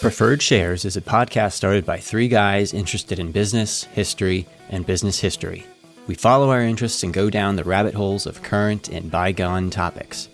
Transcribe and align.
Preferred 0.00 0.42
Shares 0.42 0.84
is 0.84 0.96
a 0.98 1.00
podcast 1.00 1.52
started 1.52 1.86
by 1.86 1.98
three 1.98 2.28
guys 2.28 2.74
interested 2.74 3.18
in 3.18 3.32
business, 3.32 3.84
history, 3.84 4.46
and 4.68 4.84
business 4.84 5.18
history. 5.18 5.64
We 6.06 6.14
follow 6.14 6.50
our 6.50 6.60
interests 6.60 7.02
and 7.02 7.14
go 7.14 7.30
down 7.30 7.56
the 7.56 7.64
rabbit 7.64 7.94
holes 7.94 8.26
of 8.26 8.42
current 8.42 8.88
and 8.88 9.10
bygone 9.10 9.70
topics. 9.70 10.28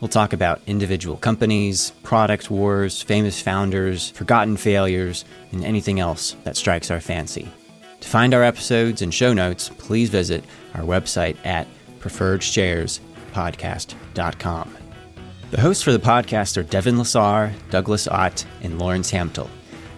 We'll 0.00 0.08
talk 0.08 0.32
about 0.32 0.62
individual 0.66 1.16
companies, 1.16 1.92
product 2.02 2.50
wars, 2.50 3.02
famous 3.02 3.40
founders, 3.40 4.10
forgotten 4.10 4.56
failures, 4.56 5.24
and 5.52 5.64
anything 5.64 6.00
else 6.00 6.34
that 6.42 6.56
strikes 6.56 6.90
our 6.90 7.00
fancy. 7.00 7.48
To 8.00 8.08
find 8.08 8.34
our 8.34 8.42
episodes 8.42 9.00
and 9.00 9.14
show 9.14 9.32
notes, 9.32 9.70
please 9.78 10.10
visit 10.10 10.42
our 10.74 10.82
website 10.82 11.36
at 11.46 11.68
preferredsharespodcast.com. 12.00 14.76
The 15.54 15.60
hosts 15.60 15.84
for 15.84 15.92
the 15.92 16.00
podcast 16.00 16.56
are 16.56 16.64
Devin 16.64 16.96
LaSarre, 16.96 17.52
Douglas 17.70 18.08
Ott, 18.08 18.44
and 18.62 18.76
Lawrence 18.76 19.12
Hamtil. 19.12 19.48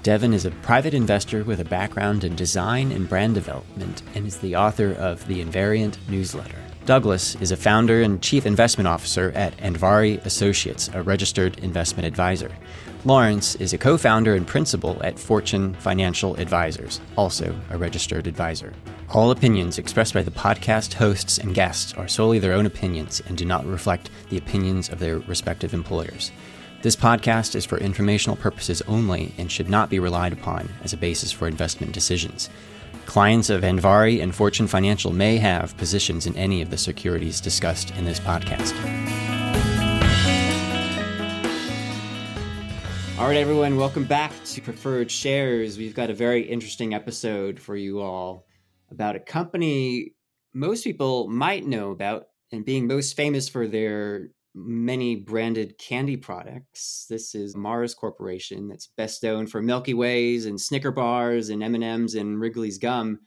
Devin 0.02 0.34
is 0.34 0.44
a 0.44 0.50
private 0.50 0.92
investor 0.92 1.44
with 1.44 1.60
a 1.60 1.64
background 1.64 2.24
in 2.24 2.36
design 2.36 2.92
and 2.92 3.08
brand 3.08 3.32
development 3.32 4.02
and 4.14 4.26
is 4.26 4.36
the 4.36 4.54
author 4.54 4.92
of 4.92 5.26
the 5.28 5.42
Invariant 5.42 5.96
newsletter. 6.10 6.65
Douglas 6.86 7.34
is 7.40 7.50
a 7.50 7.56
founder 7.56 8.00
and 8.00 8.22
chief 8.22 8.46
investment 8.46 8.86
officer 8.86 9.32
at 9.34 9.56
Andvari 9.56 10.24
Associates, 10.24 10.88
a 10.94 11.02
registered 11.02 11.58
investment 11.58 12.06
advisor. 12.06 12.52
Lawrence 13.04 13.56
is 13.56 13.72
a 13.72 13.78
co 13.78 13.98
founder 13.98 14.36
and 14.36 14.46
principal 14.46 14.96
at 15.02 15.18
Fortune 15.18 15.74
Financial 15.74 16.36
Advisors, 16.36 17.00
also 17.16 17.58
a 17.70 17.76
registered 17.76 18.28
advisor. 18.28 18.72
All 19.12 19.32
opinions 19.32 19.78
expressed 19.78 20.14
by 20.14 20.22
the 20.22 20.30
podcast 20.30 20.92
hosts 20.92 21.38
and 21.38 21.56
guests 21.56 21.92
are 21.94 22.06
solely 22.06 22.38
their 22.38 22.52
own 22.52 22.66
opinions 22.66 23.20
and 23.26 23.36
do 23.36 23.44
not 23.44 23.66
reflect 23.66 24.08
the 24.30 24.38
opinions 24.38 24.88
of 24.88 25.00
their 25.00 25.18
respective 25.18 25.74
employers. 25.74 26.30
This 26.82 26.94
podcast 26.94 27.56
is 27.56 27.64
for 27.64 27.78
informational 27.78 28.36
purposes 28.36 28.80
only 28.82 29.34
and 29.38 29.50
should 29.50 29.68
not 29.68 29.90
be 29.90 29.98
relied 29.98 30.32
upon 30.32 30.68
as 30.84 30.92
a 30.92 30.96
basis 30.96 31.32
for 31.32 31.48
investment 31.48 31.92
decisions. 31.92 32.48
Clients 33.06 33.48
of 33.48 33.62
Andvari 33.62 34.22
and 34.22 34.34
Fortune 34.34 34.66
Financial 34.66 35.12
may 35.12 35.38
have 35.38 35.76
positions 35.78 36.26
in 36.26 36.36
any 36.36 36.60
of 36.60 36.70
the 36.70 36.76
securities 36.76 37.40
discussed 37.40 37.90
in 37.96 38.04
this 38.04 38.20
podcast. 38.20 38.74
All 43.18 43.26
right, 43.26 43.38
everyone, 43.38 43.76
welcome 43.76 44.04
back 44.04 44.32
to 44.44 44.60
Preferred 44.60 45.10
Shares. 45.10 45.78
We've 45.78 45.94
got 45.94 46.10
a 46.10 46.14
very 46.14 46.42
interesting 46.42 46.92
episode 46.92 47.58
for 47.58 47.76
you 47.76 48.00
all 48.00 48.46
about 48.90 49.16
a 49.16 49.20
company 49.20 50.12
most 50.56 50.84
people 50.84 51.28
might 51.28 51.66
know 51.66 51.90
about 51.90 52.28
and 52.50 52.64
being 52.64 52.86
most 52.86 53.14
famous 53.14 53.48
for 53.48 53.68
their 53.68 54.30
many 54.56 55.16
branded 55.16 55.78
candy 55.78 56.16
products. 56.16 57.06
This 57.08 57.34
is 57.34 57.54
Mars 57.54 57.94
Corporation 57.94 58.68
that's 58.68 58.88
best 58.96 59.22
known 59.22 59.46
for 59.46 59.62
Milky 59.62 59.94
Ways 59.94 60.46
and 60.46 60.60
Snicker 60.60 60.90
bars 60.90 61.50
and 61.50 61.62
M&Ms 61.62 62.14
and 62.14 62.40
Wrigley's 62.40 62.78
gum 62.78 63.20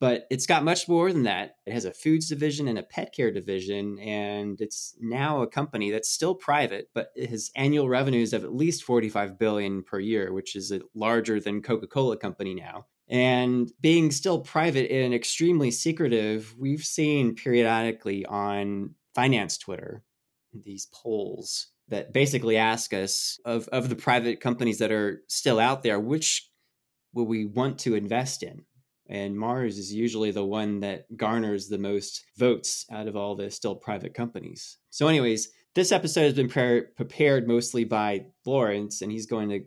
but 0.00 0.26
it's 0.30 0.46
got 0.46 0.64
much 0.64 0.88
more 0.88 1.12
than 1.12 1.24
that. 1.24 1.56
It 1.66 1.72
has 1.72 1.84
a 1.84 1.92
foods 1.92 2.28
division 2.28 2.68
and 2.68 2.78
a 2.78 2.84
pet 2.84 3.12
care 3.12 3.32
division, 3.32 3.98
and 3.98 4.60
it's 4.60 4.94
now 5.00 5.42
a 5.42 5.48
company 5.48 5.90
that's 5.90 6.10
still 6.10 6.34
private, 6.34 6.88
but 6.94 7.10
it 7.16 7.30
has 7.30 7.50
annual 7.56 7.88
revenues 7.88 8.32
of 8.32 8.44
at 8.44 8.54
least 8.54 8.84
45 8.84 9.38
billion 9.38 9.82
per 9.82 9.98
year, 9.98 10.32
which 10.32 10.54
is 10.54 10.72
larger 10.94 11.40
than 11.40 11.62
Coca-Cola 11.62 12.16
company 12.16 12.54
now. 12.54 12.86
And 13.08 13.72
being 13.80 14.10
still 14.10 14.40
private 14.40 14.92
and 14.92 15.14
extremely 15.14 15.70
secretive, 15.70 16.54
we've 16.56 16.84
seen 16.84 17.34
periodically 17.34 18.24
on 18.26 18.94
finance 19.14 19.58
Twitter 19.58 20.04
these 20.52 20.88
polls 20.92 21.68
that 21.88 22.12
basically 22.12 22.56
ask 22.56 22.92
us 22.92 23.38
of, 23.44 23.68
of 23.68 23.88
the 23.88 23.96
private 23.96 24.40
companies 24.40 24.78
that 24.78 24.92
are 24.92 25.22
still 25.28 25.58
out 25.58 25.82
there, 25.82 25.98
which 25.98 26.50
will 27.14 27.26
we 27.26 27.46
want 27.46 27.78
to 27.80 27.94
invest 27.94 28.42
in? 28.42 28.64
and 29.08 29.38
Mars 29.38 29.78
is 29.78 29.92
usually 29.92 30.30
the 30.30 30.44
one 30.44 30.80
that 30.80 31.04
garners 31.16 31.68
the 31.68 31.78
most 31.78 32.24
votes 32.36 32.84
out 32.92 33.08
of 33.08 33.16
all 33.16 33.34
the 33.34 33.50
still 33.50 33.74
private 33.74 34.14
companies. 34.14 34.78
So, 34.90 35.08
anyways, 35.08 35.48
this 35.74 35.92
episode 35.92 36.24
has 36.24 36.34
been 36.34 36.48
pre- 36.48 36.82
prepared 36.96 37.48
mostly 37.48 37.84
by 37.84 38.26
Lawrence, 38.44 39.00
and 39.00 39.10
he's 39.10 39.26
going 39.26 39.48
to 39.48 39.60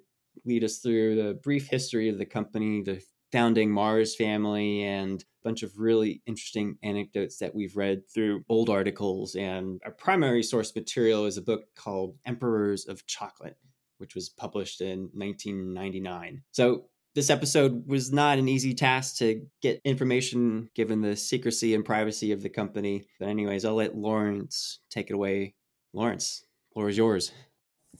lead 0.45 0.63
us 0.63 0.77
through 0.77 1.15
the 1.15 1.39
brief 1.43 1.67
history 1.69 2.07
of 2.09 2.19
the 2.19 2.25
company, 2.25 2.83
the 2.83 3.01
founding 3.31 3.71
Mars 3.71 4.15
family, 4.15 4.83
and 4.83 5.21
a 5.21 5.47
bunch 5.47 5.63
of 5.63 5.77
really 5.77 6.21
interesting 6.25 6.77
anecdotes 6.83 7.37
that 7.37 7.55
we've 7.55 7.75
read 7.75 8.03
through 8.13 8.43
old 8.49 8.69
articles. 8.69 9.35
And 9.35 9.81
our 9.85 9.91
primary 9.91 10.43
source 10.43 10.73
material 10.75 11.25
is 11.25 11.37
a 11.37 11.41
book 11.41 11.63
called 11.75 12.17
Emperors 12.25 12.87
of 12.87 13.05
Chocolate, 13.07 13.57
which 13.97 14.15
was 14.15 14.29
published 14.29 14.81
in 14.81 15.09
1999. 15.13 16.43
So, 16.51 16.85
this 17.13 17.29
episode 17.29 17.85
was 17.87 18.13
not 18.13 18.37
an 18.37 18.47
easy 18.47 18.73
task 18.73 19.17
to 19.17 19.45
get 19.61 19.81
information 19.83 20.69
given 20.73 21.01
the 21.01 21.17
secrecy 21.17 21.75
and 21.75 21.83
privacy 21.83 22.31
of 22.31 22.41
the 22.41 22.47
company. 22.47 23.03
But, 23.19 23.27
anyways, 23.27 23.65
I'll 23.65 23.75
let 23.75 23.97
Lawrence 23.97 24.79
take 24.89 25.09
it 25.09 25.13
away. 25.13 25.55
Lawrence, 25.91 26.45
floor 26.73 26.87
is 26.87 26.97
yours. 26.97 27.33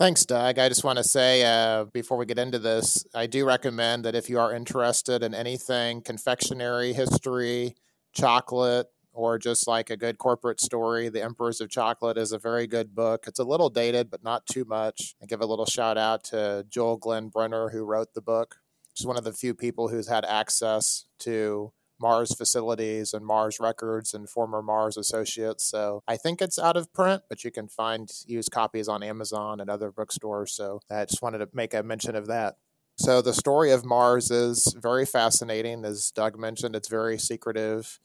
Thanks, 0.02 0.26
Doug. 0.26 0.58
I 0.58 0.68
just 0.68 0.84
want 0.84 0.98
to 0.98 1.04
say 1.04 1.44
uh, 1.44 1.84
before 1.84 2.18
we 2.18 2.26
get 2.26 2.40
into 2.40 2.58
this, 2.58 3.06
I 3.14 3.28
do 3.28 3.46
recommend 3.46 4.04
that 4.04 4.16
if 4.16 4.32
you 4.32 4.40
are 4.40 4.52
interested 4.52 5.22
in 5.22 5.36
anything 5.36 6.02
confectionery, 6.02 6.92
history, 6.92 7.76
chocolate, 8.12 8.88
or 9.14 9.38
just 9.38 9.68
like 9.68 9.92
a 9.92 9.96
good 9.96 10.18
corporate 10.18 10.60
story, 10.60 11.10
The 11.10 11.24
Emperors 11.24 11.62
of 11.62 11.70
Chocolate 11.70 12.18
is 12.18 12.32
a 12.32 12.40
very 12.40 12.66
good 12.66 12.96
book. 12.96 13.26
It's 13.28 13.38
a 13.38 13.44
little 13.44 13.70
dated, 13.70 14.10
but 14.10 14.24
not 14.24 14.48
too 14.48 14.66
much. 14.66 15.14
I 15.22 15.28
give 15.28 15.40
a 15.40 15.46
little 15.46 15.68
shout 15.68 16.00
out 16.00 16.24
to 16.32 16.66
Joel 16.68 16.98
Glenn 16.98 17.30
Brenner, 17.30 17.70
who 17.70 17.84
wrote 17.84 18.16
the 18.16 18.22
book. 18.22 18.56
She's 18.96 19.06
one 19.06 19.18
of 19.18 19.24
the 19.24 19.34
few 19.34 19.54
people 19.54 19.90
who's 19.90 20.08
had 20.08 20.26
access 20.26 21.06
to 21.20 21.74
Mars 22.02 22.34
facilities 22.36 23.14
and 23.14 23.26
Mars 23.26 23.60
records 23.60 24.14
and 24.14 24.28
former 24.28 24.62
Mars 24.62 24.98
associates. 24.98 25.70
So 25.70 26.02
I 26.08 26.18
think 26.18 26.42
it's 26.42 26.58
out 26.58 26.76
of 26.76 26.92
print, 26.92 27.24
but 27.30 27.44
you 27.44 27.52
can 27.52 27.68
find 27.68 28.10
used 28.26 28.52
copies 28.52 28.88
on 28.88 29.04
Amazon 29.04 29.62
and 29.62 29.70
other 29.70 29.92
bookstores. 29.92 30.54
So 30.54 30.82
I 30.90 31.06
just 31.06 31.22
wanted 31.22 31.40
to 31.40 31.50
make 31.54 31.74
a 31.74 31.84
mention 31.84 32.16
of 32.16 32.28
that. 32.28 32.56
So 32.98 33.22
the 33.22 33.34
story 33.34 33.72
of 33.72 33.86
Mars 33.86 34.32
is 34.32 34.76
very 34.78 35.06
fascinating. 35.06 35.86
As 35.86 36.12
Doug 36.12 36.38
mentioned, 36.38 36.76
it's 36.76 36.90
very 36.90 37.18
secretive. 37.18 38.00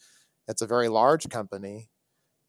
It's 0.46 0.62
a 0.62 0.66
very 0.66 0.88
large 0.88 1.28
company. 1.28 1.90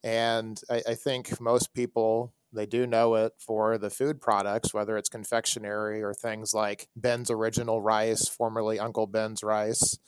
And 0.04 0.62
I, 0.70 0.84
I 0.90 0.94
think 0.94 1.42
most 1.42 1.74
people 1.74 2.34
they 2.54 2.66
do 2.66 2.88
know 2.88 3.16
it 3.16 3.34
for 3.38 3.78
the 3.78 3.90
food 3.90 4.22
products, 4.22 4.74
whether 4.74 4.98
it's 4.98 5.10
confectionery 5.10 6.02
or 6.02 6.14
things 6.14 6.54
like 6.54 6.88
Ben's 6.96 7.30
Original 7.30 7.82
Rice, 7.82 8.28
formerly 8.28 8.80
Uncle 8.80 9.06
Ben's 9.06 9.44
Rice, 9.44 10.00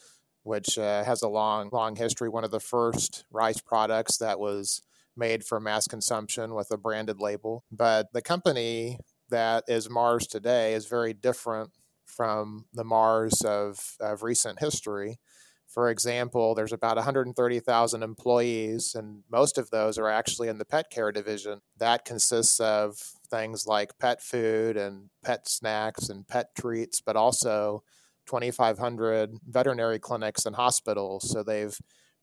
which 0.44 0.78
uh, 0.78 1.04
has 1.04 1.22
a 1.22 1.28
long, 1.28 1.70
long 1.72 1.96
history. 1.96 2.30
One 2.30 2.44
of 2.44 2.52
the 2.52 2.60
first 2.60 3.26
rice 3.32 3.62
products 3.62 4.18
that 4.18 4.40
was 4.40 4.82
made 5.16 5.44
for 5.44 5.60
mass 5.60 5.88
consumption 5.88 6.56
with 6.56 6.72
a 6.72 6.78
branded 6.78 7.20
label. 7.20 7.64
But 7.72 8.14
the 8.14 8.22
company 8.22 8.98
that 9.30 9.66
is 9.68 9.90
Mars 9.90 10.28
today 10.28 10.74
is 10.74 10.86
very 10.86 11.14
different 11.14 11.72
from 12.06 12.66
the 12.74 12.84
Mars 12.84 13.42
of, 13.42 13.96
of 14.00 14.24
recent 14.24 14.60
history. 14.60 15.20
For 15.68 15.92
example, 15.92 16.56
there's 16.56 16.74
about 16.74 16.96
130,000 16.96 18.02
employees, 18.02 18.96
and 18.96 19.24
most 19.32 19.60
of 19.60 19.70
those 19.70 20.00
are 20.00 20.10
actually 20.10 20.48
in 20.48 20.58
the 20.58 20.66
pet 20.66 20.90
care 20.90 21.12
division. 21.12 21.62
That 21.78 22.06
consists 22.06 22.60
of 22.60 22.98
things 23.30 23.68
like 23.68 24.00
pet 24.00 24.24
food 24.24 24.78
and 24.78 25.12
pet 25.24 25.48
snacks 25.48 26.10
and 26.10 26.28
pet 26.28 26.56
treats, 26.56 27.02
but 27.02 27.16
also 27.16 27.84
2,500 28.30 29.38
veterinary 29.48 30.00
clinics 30.00 30.46
and 30.46 30.56
hospitals. 30.56 31.30
So 31.32 31.44
they've 31.44 31.76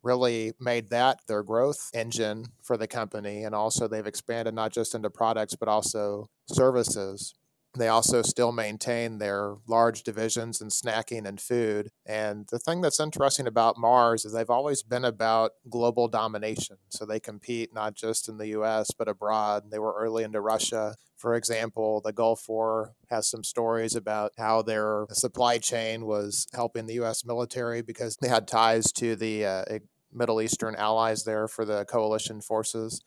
really 0.03 0.53
made 0.61 0.91
that 0.91 1.19
their 1.27 1.43
growth 1.43 1.91
engine 1.93 2.47
for 2.63 2.77
the 2.77 2.87
company. 2.87 3.43
And 3.43 3.55
also, 3.55 3.89
they've 3.89 4.07
expanded 4.07 4.55
not 4.55 4.73
just 4.73 4.95
into 4.95 5.11
products, 5.11 5.57
but 5.57 5.69
also 5.69 6.29
services. 6.49 7.35
They 7.77 7.89
also 7.89 8.23
still 8.23 8.53
maintain 8.53 9.19
their 9.19 9.57
large 9.67 10.03
divisions 10.03 10.61
in 10.61 10.69
snacking 10.69 11.27
and 11.27 11.41
food. 11.41 11.91
And 12.07 12.47
the 12.51 12.59
thing 12.59 12.81
that's 12.81 13.01
interesting 13.01 13.47
about 13.47 13.79
Mars 13.79 14.25
is 14.25 14.33
they've 14.33 14.49
always 14.49 14.83
been 14.83 15.05
about 15.05 15.53
global 15.69 16.09
domination. 16.09 16.77
So 16.89 17.05
they 17.05 17.21
compete 17.21 17.75
not 17.75 17.95
just 17.95 18.29
in 18.29 18.39
the 18.39 18.49
US, 18.49 18.91
but 18.97 19.09
abroad. 19.09 19.71
They 19.71 19.79
were 19.79 19.95
early 19.97 20.25
into 20.25 20.41
Russia. 20.41 20.95
For 21.17 21.35
example, 21.35 22.01
the 22.05 22.13
Gulf 22.13 22.49
War 22.49 22.95
has 23.11 23.29
some 23.29 23.45
stories 23.45 23.95
about 23.95 24.33
how 24.39 24.63
their 24.63 25.07
supply 25.13 25.59
chain 25.59 26.07
was 26.07 26.47
helping 26.55 26.87
the 26.87 27.01
US 27.03 27.25
military 27.25 27.83
because 27.83 28.17
they 28.17 28.29
had 28.29 28.49
ties 28.49 28.93
to 28.93 29.17
the 29.17 29.45
uh, 29.45 29.65
Middle 30.13 30.41
Eastern 30.41 30.75
allies 30.75 31.25
there 31.25 31.47
for 31.47 31.65
the 31.65 31.85
coalition 31.85 32.41
forces. 32.41 33.03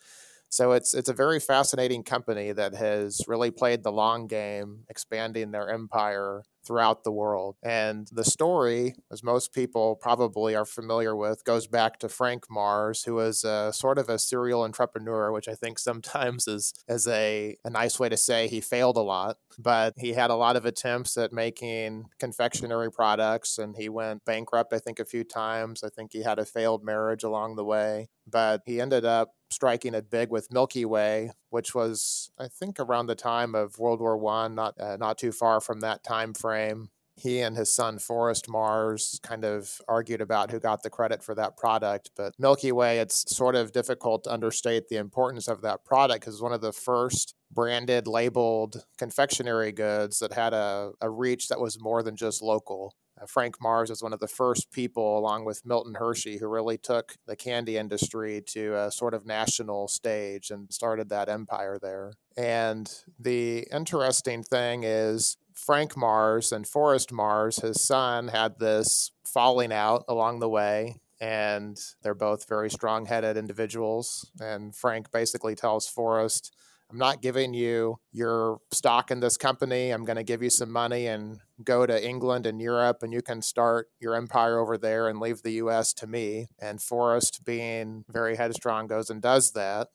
So 0.50 0.72
it's 0.72 0.94
it's 0.94 1.10
a 1.10 1.14
very 1.14 1.40
fascinating 1.40 2.04
company 2.04 2.52
that 2.52 2.76
has 2.76 3.22
really 3.28 3.52
played 3.52 3.84
the 3.84 3.92
long 3.92 4.28
game, 4.28 4.84
expanding 4.90 5.52
their 5.52 5.70
empire 5.70 6.44
throughout 6.66 7.04
the 7.04 7.12
world. 7.12 7.56
And 7.64 8.08
the 8.12 8.24
story, 8.24 8.96
as 9.12 9.24
most 9.24 9.54
people 9.54 9.96
probably 9.96 10.56
are 10.56 10.66
familiar 10.66 11.16
with, 11.16 11.44
goes 11.44 11.68
back 11.68 12.00
to 12.00 12.10
Frank 12.10 12.46
Mars, 12.50 13.04
who 13.04 13.16
was 13.16 13.44
a, 13.44 13.72
sort 13.74 13.98
of 13.98 14.10
a 14.10 14.20
serial 14.20 14.64
entrepreneur, 14.64 15.32
which 15.32 15.48
I 15.48 15.56
think 15.56 15.80
sometimes 15.80 16.48
is, 16.48 16.74
is 16.88 17.08
a, 17.08 17.56
a 17.66 17.70
nice 17.70 18.00
way 18.00 18.10
to 18.10 18.18
say 18.18 18.48
he 18.48 18.62
failed 18.62 18.98
a 18.98 19.02
lot. 19.02 19.38
But 19.58 19.94
he 19.98 20.14
had 20.14 20.30
a 20.30 20.36
lot 20.36 20.56
of 20.56 20.66
attempts 20.66 21.18
at 21.18 21.34
making 21.34 22.06
confectionery 22.20 22.92
products 22.92 23.58
and 23.58 23.76
he 23.76 23.90
went 23.90 24.24
bankrupt, 24.26 24.72
I 24.72 24.80
think, 24.80 25.00
a 25.00 25.06
few 25.06 25.24
times. 25.24 25.84
I 25.84 25.90
think 25.90 26.12
he 26.14 26.24
had 26.24 26.40
a 26.40 26.46
failed 26.46 26.84
marriage 26.84 27.24
along 27.24 27.56
the 27.56 27.66
way. 27.66 28.10
But 28.28 28.62
he 28.66 28.80
ended 28.80 29.06
up 29.06 29.32
striking 29.52 29.94
it 29.94 30.10
big 30.10 30.30
with 30.30 30.52
Milky 30.52 30.86
Way, 30.86 31.32
which 31.50 31.74
was 31.74 32.32
I 32.38 32.48
think 32.48 32.80
around 32.80 33.08
the 33.08 33.16
time 33.16 33.56
of 33.56 33.80
World 33.80 34.00
War 34.00 34.18
One, 34.18 34.56
not 34.56 34.80
uh, 34.80 34.98
not 34.98 35.18
too 35.18 35.32
far 35.32 35.60
from 35.62 35.80
that 35.82 36.04
time 36.04 36.34
frame. 36.34 36.90
He 37.16 37.42
and 37.42 37.58
his 37.58 37.74
son 37.74 38.00
Forrest 38.00 38.48
Mars 38.48 39.20
kind 39.22 39.44
of 39.44 39.82
argued 39.90 40.22
about 40.22 40.52
who 40.52 40.60
got 40.60 40.84
the 40.84 40.90
credit 40.90 41.22
for 41.22 41.36
that 41.36 41.58
product. 41.58 42.12
But 42.16 42.34
Milky 42.40 42.72
Way, 42.72 43.00
it's 43.00 43.36
sort 43.36 43.56
of 43.56 43.74
difficult 43.74 44.24
to 44.24 44.32
understate 44.32 44.88
the 44.88 44.96
importance 44.96 45.50
of 45.50 45.62
that 45.64 45.84
product 45.84 46.22
because 46.22 46.42
one 46.42 46.54
of 46.54 46.62
the 46.62 46.72
first 46.72 47.36
branded, 47.52 48.08
labeled 48.08 48.86
confectionery 48.98 49.74
goods 49.74 50.20
that 50.20 50.32
had 50.32 50.54
a, 50.54 50.92
a 51.02 51.10
reach 51.10 51.50
that 51.50 51.60
was 51.60 51.82
more 51.82 52.02
than 52.04 52.16
just 52.16 52.42
local. 52.42 52.96
Uh, 53.22 53.26
Frank 53.26 53.62
Mars 53.62 53.90
was 53.90 54.02
one 54.02 54.14
of 54.14 54.20
the 54.20 54.28
first 54.28 54.72
people, 54.72 55.18
along 55.18 55.46
with 55.46 55.66
Milton 55.66 55.96
Hershey, 55.96 56.38
who 56.38 56.48
really 56.48 56.78
took 56.78 57.16
the 57.28 57.36
candy 57.36 57.78
industry 57.78 58.42
to 58.48 58.76
a 58.76 58.92
sort 58.92 59.14
of 59.14 59.26
national 59.26 59.88
stage 59.88 60.52
and 60.52 60.72
started 60.72 61.10
that 61.10 61.30
empire 61.30 61.78
there. 61.82 62.14
And 62.38 62.92
the 63.20 63.68
interesting 63.72 64.44
thing 64.44 64.84
is, 64.84 65.38
Frank 65.54 65.98
Mars 65.98 66.52
and 66.54 66.66
Forrest 66.66 67.12
Mars, 67.12 67.58
his 67.58 67.82
son, 67.82 68.30
had 68.30 68.60
this 68.60 69.12
falling 69.26 69.74
out 69.74 70.06
along 70.08 70.40
the 70.40 70.50
way. 70.50 71.02
And 71.22 71.78
they're 72.02 72.16
both 72.16 72.48
very 72.48 72.70
strong 72.70 73.06
headed 73.08 73.36
individuals. 73.36 74.32
And 74.40 74.74
Frank 74.74 75.12
basically 75.12 75.54
tells 75.54 75.86
Forrest, 75.86 76.56
I'm 76.92 76.98
not 76.98 77.22
giving 77.22 77.54
you 77.54 78.00
your 78.12 78.62
stock 78.72 79.12
in 79.12 79.20
this 79.20 79.38
company. 79.38 79.92
I'm 79.92 80.06
going 80.06 80.16
to 80.16 80.24
give 80.24 80.42
you 80.42 80.50
some 80.50 80.72
money 80.72 81.06
and 81.06 81.40
go 81.64 81.86
to 81.86 82.08
England 82.08 82.48
and 82.48 82.60
Europe, 82.60 83.04
and 83.04 83.14
you 83.14 83.22
can 83.22 83.44
start 83.44 83.90
your 84.00 84.16
empire 84.16 84.58
over 84.58 84.76
there 84.78 85.08
and 85.08 85.20
leave 85.20 85.44
the 85.44 85.52
US 85.54 85.94
to 85.94 86.08
me. 86.08 86.48
And 86.58 86.82
Forrest, 86.82 87.46
being 87.46 88.06
very 88.10 88.38
headstrong, 88.38 88.88
goes 88.88 89.12
and 89.12 89.22
does 89.22 89.52
that. 89.52 89.90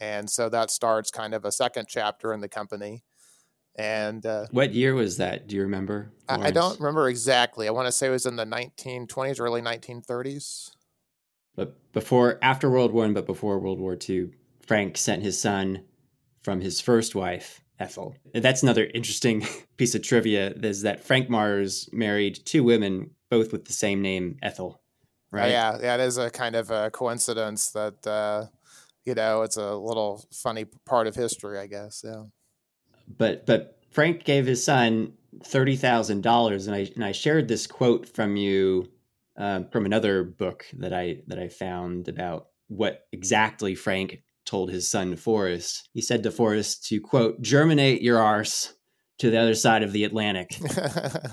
And 0.00 0.30
so 0.30 0.48
that 0.48 0.70
starts 0.70 1.10
kind 1.10 1.34
of 1.34 1.44
a 1.44 1.52
second 1.52 1.86
chapter 1.88 2.32
in 2.32 2.40
the 2.40 2.48
company. 2.48 3.02
And 3.76 4.24
uh, 4.24 4.46
what 4.50 4.72
year 4.72 4.94
was 4.94 5.18
that? 5.18 5.46
Do 5.48 5.54
you 5.54 5.62
remember? 5.62 6.10
I, 6.28 6.46
I 6.46 6.50
don't 6.50 6.80
remember 6.80 7.08
exactly. 7.08 7.68
I 7.68 7.70
want 7.72 7.86
to 7.86 7.92
say 7.92 8.08
it 8.08 8.10
was 8.10 8.26
in 8.26 8.36
the 8.36 8.46
1920s, 8.46 9.40
early 9.40 9.60
1930s. 9.60 10.70
But 11.54 11.76
before, 11.92 12.38
after 12.40 12.70
World 12.70 12.92
War 12.92 13.04
One, 13.04 13.14
but 13.14 13.26
before 13.26 13.58
World 13.58 13.78
War 13.78 13.96
Two, 13.96 14.32
Frank 14.66 14.96
sent 14.96 15.22
his 15.22 15.40
son 15.40 15.82
from 16.48 16.62
his 16.62 16.80
first 16.80 17.14
wife, 17.14 17.60
Ethel. 17.78 18.16
That's 18.32 18.62
another 18.62 18.88
interesting 18.94 19.46
piece 19.76 19.94
of 19.94 20.00
trivia 20.00 20.54
is 20.62 20.80
that 20.80 21.04
Frank 21.04 21.28
Mars 21.28 21.90
married 21.92 22.40
two 22.46 22.64
women, 22.64 23.10
both 23.28 23.52
with 23.52 23.66
the 23.66 23.74
same 23.74 24.00
name, 24.00 24.38
Ethel. 24.42 24.80
Right? 25.30 25.50
yeah, 25.50 25.76
yeah, 25.78 25.96
it 25.96 26.00
is 26.00 26.16
a 26.16 26.30
kind 26.30 26.56
of 26.56 26.70
a 26.70 26.90
coincidence 26.90 27.72
that, 27.72 28.06
uh, 28.06 28.46
you 29.04 29.14
know, 29.14 29.42
it's 29.42 29.58
a 29.58 29.74
little 29.74 30.24
funny 30.32 30.64
part 30.86 31.06
of 31.06 31.16
history, 31.16 31.58
I 31.58 31.66
guess. 31.66 32.02
Yeah. 32.02 32.22
But, 33.18 33.44
but 33.44 33.78
Frank 33.90 34.24
gave 34.24 34.46
his 34.46 34.64
son 34.64 35.12
thirty 35.44 35.76
thousand 35.76 36.22
dollars, 36.22 36.66
and 36.66 36.74
I 36.74 36.90
and 36.94 37.04
I 37.04 37.12
shared 37.12 37.48
this 37.48 37.66
quote 37.66 38.08
from 38.08 38.36
you 38.36 38.88
um, 39.36 39.68
from 39.68 39.84
another 39.84 40.24
book 40.24 40.64
that 40.78 40.94
I 40.94 41.22
that 41.26 41.38
I 41.38 41.48
found 41.48 42.08
about 42.08 42.46
what 42.68 43.06
exactly 43.12 43.74
Frank 43.74 44.22
told 44.48 44.70
his 44.70 44.90
son 44.90 45.16
Forrest. 45.16 45.88
He 45.92 46.00
said 46.00 46.22
to 46.22 46.30
Forrest 46.30 46.86
to 46.86 47.00
quote, 47.00 47.40
germinate 47.42 48.02
your 48.02 48.18
arse 48.18 48.74
to 49.18 49.30
the 49.30 49.36
other 49.36 49.54
side 49.54 49.82
of 49.82 49.92
the 49.92 50.04
Atlantic. 50.04 50.56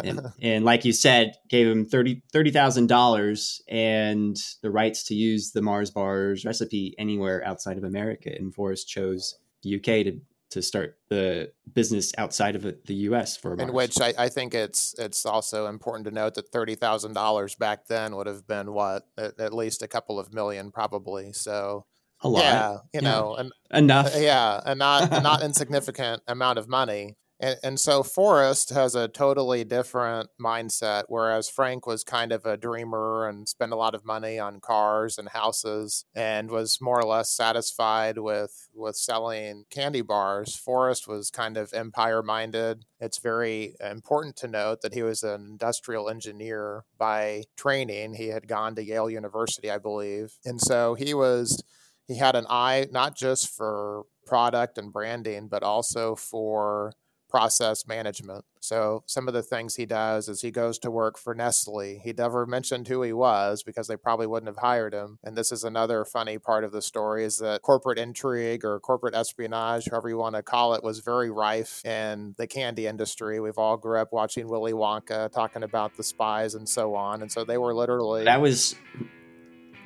and, 0.04 0.22
and, 0.42 0.66
like 0.66 0.86
you 0.86 0.92
said, 0.92 1.34
gave 1.50 1.68
him 1.68 1.86
$30,000 1.86 2.22
$30, 2.34 3.62
and 3.70 4.38
the 4.62 4.72
rights 4.72 5.04
to 5.06 5.16
use 5.16 5.52
the 5.52 5.62
Mars 5.62 5.92
bars 5.92 6.46
recipe 6.46 6.96
anywhere 6.98 7.46
outside 7.46 7.78
of 7.78 7.84
America. 7.84 8.32
And 8.36 8.54
Forrest 8.54 8.88
chose 8.88 9.36
the 9.62 9.76
UK 9.76 9.84
to 9.84 10.20
to 10.52 10.62
start 10.62 10.98
the 11.10 11.52
business 11.74 12.14
outside 12.18 12.56
of 12.56 12.62
the 12.62 12.94
U.S. 12.94 13.36
for 13.36 13.58
Mars. 13.58 13.68
In 13.68 13.76
which 13.76 14.00
I, 14.00 14.14
I, 14.18 14.30
think 14.30 14.54
it's 14.54 14.96
it's 14.98 15.26
also 15.26 15.66
important 15.66 16.06
to 16.06 16.12
note 16.12 16.36
that 16.36 16.50
thirty 16.50 16.76
thousand 16.76 17.14
dollars 17.14 17.56
back 17.56 17.88
then 17.88 18.16
would 18.16 18.28
have 18.28 18.48
been 18.48 18.72
what 18.72 19.04
at, 19.18 19.38
at, 19.40 19.54
least 19.54 19.82
a 19.82 19.88
couple 19.88 20.20
of 20.20 20.34
million 20.34 20.72
probably. 20.72 21.34
So 21.34 21.88
a 22.22 22.30
lot. 22.30 22.44
Yeah, 22.44 22.72
you 22.72 22.80
yeah. 22.94 23.00
know, 23.02 23.36
an, 23.36 23.52
uh, 23.74 23.78
enough. 23.78 24.14
Yeah, 24.16 24.62
and 24.66 24.80
not 24.80 25.12
a 25.12 25.22
not 25.22 25.44
insignificant 25.44 26.22
amount 26.28 26.60
of 26.60 26.68
money. 26.68 27.16
And, 27.40 27.58
and 27.64 27.80
so 27.80 28.02
Forrest 28.02 28.70
has 28.70 28.96
a 28.96 29.08
totally 29.08 29.64
different 29.64 30.30
mindset, 30.42 31.04
whereas 31.08 31.50
Frank 31.50 31.86
was 31.86 32.04
kind 32.04 32.32
of 32.32 32.46
a 32.46 32.58
dreamer 32.58 33.28
and 33.28 33.48
spent 33.48 33.74
a 33.74 33.76
lot 33.76 33.96
of 33.96 34.06
money 34.06 34.40
on 34.40 34.62
cars 34.62 35.18
and 35.18 35.30
houses 35.30 36.06
and 36.16 36.50
was 36.50 36.80
more 36.82 37.00
or 37.00 37.06
less 37.06 37.32
satisfied 37.32 38.18
with 38.18 38.70
with 38.74 38.96
selling 38.96 39.66
candy 39.70 40.02
bars. 40.02 40.56
Forrest 40.56 41.08
was 41.08 41.30
kind 41.30 41.58
of 41.58 41.74
empire 41.74 42.24
minded. 42.24 42.86
It's 43.00 43.20
very 43.20 43.76
important 43.82 44.38
to 44.38 44.48
note 44.48 44.82
that 44.82 44.94
he 44.94 45.04
was 45.04 45.22
an 45.24 45.46
industrial 45.46 46.10
engineer 46.10 46.86
by 46.98 47.44
training. 47.58 48.14
He 48.14 48.30
had 48.30 48.48
gone 48.48 48.76
to 48.76 48.84
Yale 48.84 49.10
University, 49.10 49.70
I 49.70 49.78
believe. 49.78 50.38
And 50.46 50.62
so 50.62 50.94
he 50.94 51.14
was 51.14 51.62
he 52.08 52.18
had 52.18 52.36
an 52.36 52.46
eye 52.50 52.88
not 52.92 53.16
just 53.16 53.50
for 53.50 54.04
product 54.26 54.78
and 54.78 54.92
branding, 54.92 55.48
but 55.48 55.64
also 55.64 56.16
for 56.16 56.94
process 57.30 57.86
management. 57.88 58.46
So 58.62 59.04
some 59.08 59.28
of 59.28 59.34
the 59.34 59.44
things 59.44 59.76
he 59.76 59.86
does 59.86 60.30
is 60.30 60.42
he 60.42 60.52
goes 60.52 60.80
to 60.80 60.90
work 60.90 61.18
for 61.18 61.36
Nestle. 61.36 62.00
He 62.02 62.14
never 62.14 62.46
mentioned 62.46 62.88
who 62.88 63.02
he 63.02 63.14
was 63.14 63.62
because 63.62 63.88
they 63.88 63.98
probably 63.98 64.26
wouldn't 64.26 64.48
have 64.48 64.64
hired 64.64 64.94
him. 64.94 65.20
And 65.24 65.36
this 65.36 65.52
is 65.52 65.64
another 65.64 66.06
funny 66.06 66.40
part 66.40 66.64
of 66.64 66.72
the 66.72 66.82
story 66.82 67.26
is 67.26 67.38
that 67.38 67.62
corporate 67.62 68.00
intrigue 68.00 68.64
or 68.64 68.80
corporate 68.80 69.14
espionage, 69.14 69.90
however 69.92 70.10
you 70.10 70.18
want 70.18 70.36
to 70.36 70.44
call 70.44 70.74
it, 70.76 70.84
was 70.84 71.00
very 71.00 71.30
rife 71.30 71.86
in 71.86 72.36
the 72.38 72.48
candy 72.48 72.88
industry. 72.88 73.40
We've 73.40 73.58
all 73.58 73.78
grew 73.78 74.00
up 74.00 74.14
watching 74.14 74.48
Willy 74.48 74.74
Wonka 74.74 75.32
talking 75.32 75.64
about 75.64 75.98
the 75.98 76.04
spies 76.04 76.56
and 76.56 76.68
so 76.68 76.96
on. 76.96 77.22
And 77.22 77.32
so 77.32 77.44
they 77.44 77.58
were 77.58 77.76
literally 77.76 78.24
That 78.24 78.42
was 78.42 78.76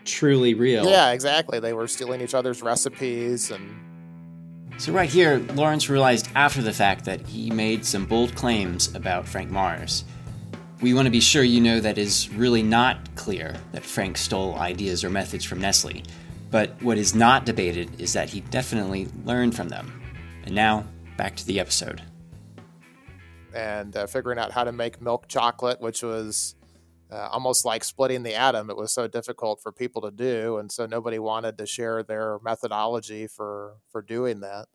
truly 0.06 0.54
real. 0.54 0.86
Yeah, 0.90 1.12
exactly. 1.12 1.60
They 1.60 1.74
were 1.74 1.88
stealing 1.88 2.22
each 2.22 2.34
other's 2.34 2.62
recipes 2.62 3.52
and. 3.52 3.86
So, 4.78 4.94
right 4.94 5.10
here, 5.10 5.40
Lawrence 5.56 5.90
realized 5.90 6.30
after 6.36 6.62
the 6.62 6.72
fact 6.72 7.04
that 7.06 7.28
he 7.28 7.52
made 7.52 7.86
some 7.86 8.06
bold 8.06 8.34
claims 8.36 8.94
about 8.96 9.28
Frank 9.28 9.50
Mars. 9.50 10.06
We 10.82 10.94
want 10.94 11.06
to 11.08 11.12
be 11.12 11.20
sure 11.20 11.44
you 11.44 11.60
know 11.60 11.82
that 11.82 11.98
is 11.98 12.30
really 12.30 12.64
not 12.64 13.14
clear 13.16 13.58
that 13.74 13.84
Frank 13.84 14.18
stole 14.18 14.56
ideas 14.56 15.04
or 15.04 15.10
methods 15.10 15.44
from 15.44 15.60
Nestle, 15.60 16.04
but 16.50 16.82
what 16.82 16.98
is 16.98 17.14
not 17.14 17.46
debated 17.46 18.00
is 18.00 18.14
that 18.14 18.30
he 18.30 18.40
definitely 18.40 19.10
learned 19.26 19.54
from 19.56 19.68
them. 19.68 20.02
And 20.46 20.56
now, 20.56 20.86
back 21.18 21.36
to 21.36 21.46
the 21.46 21.60
episode. 21.60 22.02
And 23.54 23.96
uh, 23.98 24.08
figuring 24.08 24.40
out 24.40 24.52
how 24.54 24.64
to 24.64 24.72
make 24.72 25.02
milk 25.02 25.28
chocolate, 25.28 25.82
which 25.82 26.02
was 26.02 26.56
uh, 27.12 27.30
almost 27.32 27.66
like 27.66 27.84
splitting 27.84 28.24
the 28.24 28.36
atom. 28.36 28.70
It 28.70 28.78
was 28.78 28.94
so 28.94 29.08
difficult 29.08 29.62
for 29.62 29.72
people 29.72 30.02
to 30.04 30.12
do, 30.12 30.58
and 30.58 30.72
so 30.72 30.86
nobody 30.86 31.20
wanted 31.20 31.58
to 31.58 31.66
share 31.66 32.04
their 32.04 32.40
methodology 32.44 33.28
for 33.28 33.78
for 33.92 34.02
doing 34.02 34.42
that. 34.42 34.68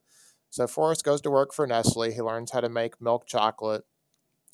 So 0.55 0.67
Forrest 0.67 1.03
goes 1.03 1.19
to 1.21 1.29
work 1.29 1.53
for 1.53 1.67
Nestle. 1.67 2.13
He 2.13 2.21
learns 2.21 2.51
how 2.51 2.61
to 2.61 2.69
make 2.69 3.01
milk 3.01 3.27
chocolate. 3.27 3.83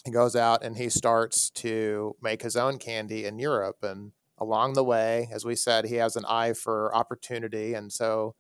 He 0.04 0.10
goes 0.10 0.36
out 0.36 0.64
and 0.64 0.76
he 0.76 0.90
starts 0.90 1.52
to 1.52 2.16
make 2.20 2.42
his 2.42 2.56
own 2.56 2.80
candy 2.80 3.24
in 3.26 3.38
Europe. 3.38 3.78
And 3.84 4.14
along 4.40 4.74
the 4.74 4.84
way, 4.84 5.30
as 5.32 5.46
we 5.46 5.56
said, 5.56 5.86
he 5.86 5.98
has 5.98 6.16
an 6.16 6.26
eye 6.28 6.54
for 6.54 6.96
opportunity. 6.96 7.76
And 7.76 7.94
so 7.94 8.34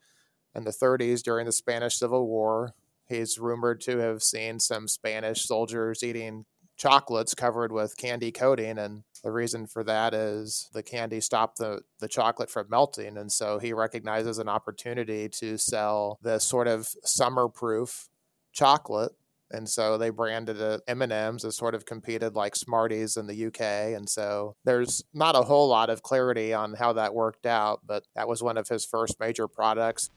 in 0.55 0.63
the 0.63 0.71
30s, 0.71 1.21
during 1.21 1.45
the 1.45 1.51
Spanish 1.51 1.97
Civil 1.99 2.27
War, 2.27 2.73
he's 3.07 3.37
rumored 3.37 3.79
to 3.81 3.99
have 3.99 4.23
seen 4.23 4.59
some 4.59 4.87
Spanish 4.87 5.43
soldiers 5.43 6.01
eating 6.01 6.45
chocolates 6.77 7.35
covered 7.35 7.71
with 7.71 7.95
candy 7.95 8.31
coating 8.31 8.79
and 8.79 9.03
the 9.23 9.31
reason 9.31 9.67
for 9.67 9.83
that 9.83 10.13
is 10.13 10.69
the 10.73 10.83
candy 10.83 11.19
stopped 11.19 11.57
the, 11.57 11.81
the 11.99 12.07
chocolate 12.07 12.49
from 12.49 12.67
melting 12.69 13.17
and 13.17 13.31
so 13.31 13.59
he 13.59 13.73
recognizes 13.73 14.37
an 14.37 14.49
opportunity 14.49 15.29
to 15.29 15.57
sell 15.57 16.17
this 16.21 16.43
sort 16.43 16.67
of 16.67 16.87
summer 17.03 17.47
proof 17.47 18.09
chocolate 18.51 19.13
and 19.53 19.67
so 19.67 19.97
they 19.97 20.09
branded 20.09 20.61
it 20.61 20.81
M&Ms 20.87 21.43
as 21.43 21.57
sort 21.57 21.75
of 21.75 21.85
competed 21.85 22.35
like 22.35 22.55
Smarties 22.55 23.17
in 23.17 23.27
the 23.27 23.45
UK 23.47 23.61
and 23.95 24.09
so 24.09 24.55
there's 24.63 25.03
not 25.13 25.35
a 25.35 25.41
whole 25.41 25.67
lot 25.67 25.89
of 25.89 26.01
clarity 26.01 26.53
on 26.53 26.73
how 26.73 26.93
that 26.93 27.13
worked 27.13 27.45
out 27.45 27.81
but 27.85 28.03
that 28.15 28.27
was 28.27 28.41
one 28.41 28.57
of 28.57 28.67
his 28.67 28.85
first 28.85 29.19
major 29.19 29.47
products 29.47 30.09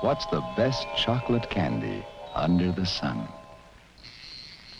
What's 0.00 0.26
the 0.26 0.42
best 0.56 0.86
chocolate 0.94 1.48
candy 1.48 2.04
under 2.34 2.70
the 2.70 2.84
sun? 2.84 3.26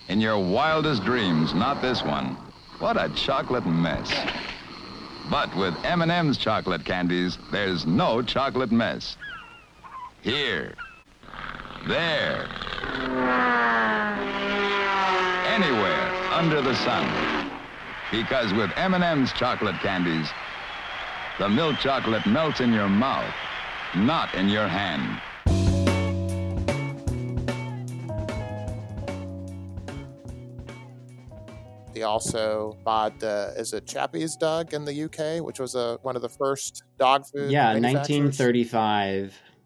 In 0.08 0.20
your 0.20 0.38
wildest 0.38 1.04
dreams, 1.04 1.54
not 1.54 1.80
this 1.80 2.02
one. 2.02 2.36
What 2.78 3.02
a 3.02 3.08
chocolate 3.08 3.64
mess. 3.64 4.12
But 5.30 5.54
with 5.56 5.74
M&M's 5.84 6.36
chocolate 6.36 6.84
candies, 6.84 7.38
there's 7.50 7.86
no 7.86 8.20
chocolate 8.20 8.70
mess. 8.70 9.16
Here. 10.20 10.74
There. 11.88 12.46
Anywhere 15.46 16.12
under 16.32 16.60
the 16.60 16.74
sun. 16.76 17.50
Because 18.12 18.52
with 18.52 18.70
M&M's 18.76 19.32
chocolate 19.32 19.80
candies, 19.80 20.28
the 21.38 21.48
milk 21.48 21.78
chocolate 21.78 22.26
melts 22.26 22.60
in 22.60 22.72
your 22.72 22.90
mouth, 22.90 23.34
not 23.94 24.34
in 24.34 24.50
your 24.50 24.68
hand. 24.68 25.20
He 31.96 32.02
also 32.02 32.76
bought, 32.84 33.22
uh, 33.22 33.52
is 33.56 33.72
it 33.72 33.86
Chappie's 33.86 34.36
Dog 34.36 34.74
in 34.74 34.84
the 34.84 35.04
UK, 35.04 35.42
which 35.42 35.58
was 35.58 35.74
a, 35.74 35.98
one 36.02 36.14
of 36.14 36.20
the 36.20 36.28
first 36.28 36.82
dog 36.98 37.24
food. 37.24 37.50
Yeah, 37.50 37.72
1935. 37.72 39.18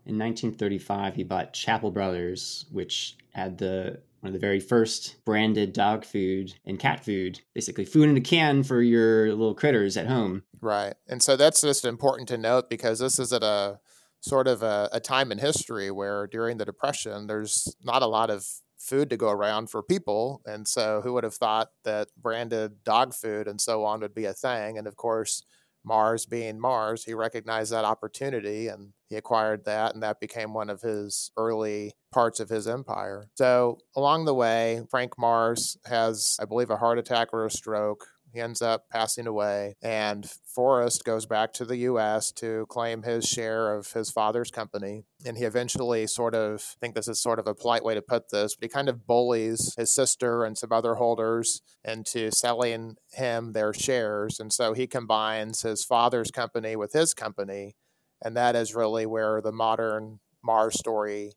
In 0.06 0.16
1935, 0.16 1.16
he 1.16 1.25
bought 1.25 1.52
Chappell 1.52 1.90
Brothers, 1.90 2.66
which 2.70 3.16
had 3.32 3.58
the 3.58 4.00
one 4.20 4.28
of 4.28 4.32
the 4.32 4.38
very 4.38 4.60
first 4.60 5.16
branded 5.25 5.72
dog 5.72 6.04
food 6.04 6.54
and 6.64 6.78
cat 6.78 7.04
food, 7.04 7.40
basically 7.52 7.84
food 7.84 8.08
in 8.08 8.16
a 8.16 8.20
can 8.20 8.62
for 8.62 8.80
your 8.80 9.30
little 9.30 9.54
critters 9.54 9.96
at 9.96 10.06
home. 10.06 10.44
Right. 10.60 10.94
And 11.08 11.20
so 11.20 11.37
that's 11.37 11.62
just 11.62 11.84
important 11.84 12.28
to 12.28 12.38
note 12.38 12.70
because 12.70 13.00
this 13.00 13.18
is 13.18 13.32
at 13.32 13.42
a 13.42 13.80
sort 14.20 14.46
of 14.46 14.62
a, 14.62 14.88
a 14.92 15.00
time 15.00 15.32
in 15.32 15.38
history 15.38 15.90
where 15.90 16.28
during 16.28 16.58
the 16.58 16.64
Depression, 16.64 17.26
there's 17.26 17.76
not 17.82 18.02
a 18.02 18.06
lot 18.06 18.30
of 18.30 18.46
food 18.80 19.10
to 19.10 19.16
go 19.16 19.30
around 19.30 19.70
for 19.70 19.82
people. 19.82 20.40
And 20.46 20.66
so 20.66 21.02
who 21.02 21.12
would 21.12 21.25
have 21.25 21.34
thought 21.34 21.68
that 21.84 22.08
branded 22.20 22.82
dog 22.82 23.14
food 23.14 23.46
and 23.46 23.60
so 23.60 23.84
on 23.84 24.00
would 24.00 24.14
be 24.14 24.25
a 24.25 24.32
thing? 24.32 24.78
And 24.78 24.87
of 24.87 24.96
course, 24.96 25.42
Mars 25.84 26.26
being 26.26 26.60
Mars, 26.60 27.04
he 27.04 27.14
recognized 27.14 27.72
that 27.72 27.84
opportunity 27.84 28.68
and 28.68 28.92
he 29.08 29.16
acquired 29.16 29.64
that, 29.64 29.94
and 29.94 30.02
that 30.02 30.20
became 30.20 30.52
one 30.52 30.70
of 30.70 30.82
his 30.82 31.30
early 31.37 31.94
parts 32.12 32.38
of 32.38 32.49
his 32.49 32.68
empire. 32.68 33.28
So, 33.37 33.78
along 33.96 34.25
the 34.25 34.34
way, 34.34 34.82
Frank 34.90 35.18
Mars 35.18 35.76
has, 35.87 36.37
I 36.40 36.44
believe, 36.44 36.70
a 36.70 36.76
heart 36.76 36.99
attack 36.99 37.28
or 37.32 37.46
a 37.46 37.50
stroke. 37.50 38.06
He 38.32 38.40
ends 38.40 38.62
up 38.62 38.88
passing 38.90 39.26
away, 39.26 39.75
and 39.82 40.30
Forrest 40.46 41.04
goes 41.04 41.26
back 41.26 41.52
to 41.54 41.64
the 41.64 41.78
U.S. 41.78 42.32
to 42.32 42.66
claim 42.68 43.02
his 43.02 43.25
share 43.25 43.75
of 43.75 43.92
his 43.92 44.10
father's 44.10 44.50
company. 44.50 45.04
And 45.25 45.37
he 45.37 45.44
eventually 45.44 46.06
sort 46.06 46.34
of, 46.34 46.75
I 46.76 46.78
think 46.80 46.94
this 46.94 47.08
is 47.08 47.20
sort 47.20 47.38
of 47.38 47.46
a 47.46 47.54
polite 47.54 47.84
way 47.84 47.94
to 47.94 48.02
put 48.02 48.30
this, 48.30 48.54
but 48.54 48.64
he 48.64 48.68
kind 48.68 48.88
of 48.88 49.06
bullies 49.06 49.75
his 49.76 49.94
sister 49.94 50.44
and 50.44 50.56
some 50.56 50.72
other 50.72 50.96
holders 50.96 51.62
into 51.84 52.30
selling 52.30 52.96
him 53.12 53.52
their 53.52 53.72
shares. 53.72 54.38
And 54.38 54.52
so 54.52 54.72
he 54.72 54.87
combines 54.87 55.62
his 55.62 55.84
father's 55.84 56.30
company 56.30 56.76
with 56.76 56.92
his 56.92 57.14
company. 57.14 57.75
And 58.22 58.37
that 58.37 58.54
is 58.54 58.75
really 58.75 59.06
where 59.06 59.40
the 59.40 59.52
modern 59.52 60.20
Mars 60.42 60.78
story 60.78 61.32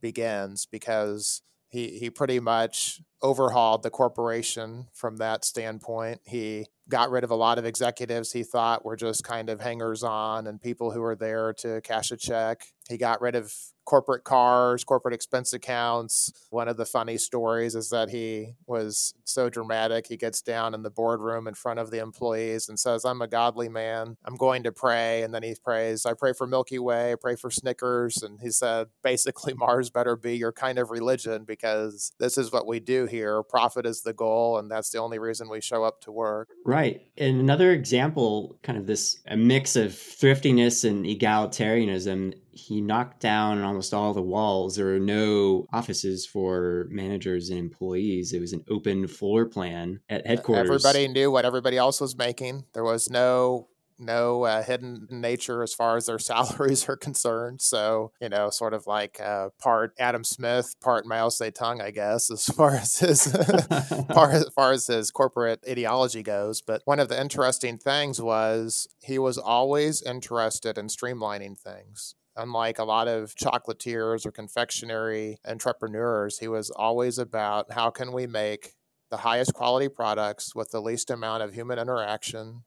begins 0.00 0.66
because 0.70 1.42
he, 1.68 1.98
he 1.98 2.10
pretty 2.10 2.40
much 2.40 3.00
overhauled 3.22 3.82
the 3.82 3.90
corporation 3.90 4.86
from 4.92 5.16
that 5.18 5.44
standpoint. 5.44 6.20
He 6.24 6.66
got 6.88 7.10
rid 7.10 7.24
of 7.24 7.30
a 7.30 7.36
lot 7.36 7.58
of 7.58 7.64
executives 7.64 8.32
he 8.32 8.42
thought 8.42 8.84
were 8.84 8.96
just 8.96 9.24
kind 9.24 9.48
of 9.48 9.60
hangers 9.60 10.02
on 10.02 10.46
and 10.46 10.60
people 10.60 10.90
who 10.90 11.00
were 11.00 11.16
there 11.16 11.52
to 11.52 11.80
cash 11.82 12.10
a 12.10 12.16
check. 12.16 12.64
He 12.88 12.98
got 12.98 13.20
rid 13.20 13.34
of 13.36 13.54
corporate 13.84 14.24
cars, 14.24 14.84
corporate 14.84 15.14
expense 15.14 15.52
accounts. 15.52 16.32
One 16.50 16.68
of 16.68 16.76
the 16.76 16.84
funny 16.84 17.16
stories 17.16 17.74
is 17.74 17.90
that 17.90 18.10
he 18.10 18.54
was 18.66 19.14
so 19.24 19.48
dramatic. 19.48 20.06
He 20.06 20.16
gets 20.16 20.42
down 20.42 20.74
in 20.74 20.82
the 20.82 20.90
boardroom 20.90 21.46
in 21.46 21.54
front 21.54 21.78
of 21.78 21.90
the 21.90 22.00
employees 22.00 22.68
and 22.68 22.78
says, 22.78 23.04
I'm 23.04 23.22
a 23.22 23.28
godly 23.28 23.68
man. 23.68 24.16
I'm 24.24 24.36
going 24.36 24.62
to 24.64 24.72
pray. 24.72 25.22
And 25.22 25.34
then 25.34 25.42
he 25.42 25.54
prays, 25.62 26.04
I 26.06 26.14
pray 26.14 26.32
for 26.32 26.46
Milky 26.46 26.78
Way, 26.78 27.12
I 27.12 27.16
pray 27.20 27.36
for 27.36 27.50
Snickers. 27.50 28.22
And 28.22 28.40
he 28.40 28.50
said, 28.50 28.88
basically, 29.02 29.54
Mars 29.56 29.90
better 29.90 30.16
be 30.16 30.36
your 30.36 30.52
kind 30.52 30.78
of 30.78 30.90
religion 30.90 31.44
because 31.44 32.12
this 32.18 32.36
is 32.36 32.52
what 32.52 32.66
we 32.66 32.80
do 32.80 33.06
here. 33.12 33.44
Profit 33.44 33.86
is 33.86 34.02
the 34.02 34.12
goal. 34.12 34.58
And 34.58 34.68
that's 34.68 34.90
the 34.90 34.98
only 34.98 35.20
reason 35.20 35.48
we 35.48 35.60
show 35.60 35.84
up 35.84 36.00
to 36.02 36.10
work. 36.10 36.48
Right. 36.66 37.02
And 37.16 37.38
another 37.38 37.70
example, 37.70 38.58
kind 38.64 38.76
of 38.76 38.86
this 38.86 39.22
a 39.28 39.36
mix 39.36 39.76
of 39.76 39.92
thriftiness 39.92 40.82
and 40.82 41.04
egalitarianism 41.04 42.34
he 42.52 42.80
knocked 42.80 43.20
down 43.20 43.62
almost 43.62 43.94
all 43.94 44.12
the 44.12 44.22
walls. 44.22 44.76
There 44.76 44.86
were 44.86 44.98
no 44.98 45.66
offices 45.72 46.26
for 46.26 46.86
managers 46.90 47.48
and 47.48 47.58
employees. 47.58 48.32
It 48.32 48.40
was 48.40 48.52
an 48.52 48.64
open 48.68 49.08
floor 49.08 49.46
plan 49.46 50.00
at 50.08 50.26
headquarters. 50.26 50.84
Everybody 50.84 51.08
knew 51.08 51.30
what 51.30 51.44
everybody 51.46 51.78
else 51.78 52.00
was 52.00 52.16
making. 52.16 52.66
There 52.74 52.84
was 52.84 53.08
no 53.08 53.68
no 54.02 54.44
uh, 54.44 54.62
hidden 54.62 55.06
nature 55.10 55.62
as 55.62 55.72
far 55.72 55.96
as 55.96 56.06
their 56.06 56.18
salaries 56.32 56.88
are 56.88 56.96
concerned. 56.96 57.60
So, 57.60 58.12
you 58.20 58.28
know, 58.28 58.50
sort 58.50 58.74
of 58.74 58.86
like 58.86 59.20
uh, 59.20 59.50
part 59.60 59.94
Adam 59.98 60.24
Smith, 60.24 60.74
part 60.80 61.06
Mao 61.06 61.28
Zedong, 61.28 61.80
I 61.80 61.90
guess, 61.90 62.30
as 62.30 62.46
far 62.46 62.72
as 62.72 62.98
his 62.98 63.26
part, 64.08 64.34
as 64.34 64.48
far 64.54 64.72
as 64.72 64.86
his 64.86 65.10
corporate 65.10 65.60
ideology 65.68 66.22
goes. 66.22 66.60
But 66.60 66.82
one 66.84 67.00
of 67.00 67.08
the 67.08 67.20
interesting 67.20 67.78
things 67.78 68.20
was 68.20 68.88
he 69.02 69.18
was 69.18 69.38
always 69.38 70.02
interested 70.02 70.78
in 70.78 70.88
streamlining 70.88 71.58
things. 71.58 72.14
Unlike 72.34 72.78
a 72.78 72.84
lot 72.84 73.08
of 73.08 73.34
chocolatiers 73.34 74.24
or 74.24 74.32
confectionery 74.32 75.36
entrepreneurs, 75.46 76.38
he 76.38 76.48
was 76.48 76.70
always 76.70 77.18
about 77.18 77.72
how 77.72 77.90
can 77.90 78.10
we 78.10 78.26
make 78.26 78.74
the 79.12 79.18
highest 79.18 79.52
quality 79.52 79.88
products 79.88 80.54
with 80.54 80.70
the 80.70 80.80
least 80.80 81.10
amount 81.10 81.42
of 81.42 81.52
human 81.52 81.78
interaction. 81.78 82.62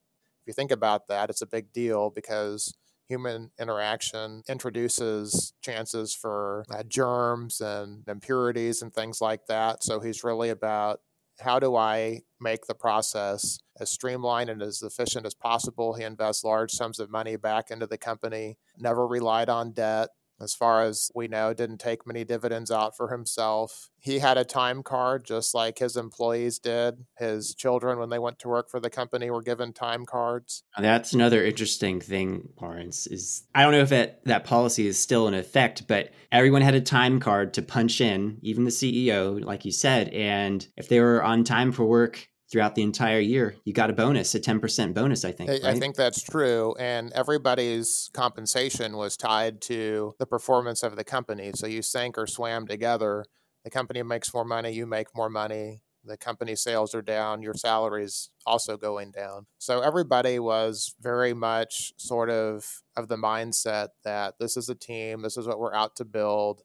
If 0.45 0.49
you 0.49 0.53
think 0.53 0.69
about 0.69 1.07
that, 1.07 1.31
it's 1.31 1.41
a 1.41 1.47
big 1.47 1.73
deal 1.73 2.11
because 2.11 2.77
human 3.09 3.49
interaction 3.59 4.43
introduces 4.47 5.53
chances 5.63 6.13
for 6.13 6.65
uh, 6.69 6.83
germs 6.87 7.61
and 7.61 8.03
impurities 8.07 8.83
and 8.83 8.93
things 8.93 9.21
like 9.21 9.47
that. 9.47 9.83
So 9.83 9.99
he's 9.99 10.23
really 10.23 10.49
about 10.49 10.99
how 11.39 11.57
do 11.57 11.75
I 11.75 12.21
make 12.39 12.67
the 12.67 12.75
process 12.75 13.57
as 13.79 13.89
streamlined 13.89 14.51
and 14.51 14.61
as 14.61 14.83
efficient 14.83 15.25
as 15.25 15.33
possible? 15.33 15.95
He 15.95 16.03
invests 16.03 16.43
large 16.43 16.71
sums 16.71 16.99
of 16.99 17.09
money 17.09 17.37
back 17.37 17.71
into 17.71 17.87
the 17.87 17.97
company, 17.97 18.59
never 18.77 19.07
relied 19.07 19.49
on 19.49 19.71
debt, 19.71 20.09
as 20.39 20.53
far 20.53 20.83
as 20.83 21.11
we 21.15 21.27
know, 21.27 21.53
didn't 21.53 21.79
take 21.79 22.05
many 22.05 22.23
dividends 22.23 22.71
out 22.71 22.95
for 22.95 23.09
himself. 23.09 23.89
He 23.99 24.19
had 24.19 24.37
a 24.37 24.43
time 24.43 24.83
card 24.83 25.25
just 25.25 25.55
like 25.55 25.79
his 25.79 25.97
employees 25.97 26.59
did. 26.59 27.05
His 27.17 27.55
children, 27.55 27.97
when 27.97 28.09
they 28.09 28.19
went 28.19 28.39
to 28.39 28.47
work 28.47 28.69
for 28.69 28.79
the 28.79 28.89
company, 28.89 29.29
were 29.31 29.41
given 29.41 29.73
time 29.73 30.05
cards. 30.05 30.63
That's 30.77 31.13
another 31.13 31.43
interesting 31.43 31.99
thing, 31.99 32.49
Lawrence, 32.61 33.07
is 33.07 33.43
I 33.55 33.63
don't 33.63 33.71
know 33.71 33.79
if 33.79 33.89
that, 33.89 34.23
that 34.25 34.45
policy 34.45 34.87
is 34.87 34.99
still 34.99 35.27
in 35.27 35.33
effect, 35.33 35.87
but 35.87 36.11
everyone 36.31 36.61
had 36.61 36.75
a 36.75 36.81
time 36.81 37.19
card 37.19 37.53
to 37.55 37.61
punch 37.61 38.01
in, 38.01 38.37
even 38.41 38.65
the 38.65 38.71
CEO, 38.71 39.43
like 39.43 39.65
you 39.65 39.71
said. 39.71 40.09
And 40.09 40.67
if 40.77 40.89
they 40.89 40.99
were 40.99 41.23
on 41.23 41.43
time 41.43 41.71
for 41.71 41.85
work, 41.85 42.27
throughout 42.55 42.73
the 42.73 42.83
entire 42.83 43.19
year, 43.19 43.53
you 43.65 43.73
got 43.73 43.89
a 43.89 43.93
bonus, 43.93 44.33
a 44.33 44.39
10% 44.39 44.93
bonus, 44.93 45.25
I 45.25 45.33
think. 45.33 45.49
I, 45.49 45.71
I, 45.71 45.73
think 45.77 45.97
that's 45.97 46.23
true. 46.23 46.73
And 46.79 47.11
everybody's 47.11 48.09
compensation 48.13 48.95
was 48.95 49.17
tied 49.17 49.59
to 49.63 50.15
the 50.19 50.25
performance 50.25 50.81
of 50.81 50.95
the 50.95 51.03
company. 51.03 51.51
So 51.53 51.67
you 51.67 51.81
sank 51.81 52.17
or 52.17 52.25
swam 52.25 52.65
together. 52.65 53.25
The 53.65 53.71
company 53.71 54.01
makes 54.03 54.33
more 54.33 54.45
money, 54.45 54.71
you 54.71 54.85
make 54.85 55.07
more 55.13 55.29
money. 55.29 55.81
The 56.05 56.15
company 56.15 56.55
sales 56.55 56.95
are 56.95 57.01
down, 57.01 57.41
your 57.41 57.55
salaries 57.55 58.29
also 58.45 58.77
going 58.77 59.11
down. 59.11 59.47
So 59.57 59.81
everybody 59.81 60.39
was 60.39 60.95
very 61.01 61.33
much 61.33 61.91
sort 61.97 62.29
of 62.29 62.83
of 62.95 63.09
the 63.09 63.17
mindset 63.17 63.89
that 64.05 64.35
this 64.39 64.55
is 64.55 64.69
a 64.69 64.75
team, 64.75 65.23
this 65.23 65.35
is 65.35 65.45
what 65.45 65.59
we're 65.59 65.75
out 65.75 65.97
to 65.97 66.05
build 66.05 66.61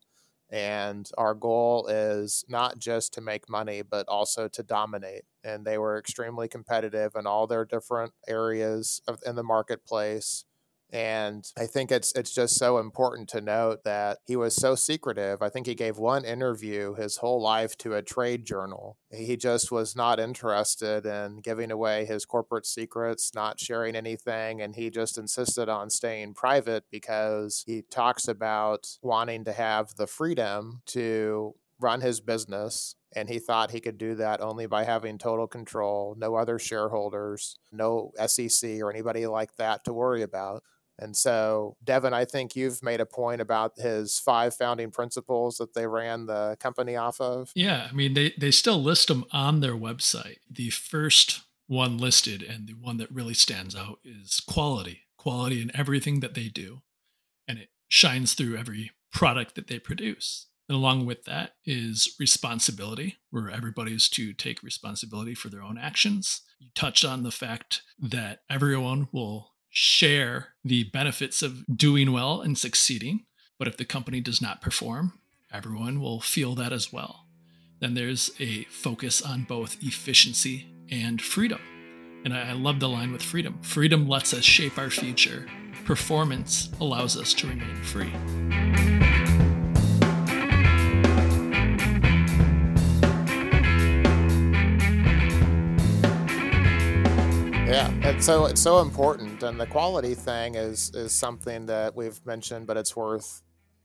and 0.51 1.09
our 1.17 1.35
goal 1.35 1.87
is 1.89 2.45
not 2.49 2.79
just 2.79 3.15
to 3.15 3.21
make 3.21 3.49
money, 3.49 3.83
but 3.83 4.07
also 4.09 4.49
to 4.49 4.63
dominate. 4.63 5.23
And 5.45 5.65
they 5.65 5.79
were 5.79 5.99
extremely 5.99 6.49
competitive 6.49 7.13
in 7.17 7.27
all 7.27 7.47
their 7.47 7.65
different 7.65 8.13
areas 8.29 9.01
of, 9.07 9.21
in 9.25 9.37
the 9.37 9.43
marketplace. 9.45 10.45
And 10.93 11.45
I 11.57 11.67
think 11.67 11.93
it's 11.93 12.13
it's 12.15 12.35
just 12.35 12.57
so 12.57 12.79
important 12.79 13.29
to 13.31 13.41
note 13.41 13.85
that 13.85 14.19
he 14.27 14.37
was 14.37 14.57
so 14.57 14.75
secretive. 14.75 15.43
I 15.43 15.49
think 15.49 15.67
he 15.67 15.75
gave 15.75 15.99
one 15.99 16.25
interview 16.25 16.95
his 16.95 17.19
whole 17.19 17.41
life 17.41 17.77
to 17.79 17.95
a 17.95 18.03
trade 18.03 18.45
journal. 18.45 18.99
He 19.11 19.37
just 19.37 19.71
was 19.71 19.95
not 19.95 20.19
interested 20.19 21.07
in 21.07 21.41
giving 21.43 21.71
away 21.71 22.05
his 22.05 22.25
corporate 22.25 22.67
secrets, 22.67 23.33
not 23.35 23.61
sharing 23.61 23.95
anything, 23.95 24.61
and 24.61 24.75
he 24.75 24.91
just 24.91 25.17
insisted 25.19 25.69
on 25.69 25.91
staying 25.91 26.35
private 26.35 26.85
because 26.91 27.63
he 27.67 27.83
talks 27.83 28.27
about 28.27 28.99
wanting 29.03 29.45
to 29.45 29.53
have 29.53 29.95
the 29.97 30.07
freedom 30.07 30.83
to 30.87 31.55
run 31.79 32.01
his 32.01 32.21
business 32.21 32.95
and 33.15 33.29
he 33.29 33.39
thought 33.39 33.73
he 33.73 33.81
could 33.81 33.99
do 33.99 34.15
that 34.17 34.41
only 34.41 34.67
by 34.67 34.85
having 34.85 35.19
total 35.19 35.47
control, 35.47 36.15
no 36.17 36.37
other 36.37 36.59
shareholders, 36.59 37.57
no 37.73 38.13
SEC 38.27 38.81
or 38.81 38.91
anybody 38.91 39.27
like 39.27 39.57
that 39.57 39.85
to 39.85 39.93
worry 39.93 40.23
about. 40.23 40.63
And 41.01 41.17
so, 41.17 41.77
Devin, 41.83 42.13
I 42.13 42.27
think 42.27 42.55
you've 42.55 42.83
made 42.83 43.01
a 43.01 43.07
point 43.07 43.41
about 43.41 43.79
his 43.79 44.19
five 44.19 44.55
founding 44.55 44.91
principles 44.91 45.57
that 45.57 45.73
they 45.75 45.87
ran 45.87 46.27
the 46.27 46.57
company 46.61 46.95
off 46.95 47.21
of. 47.21 47.51
Yeah, 47.55 47.89
I 47.91 47.93
mean, 47.93 48.15
they, 48.15 48.35
they 48.39 48.51
still 48.51 48.81
list 48.81 49.09
them 49.09 49.25
on 49.33 49.61
their 49.61 49.75
website. 49.75 50.39
The 50.51 50.71
first 50.71 51.41
one 51.67 51.99
listed 51.99 52.43
and 52.43 52.67
the 52.67 52.75
one 52.75 52.99
that 52.99 53.11
really 53.11 53.35
stands 53.35 53.75
out 53.75 54.01
is 54.05 54.41
quality, 54.41 55.03
quality 55.17 55.63
in 55.63 55.75
everything 55.75 56.21
that 56.21 56.35
they 56.35 56.49
do. 56.49 56.83
And 57.49 57.59
it 57.59 57.71
shines 57.89 58.35
through 58.35 58.57
every 58.57 58.91
product 59.13 59.55
that 59.55 59.69
they 59.69 59.79
produce. 59.79 60.47
And 60.69 60.77
along 60.77 61.07
with 61.07 61.25
that 61.25 61.55
is 61.65 62.15
responsibility, 62.21 63.17
where 63.31 63.51
everybody's 63.51 64.09
to 64.11 64.33
take 64.33 64.63
responsibility 64.63 65.35
for 65.35 65.49
their 65.49 65.63
own 65.63 65.77
actions. 65.77 66.43
You 66.61 66.69
touched 66.75 67.05
on 67.05 67.23
the 67.23 67.33
fact 67.33 67.83
that 67.99 68.43
everyone 68.49 69.09
will 69.11 69.50
share 69.71 70.49
the 70.65 70.85
benefits 70.85 71.43
of 71.43 71.65
doing 71.75 72.13
well 72.13 72.41
and 72.41 72.59
succeeding. 72.59 73.25
But 73.59 73.69
if 73.69 73.77
the 73.77 73.85
company 73.85 74.21
does 74.21 74.43
not 74.43 74.61
perform, 74.61 75.15
everyone 75.53 76.01
will 76.01 76.21
feel 76.21 76.55
that 76.57 76.73
as 76.73 76.93
well. 76.93 77.27
Then 77.81 77.95
there's 77.95 78.31
a 78.39 78.65
focus 78.65 79.23
on 79.23 79.45
both 79.45 79.83
efficiency 79.83 80.67
and 80.91 81.21
freedom. 81.21 81.61
And 82.25 82.35
I, 82.35 82.53
love 82.53 82.81
the 82.81 82.89
line 82.89 83.13
with 83.13 83.23
freedom. 83.23 83.59
Freedom 83.63 84.07
lets 84.07 84.35
us 84.35 84.45
shape 84.45 84.77
our 84.77 84.91
future, 84.91 85.47
performance 85.87 86.69
allows 86.79 87.17
us 87.17 87.33
to 87.35 87.49
remain 87.49 87.77
free. 87.83 88.13
It's 98.03 98.25
so 98.25 98.47
it's 98.47 98.63
so 98.63 98.81
important, 98.81 99.43
and 99.43 99.61
the 99.61 99.67
quality 99.67 100.15
thing 100.15 100.55
is 100.55 100.91
is 100.95 101.13
something 101.13 101.67
that 101.67 101.95
we've 101.95 102.25
mentioned, 102.25 102.67
but 102.67 102.77
it's 102.77 102.97
worth 102.97 103.43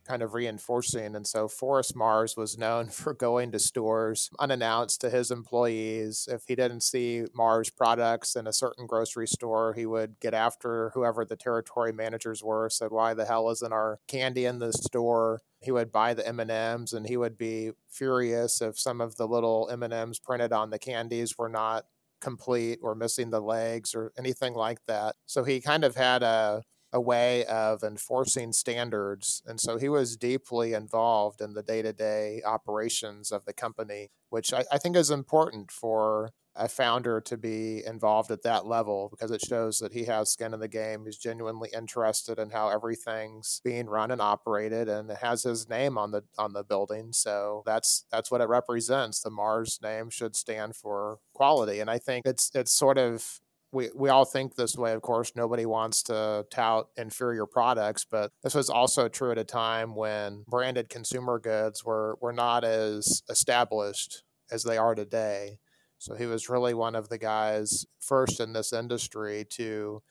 kind 0.08 0.22
of 0.22 0.34
reinforcing. 0.34 1.16
And 1.16 1.26
so 1.26 1.48
Forrest 1.48 1.96
Mars 1.96 2.38
was 2.38 2.58
known 2.58 2.90
for 2.90 3.14
going 3.14 3.52
to 3.52 3.60
stores 3.60 4.30
unannounced 4.40 5.02
to 5.02 5.10
his 5.10 5.32
employees. 5.32 6.30
If 6.32 6.44
he 6.48 6.56
didn't 6.56 6.82
see 6.82 7.26
Mars 7.34 7.70
products 7.70 8.36
in 8.36 8.46
a 8.48 8.54
certain 8.54 8.86
grocery 8.86 9.28
store, 9.28 9.74
he 9.74 9.86
would 9.86 10.20
get 10.20 10.34
after 10.34 10.92
whoever 10.94 11.26
the 11.26 11.36
territory 11.36 11.92
managers 11.92 12.44
were, 12.44 12.70
said, 12.70 12.92
"Why 12.92 13.14
the 13.14 13.26
hell 13.26 13.50
isn't 13.50 13.74
our 13.74 14.00
candy 14.08 14.46
in 14.46 14.60
the 14.60 14.72
store?" 14.72 15.42
He 15.62 15.72
would 15.72 15.92
buy 15.92 16.14
the 16.14 16.28
M&Ms 16.28 16.94
and 16.94 17.08
he 17.08 17.18
would 17.18 17.38
be 17.38 17.72
furious 17.90 18.62
if 18.62 18.78
some 18.78 19.02
of 19.02 19.16
the 19.16 19.28
little 19.28 19.68
M&Ms 19.72 20.20
printed 20.20 20.54
on 20.54 20.70
the 20.70 20.78
candies 20.78 21.38
were 21.40 21.50
not 21.50 21.86
complete 22.26 22.80
or 22.82 22.96
missing 22.96 23.30
the 23.30 23.40
legs 23.40 23.94
or 23.94 24.12
anything 24.18 24.56
like 24.56 24.80
that. 24.88 25.16
So 25.28 25.44
he 25.44 25.62
kind 25.62 25.84
of 25.84 25.96
had 25.96 26.24
a 26.24 26.64
a 26.94 27.02
way 27.02 27.44
of 27.46 27.84
enforcing 27.84 28.54
standards. 28.54 29.44
And 29.46 29.60
so 29.60 29.78
he 29.78 29.90
was 29.90 30.16
deeply 30.16 30.72
involved 30.72 31.42
in 31.42 31.54
the 31.54 31.62
day 31.62 31.82
to 31.82 31.92
day 31.92 32.42
operations 32.46 33.34
of 33.34 33.44
the 33.44 33.52
company, 33.52 34.12
which 34.30 34.54
I, 34.54 34.64
I, 34.72 34.78
think 34.78 34.96
is 34.96 35.12
important 35.12 35.72
for 35.72 36.30
a 36.56 36.68
founder 36.68 37.20
to 37.22 37.38
be 37.38 37.84
involved 37.86 38.32
at 38.32 38.44
that 38.44 38.66
level 38.66 39.10
because 39.10 39.32
it 39.32 39.42
shows 39.42 39.80
that 39.80 39.94
he 39.94 40.06
has 40.06 40.32
skin 40.32 40.54
in 40.54 40.60
the 40.60 40.68
game. 40.68 41.06
He's 41.06 41.18
genuinely 41.18 41.70
interested 41.76 42.40
in 42.40 42.50
how 42.50 42.70
everything's 42.70 43.62
being 43.64 43.88
run 43.88 44.12
and 44.12 44.22
operated 44.22 44.88
and 44.88 45.10
it 45.12 45.18
has 45.18 45.44
his 45.44 45.68
name 45.70 45.98
on 45.98 46.12
the 46.12 46.24
on 46.38 46.54
the 46.54 46.64
building. 46.64 47.12
So 47.12 47.64
that's 47.66 48.06
that's 48.12 48.32
what 48.32 48.42
it 48.42 48.48
represents. 48.48 49.22
The 49.22 49.30
Mars 49.30 49.80
name 49.82 50.10
should 50.10 50.36
stand 50.36 50.76
for 50.76 51.20
quality. 51.34 51.80
And 51.80 51.90
I 51.90 51.98
think 51.98 52.26
it's 52.26 52.52
it's 52.56 52.72
sort 52.72 52.98
of 52.98 53.40
we, 53.76 53.90
we 53.94 54.10
all 54.10 54.26
think 54.26 54.56
this 54.56 54.78
way, 54.78 54.94
of 54.94 55.02
course. 55.02 55.34
Nobody 55.36 55.66
wants 55.66 56.02
to 56.04 56.46
tout 56.50 56.88
inferior 56.96 57.46
products, 57.46 58.06
but 58.10 58.32
this 58.42 58.56
was 58.56 58.70
also 58.70 59.10
true 59.10 59.32
at 59.32 59.38
a 59.38 59.44
time 59.44 59.96
when 59.96 60.46
branded 60.48 60.88
consumer 60.88 61.38
goods 61.40 61.84
were, 61.84 62.18
were 62.22 62.32
not 62.32 62.64
as 62.64 63.22
established 63.30 64.24
as 64.50 64.64
they 64.64 64.78
are 64.78 64.96
today. 64.96 65.60
So 65.98 66.16
he 66.16 66.26
was 66.26 66.50
really 66.50 66.74
one 66.74 66.96
of 66.96 67.10
the 67.10 67.18
guys 67.18 67.86
first 68.00 68.40
in 68.40 68.54
this 68.54 68.74
industry 68.74 69.46
to 69.52 70.02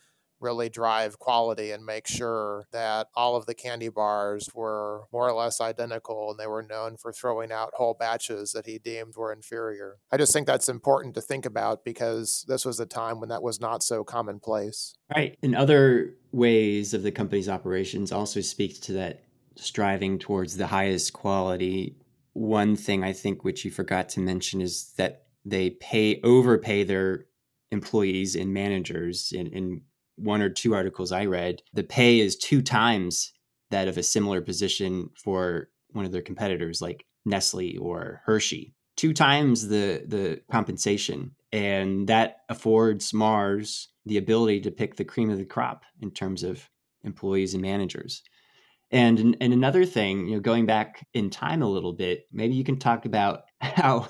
really 0.41 0.69
drive 0.69 1.19
quality 1.19 1.71
and 1.71 1.85
make 1.85 2.07
sure 2.07 2.67
that 2.73 3.09
all 3.14 3.35
of 3.35 3.47
the 3.47 3.55
candy 3.55 3.88
bars 3.88 4.49
were 4.55 5.05
more 5.12 5.29
or 5.29 5.33
less 5.33 5.61
identical 5.61 6.31
and 6.31 6.38
they 6.38 6.47
were 6.47 6.62
known 6.62 6.97
for 6.97 7.12
throwing 7.12 7.50
out 7.50 7.71
whole 7.75 7.95
batches 7.95 8.53
that 8.53 8.67
he 8.67 8.79
deemed 8.79 9.17
were 9.17 9.33
inferior. 9.33 9.97
I 10.12 10.17
just 10.17 10.33
think 10.33 10.47
that's 10.47 10.68
important 10.68 11.14
to 11.14 11.23
think 11.23 11.47
about 11.47 11.85
because 11.85 12.44
this 12.47 12.64
was 12.64 12.79
a 12.79 12.87
time 12.87 13.20
when 13.20 13.31
that 13.31 13.42
was 13.42 13.61
not 13.61 13.83
so 13.83 14.05
commonplace. 14.05 14.97
Right. 15.14 15.38
And 15.42 15.57
other 15.57 16.14
ways 16.33 16.94
of 16.94 17.03
the 17.03 17.12
company's 17.12 17.49
operations 17.49 18.12
also 18.12 18.40
speaks 18.40 18.79
to 18.81 18.92
that 18.92 19.25
striving 19.57 20.18
towards 20.18 20.57
the 20.57 20.66
highest 20.66 21.12
quality. 21.12 21.97
One 22.35 22.77
thing 22.77 23.03
I 23.03 23.12
think 23.12 23.44
which 23.44 23.64
you 23.64 23.70
forgot 23.70 24.09
to 24.11 24.20
mention 24.20 24.61
is 24.61 24.92
that 24.97 25.24
they 25.44 25.70
pay 25.70 26.20
overpay 26.22 26.85
their 26.85 27.26
employees 27.70 28.35
and 28.37 28.54
managers 28.54 29.33
in, 29.33 29.48
in 29.48 29.83
one 30.16 30.40
or 30.40 30.48
two 30.48 30.74
articles 30.74 31.12
I 31.12 31.26
read, 31.26 31.62
the 31.72 31.83
pay 31.83 32.20
is 32.20 32.37
two 32.37 32.62
times 32.62 33.33
that 33.70 33.88
of 33.88 33.98
a 33.98 34.02
similar 34.02 34.40
position 34.40 35.11
for 35.16 35.68
one 35.90 36.04
of 36.04 36.12
their 36.12 36.22
competitors 36.22 36.80
like 36.80 37.04
Nestle 37.24 37.76
or 37.78 38.22
Hershey. 38.24 38.74
Two 38.96 39.12
times 39.12 39.68
the 39.68 40.04
the 40.07 40.40
compensation. 40.50 41.35
And 41.52 42.09
that 42.09 42.38
affords 42.48 43.12
Mars 43.12 43.88
the 44.07 44.18
ability 44.18 44.61
to 44.62 44.70
pick 44.70 44.96
the 44.96 45.04
cream 45.04 45.30
of 45.30 45.38
the 45.38 45.44
crop 45.44 45.85
in 46.00 46.11
terms 46.11 46.42
of 46.42 46.68
employees 47.02 47.54
and 47.54 47.62
managers. 47.62 48.22
And 48.90 49.37
and 49.40 49.52
another 49.52 49.85
thing, 49.85 50.28
you 50.28 50.35
know, 50.35 50.40
going 50.40 50.66
back 50.66 51.07
in 51.14 51.30
time 51.30 51.62
a 51.62 51.68
little 51.68 51.92
bit, 51.92 52.26
maybe 52.33 52.54
you 52.54 52.64
can 52.64 52.78
talk 52.78 53.07
about 53.07 53.44
how 53.61 54.09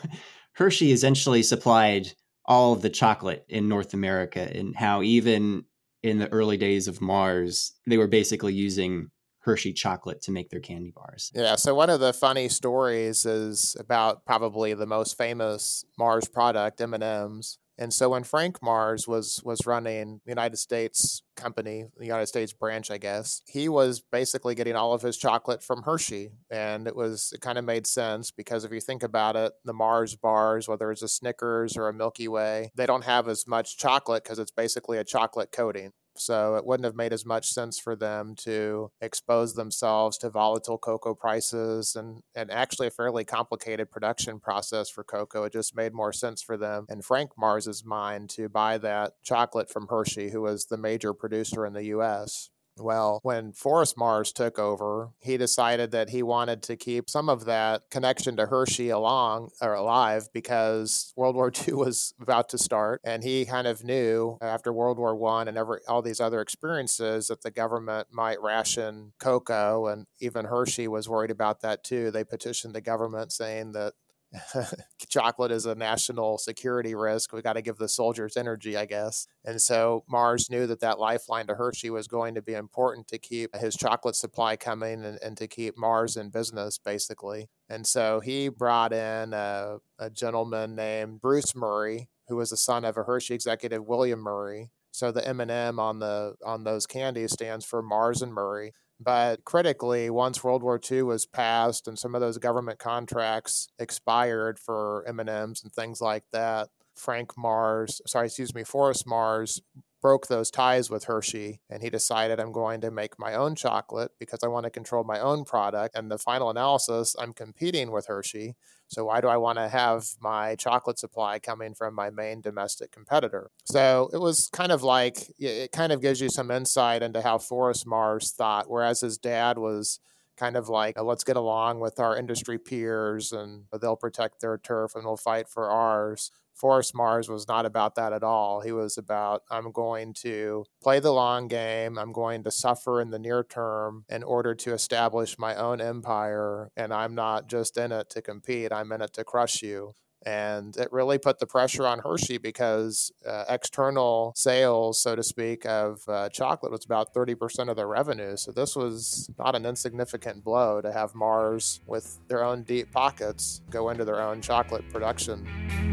Hershey 0.54 0.92
essentially 0.92 1.42
supplied 1.42 2.12
all 2.46 2.72
of 2.72 2.82
the 2.82 2.90
chocolate 2.90 3.44
in 3.48 3.68
North 3.68 3.94
America 3.94 4.50
and 4.54 4.76
how 4.76 5.02
even 5.02 5.64
in 6.02 6.18
the 6.18 6.30
early 6.32 6.56
days 6.56 6.86
of 6.86 7.00
Mars, 7.00 7.72
they 7.86 7.96
were 7.96 8.06
basically 8.06 8.52
using 8.52 9.10
Hershey 9.40 9.72
chocolate 9.72 10.22
to 10.22 10.32
make 10.32 10.50
their 10.50 10.60
candy 10.60 10.90
bars. 10.90 11.30
Yeah, 11.34 11.56
so 11.56 11.74
one 11.74 11.90
of 11.90 12.00
the 12.00 12.12
funny 12.12 12.48
stories 12.48 13.26
is 13.26 13.76
about 13.78 14.24
probably 14.24 14.74
the 14.74 14.86
most 14.86 15.18
famous 15.18 15.84
Mars 15.98 16.28
product, 16.28 16.80
M&Ms. 16.80 17.58
And 17.78 17.92
so 17.92 18.10
when 18.10 18.24
Frank 18.24 18.62
Mars 18.62 19.08
was 19.08 19.40
was 19.44 19.66
running 19.66 20.20
the 20.24 20.30
United 20.30 20.58
States 20.58 21.22
company, 21.36 21.84
the 21.96 22.06
United 22.06 22.26
States 22.26 22.52
branch, 22.52 22.90
I 22.90 22.98
guess, 22.98 23.42
he 23.46 23.68
was 23.68 24.02
basically 24.12 24.54
getting 24.54 24.76
all 24.76 24.92
of 24.92 25.02
his 25.02 25.16
chocolate 25.16 25.62
from 25.62 25.82
Hershey. 25.82 26.30
And 26.50 26.86
it 26.86 26.94
was 26.94 27.32
it 27.34 27.40
kind 27.40 27.58
of 27.58 27.64
made 27.64 27.86
sense 27.86 28.30
because 28.30 28.64
if 28.64 28.72
you 28.72 28.80
think 28.80 29.02
about 29.02 29.36
it, 29.36 29.52
the 29.64 29.72
Mars 29.72 30.14
bars, 30.14 30.68
whether 30.68 30.90
it's 30.92 31.02
a 31.02 31.08
Snickers 31.08 31.76
or 31.76 31.88
a 31.88 31.92
Milky 31.92 32.28
Way, 32.28 32.70
they 32.76 32.86
don't 32.86 33.04
have 33.04 33.28
as 33.28 33.46
much 33.46 33.76
chocolate 33.76 34.22
because 34.22 34.38
it's 34.38 34.52
basically 34.52 34.98
a 34.98 35.04
chocolate 35.04 35.50
coating. 35.50 35.92
So 36.16 36.56
it 36.56 36.64
wouldn't 36.64 36.84
have 36.84 36.94
made 36.94 37.12
as 37.12 37.26
much 37.26 37.48
sense 37.48 37.78
for 37.78 37.96
them 37.96 38.34
to 38.40 38.90
expose 39.00 39.54
themselves 39.54 40.18
to 40.18 40.30
volatile 40.30 40.78
cocoa 40.78 41.14
prices 41.14 41.96
and, 41.96 42.22
and 42.34 42.50
actually 42.50 42.86
a 42.86 42.90
fairly 42.90 43.24
complicated 43.24 43.90
production 43.90 44.40
process 44.40 44.88
for 44.88 45.04
cocoa. 45.04 45.44
It 45.44 45.52
just 45.52 45.76
made 45.76 45.92
more 45.92 46.12
sense 46.12 46.42
for 46.42 46.56
them 46.56 46.86
in 46.88 47.02
Frank 47.02 47.30
Mars's 47.36 47.84
mind 47.84 48.30
to 48.30 48.48
buy 48.48 48.78
that 48.78 49.14
chocolate 49.22 49.70
from 49.70 49.88
Hershey, 49.88 50.30
who 50.30 50.42
was 50.42 50.66
the 50.66 50.76
major 50.76 51.12
producer 51.12 51.66
in 51.66 51.72
the 51.72 51.84
US. 51.86 52.50
Well, 52.76 53.20
when 53.22 53.52
Forrest 53.52 53.96
Mars 53.96 54.32
took 54.32 54.58
over, 54.58 55.10
he 55.20 55.36
decided 55.36 55.92
that 55.92 56.10
he 56.10 56.24
wanted 56.24 56.62
to 56.64 56.76
keep 56.76 57.08
some 57.08 57.28
of 57.28 57.44
that 57.44 57.82
connection 57.90 58.36
to 58.36 58.46
Hershey 58.46 58.88
along 58.88 59.50
or 59.62 59.74
alive 59.74 60.28
because 60.32 61.12
World 61.16 61.36
War 61.36 61.52
II 61.66 61.74
was 61.74 62.14
about 62.20 62.48
to 62.48 62.58
start, 62.58 63.00
and 63.04 63.22
he 63.22 63.44
kind 63.44 63.68
of 63.68 63.84
knew 63.84 64.38
after 64.40 64.72
World 64.72 64.98
War 64.98 65.14
One 65.14 65.46
and 65.46 65.56
every 65.56 65.80
all 65.86 66.02
these 66.02 66.20
other 66.20 66.40
experiences 66.40 67.28
that 67.28 67.42
the 67.42 67.50
government 67.52 68.08
might 68.10 68.42
ration 68.42 69.12
cocoa, 69.20 69.86
and 69.86 70.06
even 70.20 70.46
Hershey 70.46 70.88
was 70.88 71.08
worried 71.08 71.30
about 71.30 71.60
that 71.60 71.84
too. 71.84 72.10
They 72.10 72.24
petitioned 72.24 72.74
the 72.74 72.80
government 72.80 73.32
saying 73.32 73.72
that 73.72 73.94
chocolate 75.08 75.52
is 75.52 75.66
a 75.66 75.74
national 75.74 76.38
security 76.38 76.94
risk. 76.94 77.32
We 77.32 77.42
got 77.42 77.54
to 77.54 77.62
give 77.62 77.76
the 77.76 77.88
soldiers 77.88 78.36
energy, 78.36 78.76
I 78.76 78.86
guess. 78.86 79.26
And 79.44 79.60
so 79.60 80.04
Mars 80.08 80.50
knew 80.50 80.66
that 80.66 80.80
that 80.80 80.98
lifeline 80.98 81.46
to 81.46 81.54
Hershey 81.54 81.90
was 81.90 82.08
going 82.08 82.34
to 82.34 82.42
be 82.42 82.54
important 82.54 83.08
to 83.08 83.18
keep 83.18 83.54
his 83.56 83.76
chocolate 83.76 84.16
supply 84.16 84.56
coming 84.56 85.04
and, 85.04 85.18
and 85.22 85.36
to 85.36 85.46
keep 85.46 85.76
Mars 85.76 86.16
in 86.16 86.30
business, 86.30 86.78
basically. 86.78 87.48
And 87.68 87.86
so 87.86 88.20
he 88.20 88.48
brought 88.48 88.92
in 88.92 89.32
a, 89.32 89.78
a 89.98 90.10
gentleman 90.10 90.74
named 90.74 91.20
Bruce 91.20 91.54
Murray, 91.54 92.08
who 92.28 92.36
was 92.36 92.50
the 92.50 92.56
son 92.56 92.84
of 92.84 92.96
a 92.96 93.04
Hershey 93.04 93.34
executive, 93.34 93.84
William 93.84 94.20
Murray. 94.20 94.70
So 94.90 95.10
the 95.10 95.26
M&M 95.26 95.80
on 95.80 95.98
the 95.98 96.36
on 96.46 96.62
those 96.62 96.86
candies 96.86 97.32
stands 97.32 97.64
for 97.64 97.82
Mars 97.82 98.22
and 98.22 98.32
Murray. 98.32 98.74
But 99.04 99.44
critically, 99.44 100.08
once 100.08 100.42
World 100.42 100.62
War 100.62 100.80
II 100.90 101.02
was 101.02 101.26
passed 101.26 101.86
and 101.86 101.98
some 101.98 102.14
of 102.14 102.20
those 102.20 102.38
government 102.38 102.78
contracts 102.78 103.68
expired 103.78 104.58
for 104.58 105.04
M&Ms 105.06 105.62
and 105.62 105.72
things 105.72 106.00
like 106.00 106.24
that, 106.32 106.68
Frank 106.94 107.36
Mars, 107.36 108.00
sorry, 108.06 108.26
excuse 108.26 108.54
me, 108.54 108.64
Forrest 108.64 109.06
Mars 109.06 109.60
broke 110.00 110.26
those 110.26 110.50
ties 110.50 110.90
with 110.90 111.04
Hershey 111.04 111.60
and 111.70 111.82
he 111.82 111.90
decided 111.90 112.38
I'm 112.38 112.52
going 112.52 112.80
to 112.82 112.90
make 112.90 113.18
my 113.18 113.34
own 113.34 113.54
chocolate 113.54 114.12
because 114.18 114.40
I 114.44 114.48
want 114.48 114.64
to 114.64 114.70
control 114.70 115.02
my 115.02 115.18
own 115.18 115.44
product. 115.44 115.96
And 115.96 116.10
the 116.10 116.18
final 116.18 116.50
analysis, 116.50 117.16
I'm 117.18 117.32
competing 117.32 117.90
with 117.90 118.06
Hershey. 118.06 118.54
So 118.94 119.04
why 119.06 119.20
do 119.20 119.26
I 119.26 119.36
want 119.36 119.58
to 119.58 119.68
have 119.68 120.06
my 120.20 120.54
chocolate 120.54 120.98
supply 120.98 121.40
coming 121.40 121.74
from 121.74 121.94
my 121.94 122.10
main 122.10 122.40
domestic 122.40 122.92
competitor? 122.92 123.50
So 123.64 124.08
it 124.12 124.18
was 124.18 124.48
kind 124.52 124.70
of 124.70 124.82
like 124.82 125.30
it 125.38 125.72
kind 125.72 125.92
of 125.92 126.00
gives 126.00 126.20
you 126.20 126.28
some 126.28 126.50
insight 126.50 127.02
into 127.02 127.20
how 127.20 127.38
Forrest 127.38 127.86
Mars 127.86 128.30
thought, 128.30 128.70
whereas 128.70 129.00
his 129.00 129.18
dad 129.18 129.58
was 129.58 129.98
kind 130.36 130.56
of 130.56 130.68
like 130.68 130.96
uh, 130.96 131.02
let's 131.02 131.24
get 131.24 131.36
along 131.36 131.80
with 131.80 131.98
our 131.98 132.16
industry 132.16 132.58
peers 132.58 133.32
and 133.32 133.64
they'll 133.80 133.96
protect 133.96 134.40
their 134.40 134.58
turf 134.58 134.94
and 134.94 135.04
we'll 135.04 135.16
fight 135.16 135.48
for 135.48 135.70
ours. 135.70 136.30
Forrest 136.54 136.94
Mars 136.94 137.28
was 137.28 137.48
not 137.48 137.66
about 137.66 137.94
that 137.96 138.12
at 138.12 138.22
all. 138.22 138.60
He 138.60 138.72
was 138.72 138.96
about, 138.96 139.42
I'm 139.50 139.72
going 139.72 140.14
to 140.22 140.64
play 140.82 141.00
the 141.00 141.12
long 141.12 141.48
game. 141.48 141.98
I'm 141.98 142.12
going 142.12 142.44
to 142.44 142.50
suffer 142.50 143.00
in 143.00 143.10
the 143.10 143.18
near 143.18 143.44
term 143.44 144.04
in 144.08 144.22
order 144.22 144.54
to 144.54 144.72
establish 144.72 145.38
my 145.38 145.54
own 145.56 145.80
empire. 145.80 146.70
And 146.76 146.92
I'm 146.92 147.14
not 147.14 147.48
just 147.48 147.76
in 147.76 147.92
it 147.92 148.10
to 148.10 148.22
compete, 148.22 148.72
I'm 148.72 148.92
in 148.92 149.02
it 149.02 149.12
to 149.14 149.24
crush 149.24 149.62
you. 149.62 149.94
And 150.26 150.74
it 150.76 150.90
really 150.90 151.18
put 151.18 151.38
the 151.38 151.46
pressure 151.46 151.86
on 151.86 151.98
Hershey 151.98 152.38
because 152.38 153.12
uh, 153.26 153.44
external 153.48 154.32
sales, 154.34 154.98
so 155.00 155.14
to 155.14 155.22
speak, 155.22 155.66
of 155.66 156.00
uh, 156.08 156.30
chocolate 156.30 156.72
was 156.72 156.84
about 156.84 157.12
30% 157.12 157.68
of 157.68 157.76
their 157.76 157.88
revenue. 157.88 158.36
So 158.36 158.50
this 158.50 158.74
was 158.74 159.30
not 159.38 159.54
an 159.54 159.66
insignificant 159.66 160.42
blow 160.42 160.80
to 160.80 160.92
have 160.92 161.14
Mars, 161.14 161.80
with 161.86 162.18
their 162.28 162.42
own 162.42 162.62
deep 162.62 162.90
pockets, 162.90 163.60
go 163.70 163.90
into 163.90 164.04
their 164.04 164.22
own 164.22 164.40
chocolate 164.40 164.88
production. 164.88 165.83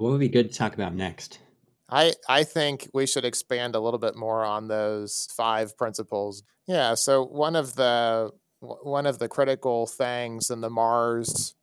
What 0.00 0.12
would 0.12 0.20
be 0.20 0.30
good 0.30 0.50
to 0.50 0.56
talk 0.56 0.72
about 0.72 0.94
next? 0.94 1.40
I, 1.90 2.14
I 2.26 2.44
think 2.44 2.88
we 2.94 3.06
should 3.06 3.26
expand 3.26 3.74
a 3.74 3.80
little 3.80 3.98
bit 3.98 4.16
more 4.16 4.46
on 4.46 4.66
those 4.66 5.28
five 5.36 5.76
principles. 5.76 6.42
Yeah, 6.66 6.94
so 6.94 7.22
one 7.22 7.54
of 7.54 7.74
the 7.74 8.30
one 8.60 9.04
of 9.04 9.18
the 9.18 9.28
critical 9.28 9.86
things 9.86 10.48
in 10.48 10.62
the 10.62 10.70
Mars 10.70 11.54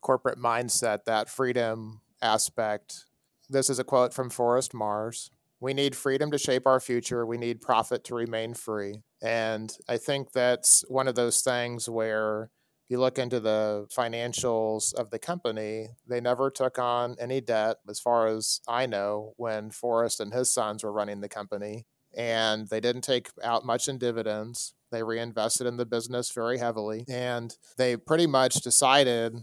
corporate 0.00 0.38
mindset, 0.38 1.04
that 1.04 1.30
freedom 1.30 2.00
aspect. 2.20 3.04
This 3.48 3.70
is 3.70 3.78
a 3.78 3.84
quote 3.84 4.12
from 4.12 4.28
Forrest 4.28 4.74
Mars. 4.74 5.30
We 5.60 5.72
need 5.72 5.94
freedom 5.94 6.32
to 6.32 6.38
shape 6.38 6.66
our 6.66 6.80
future. 6.80 7.24
We 7.24 7.38
need 7.38 7.60
profit 7.60 8.02
to 8.04 8.16
remain 8.16 8.54
free. 8.54 9.02
And 9.22 9.72
I 9.88 9.98
think 9.98 10.32
that's 10.32 10.84
one 10.88 11.06
of 11.06 11.14
those 11.14 11.42
things 11.42 11.88
where 11.88 12.50
you 12.88 12.98
look 13.00 13.18
into 13.18 13.40
the 13.40 13.86
financials 13.94 14.94
of 14.94 15.10
the 15.10 15.18
company, 15.18 15.88
they 16.06 16.20
never 16.20 16.50
took 16.50 16.78
on 16.78 17.16
any 17.18 17.40
debt, 17.40 17.78
as 17.88 17.98
far 17.98 18.26
as 18.26 18.60
I 18.68 18.86
know, 18.86 19.34
when 19.36 19.70
Forrest 19.70 20.20
and 20.20 20.32
his 20.32 20.52
sons 20.52 20.84
were 20.84 20.92
running 20.92 21.20
the 21.20 21.28
company. 21.28 21.86
And 22.16 22.68
they 22.68 22.80
didn't 22.80 23.02
take 23.02 23.30
out 23.42 23.64
much 23.64 23.88
in 23.88 23.98
dividends. 23.98 24.74
They 24.92 25.02
reinvested 25.02 25.66
in 25.66 25.76
the 25.76 25.86
business 25.86 26.30
very 26.30 26.58
heavily. 26.58 27.04
And 27.08 27.56
they 27.76 27.96
pretty 27.96 28.26
much 28.26 28.56
decided 28.56 29.34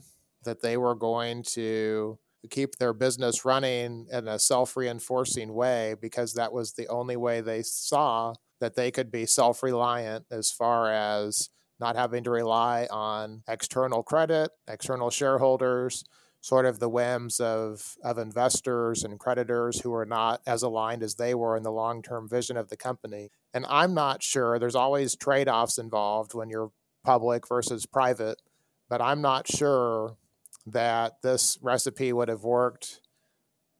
that 0.43 0.61
they 0.61 0.77
were 0.77 0.95
going 0.95 1.43
to 1.43 2.17
keep 2.49 2.77
their 2.77 2.93
business 2.93 3.45
running 3.45 4.07
in 4.11 4.27
a 4.27 4.39
self 4.39 4.75
reinforcing 4.77 5.53
way 5.53 5.95
because 5.99 6.33
that 6.33 6.53
was 6.53 6.73
the 6.73 6.87
only 6.87 7.15
way 7.15 7.41
they 7.41 7.61
saw 7.61 8.33
that 8.59 8.75
they 8.75 8.91
could 8.91 9.11
be 9.11 9.25
self 9.25 9.61
reliant 9.61 10.25
as 10.31 10.51
far 10.51 10.91
as 10.91 11.49
not 11.81 11.95
having 11.95 12.23
to 12.23 12.31
rely 12.31 12.87
on 12.89 13.43
external 13.47 14.03
credit, 14.03 14.51
external 14.67 15.09
shareholders, 15.09 16.05
sort 16.39 16.65
of 16.65 16.79
the 16.79 16.89
whims 16.89 17.39
of, 17.39 17.95
of 18.03 18.17
investors 18.17 19.03
and 19.03 19.19
creditors 19.19 19.81
who 19.81 19.93
are 19.93 20.05
not 20.05 20.41
as 20.47 20.63
aligned 20.63 21.03
as 21.03 21.15
they 21.15 21.35
were 21.35 21.57
in 21.57 21.63
the 21.63 21.71
long 21.71 22.01
term 22.01 22.27
vision 22.29 22.57
of 22.57 22.69
the 22.69 22.77
company. 22.77 23.29
And 23.53 23.65
I'm 23.69 23.93
not 23.93 24.23
sure, 24.23 24.57
there's 24.57 24.75
always 24.75 25.15
trade 25.15 25.47
offs 25.47 25.77
involved 25.77 26.33
when 26.33 26.49
you're 26.49 26.71
public 27.03 27.47
versus 27.47 27.85
private, 27.85 28.41
but 28.89 29.01
I'm 29.01 29.21
not 29.21 29.47
sure 29.47 30.17
that 30.65 31.21
this 31.21 31.57
recipe 31.61 32.13
would 32.13 32.29
have 32.29 32.43
worked 32.43 33.01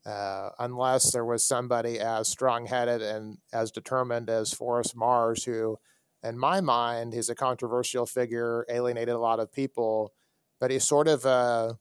uh, 0.06 0.50
unless 0.58 1.12
there 1.12 1.26
was 1.26 1.48
somebody 1.48 2.00
as 2.00 2.28
strong 2.28 2.66
headed 2.66 3.02
and 3.02 3.38
as 3.54 3.72
determined 3.72 4.30
as 4.30 4.54
Forrest 4.54 4.96
Mars 4.96 5.44
who 5.44 5.78
in 6.24 6.38
my 6.38 6.62
mind, 6.62 7.14
he's 7.14 7.30
a 7.30 7.36
controversial 7.36 8.06
figure, 8.06 8.66
alienated 8.70 9.16
a 9.16 9.20
lot 9.20 9.40
of 9.40 9.52
people, 9.52 10.14
but 10.60 10.72
he's 10.72 10.88
sort 10.88 11.08
of 11.08 11.26
a 11.26 11.80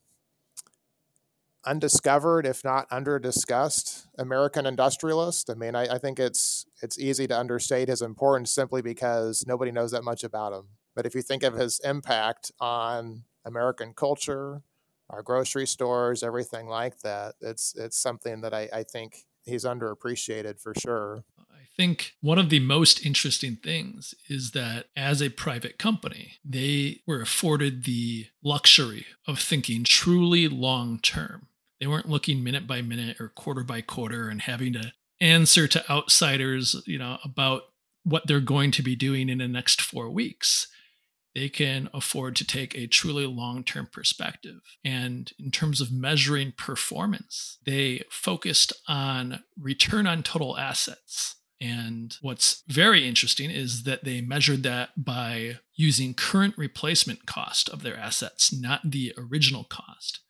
undiscovered, 1.65 2.47
if 2.47 2.65
not 2.65 2.87
under-discussed, 2.91 4.07
American 4.19 4.67
industrialist. 4.67 5.51
I 5.51 5.55
mean, 5.55 5.75
I, 5.75 5.95
I, 5.95 5.99
think 5.99 6.19
it's 6.19 6.67
it's 6.83 6.99
easy 6.99 7.27
to 7.27 7.39
understate 7.39 7.89
his 7.89 8.01
importance 8.01 8.51
simply 8.51 8.81
because 8.81 9.45
nobody 9.47 9.71
knows 9.71 9.91
that 9.91 10.03
much 10.03 10.25
about 10.25 10.55
him. 10.55 10.69
But 10.95 11.07
if 11.07 11.15
you 11.15 11.23
think 11.23 11.43
of 11.43 11.55
his 11.55 11.81
impact 11.85 12.51
on 12.61 13.25
American 13.45 13.93
culture, 13.95 14.63
our 15.11 15.23
grocery 15.23 15.67
stores, 15.67 16.23
everything 16.23 16.67
like 16.67 17.01
that, 17.01 17.35
it's 17.41 17.75
it's 17.77 17.97
something 17.97 18.41
that 18.41 18.55
I, 18.55 18.69
I 18.73 18.83
think 18.83 19.27
he's 19.45 19.65
underappreciated 19.65 20.61
for 20.61 20.75
sure 20.75 21.25
I 21.53 21.83
think 21.83 22.15
one 22.21 22.39
of 22.39 22.51
the 22.51 22.61
most 22.61 23.07
interesting 23.07 23.57
things 23.57 24.15
is 24.29 24.51
that 24.51 24.87
as 24.97 25.23
a 25.23 25.31
private 25.31 25.79
company, 25.79 26.35
they 26.45 27.01
were 27.07 27.23
afforded 27.23 27.85
the 27.85 28.27
luxury 28.43 29.07
of 29.27 29.39
thinking 29.39 29.85
truly 29.85 30.47
long 30.47 30.99
term. 30.99 31.47
They 31.79 31.87
weren't 31.87 32.09
looking 32.09 32.45
minute 32.45 32.67
by 32.67 32.83
minute 32.83 33.19
or 33.19 33.29
quarter 33.29 33.63
by 33.63 33.81
quarter 33.81 34.29
and 34.29 34.43
having 34.43 34.75
to 34.75 34.93
answer 35.21 35.67
to 35.69 35.91
outsiders, 35.91 36.83
you 36.87 36.99
know, 36.99 37.19
about 37.25 37.63
what 38.05 38.27
they're 38.27 38.41
going 38.41 38.73
to 38.73 38.83
be 38.83 38.97
doing 38.97 39.31
in 39.31 39.39
the 39.39 39.49
next 39.49 39.81
4 39.81 40.11
weeks. 40.11 40.67
They 41.35 41.49
can 41.49 41.89
afford 41.95 42.37
to 42.37 42.47
take 42.47 42.75
a 42.75 42.87
truly 42.87 43.27
long 43.27 43.63
term 43.63 43.89
perspective. 43.93 44.61
And 44.85 45.31
in 45.39 45.51
terms 45.51 45.81
of 45.81 45.93
measuring 45.93 46.53
performance, 46.57 47.59
they 47.65 48.03
focused 48.11 48.73
on 48.89 49.45
return 49.59 50.07
on 50.07 50.23
total 50.23 50.59
assets 50.59 51.37
and 51.61 52.17
what's 52.23 52.63
very 52.69 53.07
interesting 53.07 53.51
is 53.51 53.83
that 53.83 54.05
they 54.05 54.23
measured 54.23 54.63
that 54.63 54.91
by 54.97 55.59
using 55.77 56.15
current 56.15 56.55
replacement 56.57 57.27
cost 57.27 57.69
of 57.69 57.83
their 57.83 57.97
assets, 57.97 58.53
not 58.53 58.81
the 58.83 59.13
original 59.19 59.65
cost. 59.65 60.21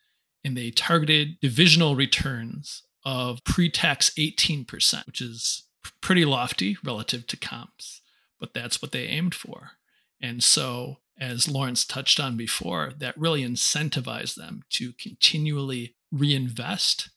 And 0.42 0.56
they 0.56 0.70
targeted 0.70 1.38
divisional 1.40 1.94
returns 1.94 2.82
of 3.04 3.44
pre 3.44 3.70
tax 3.70 4.10
18%, 4.18 5.06
which 5.06 5.20
is 5.20 5.68
pretty 6.00 6.24
lofty 6.24 6.76
relative 6.82 7.26
to 7.28 7.36
comps, 7.36 8.00
but 8.40 8.52
that's 8.52 8.82
what 8.82 8.90
they 8.90 9.04
aimed 9.04 9.34
for. 9.34 9.72
And 10.20 10.42
so, 10.42 10.98
as 11.18 11.48
Lawrence 11.48 11.84
touched 11.84 12.18
on 12.18 12.36
before, 12.36 12.92
that 12.98 13.18
really 13.18 13.42
incentivized 13.42 14.36
them 14.36 14.62
to 14.70 14.92
continually 14.94 15.94
reinvest 16.10 17.10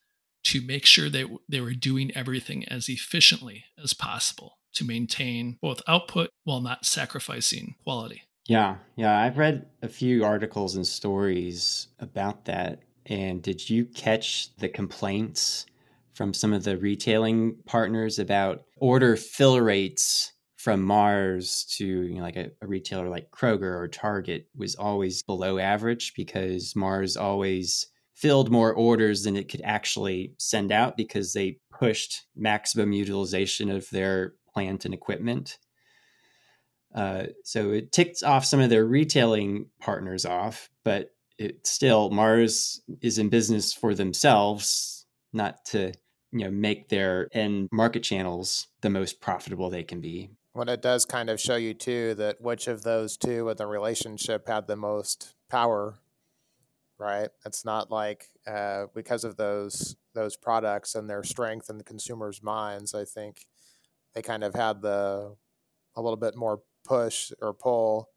to 0.46 0.62
make 0.62 0.86
sure 0.86 1.10
they, 1.10 1.26
they 1.48 1.62
were 1.62 1.74
doing 1.74 2.12
everything 2.16 2.66
as 2.68 2.90
efficiently 2.90 3.66
as 3.82 3.94
possible 3.94 4.58
to 4.74 4.84
maintain 4.84 5.58
both 5.62 5.82
output 5.88 6.30
while 6.44 6.60
not 6.60 6.86
sacrificing 6.86 7.76
quality. 7.84 8.24
Yeah, 8.48 8.76
yeah. 8.98 9.22
I've 9.22 9.38
read 9.38 9.66
a 9.82 9.88
few 9.88 10.26
articles 10.26 10.76
and 10.76 10.86
stories 10.86 11.88
about 12.00 12.46
that. 12.46 12.80
And 13.06 13.42
did 13.42 13.70
you 13.70 13.86
catch 13.86 14.54
the 14.58 14.68
complaints 14.68 15.66
from 16.14 16.34
some 16.34 16.54
of 16.54 16.64
the 16.64 16.78
retailing 16.78 17.56
partners 17.66 18.20
about 18.20 18.66
order 18.78 19.16
fill 19.16 19.60
rates 19.62 20.33
from 20.64 20.82
Mars 20.82 21.66
to 21.66 21.86
you 21.86 22.16
know, 22.16 22.22
like 22.22 22.38
a, 22.38 22.50
a 22.62 22.68
retailer 22.68 23.10
like 23.10 23.30
Kroger 23.32 23.78
or 23.78 23.90
Target 23.90 24.48
was 24.56 24.76
always 24.76 25.22
below 25.22 25.58
average 25.60 26.14
because 26.16 26.74
Mars 26.74 27.18
always 27.18 27.88
filled 28.16 28.50
more 28.50 28.74
orders 28.74 29.24
than 29.24 29.36
it 29.36 29.50
could 29.50 29.60
actually 29.66 30.34
send 30.38 30.72
out 30.72 30.96
because 30.96 31.34
they 31.34 31.60
pushed 31.70 32.28
maximum 32.38 32.94
utilization 32.94 33.70
of 33.70 33.90
their 33.90 34.36
plant 34.54 34.86
and 34.86 34.94
equipment. 34.94 35.58
Uh, 36.96 37.24
so 37.44 37.72
it 37.72 37.92
ticked 37.92 38.24
off 38.24 38.46
some 38.46 38.62
of 38.62 38.70
their 38.70 38.86
retailing 38.86 39.66
partners 39.82 40.26
off, 40.26 40.70
but 40.86 41.10
it 41.38 41.68
still 41.68 42.10
Mars 42.10 42.80
is 43.02 43.18
in 43.18 43.28
business 43.28 43.74
for 43.74 43.94
themselves, 43.94 45.06
not 45.34 45.66
to 45.66 45.92
you 46.32 46.46
know 46.46 46.52
make 46.52 46.88
their 46.88 47.28
end 47.34 47.68
market 47.74 48.04
channels 48.04 48.68
the 48.80 48.90
most 48.90 49.20
profitable 49.20 49.70
they 49.70 49.84
can 49.84 50.00
be. 50.00 50.30
Well, 50.54 50.70
it 50.70 50.82
does 50.82 51.06
kind 51.06 51.30
of 51.30 51.42
show 51.42 51.56
you 51.56 51.74
too 51.74 52.14
that 52.16 52.42
which 52.42 52.68
of 52.68 52.84
those 52.84 53.18
two 53.18 53.46
with 53.46 53.58
the 53.58 53.66
relationship 53.66 54.48
had 54.48 54.68
the 54.68 54.76
most 54.76 55.34
power 55.50 56.00
right? 57.04 57.30
It's 57.46 57.66
not 57.66 57.92
like 57.92 58.30
uh, 58.48 58.86
because 58.94 59.24
of 59.24 59.36
those 59.36 59.96
those 60.14 60.38
products 60.38 60.96
and 60.96 61.10
their 61.10 61.24
strength 61.24 61.70
in 61.70 61.78
the 61.78 61.84
consumers' 61.84 62.44
minds. 62.44 62.94
I 62.94 63.04
think 63.04 63.46
they 64.14 64.22
kind 64.22 64.44
of 64.44 64.54
had 64.54 64.82
the 64.82 65.36
a 65.96 66.02
little 66.02 66.18
bit 66.18 66.36
more 66.36 66.62
push 66.86 67.32
or 67.42 67.54
pull 67.54 68.10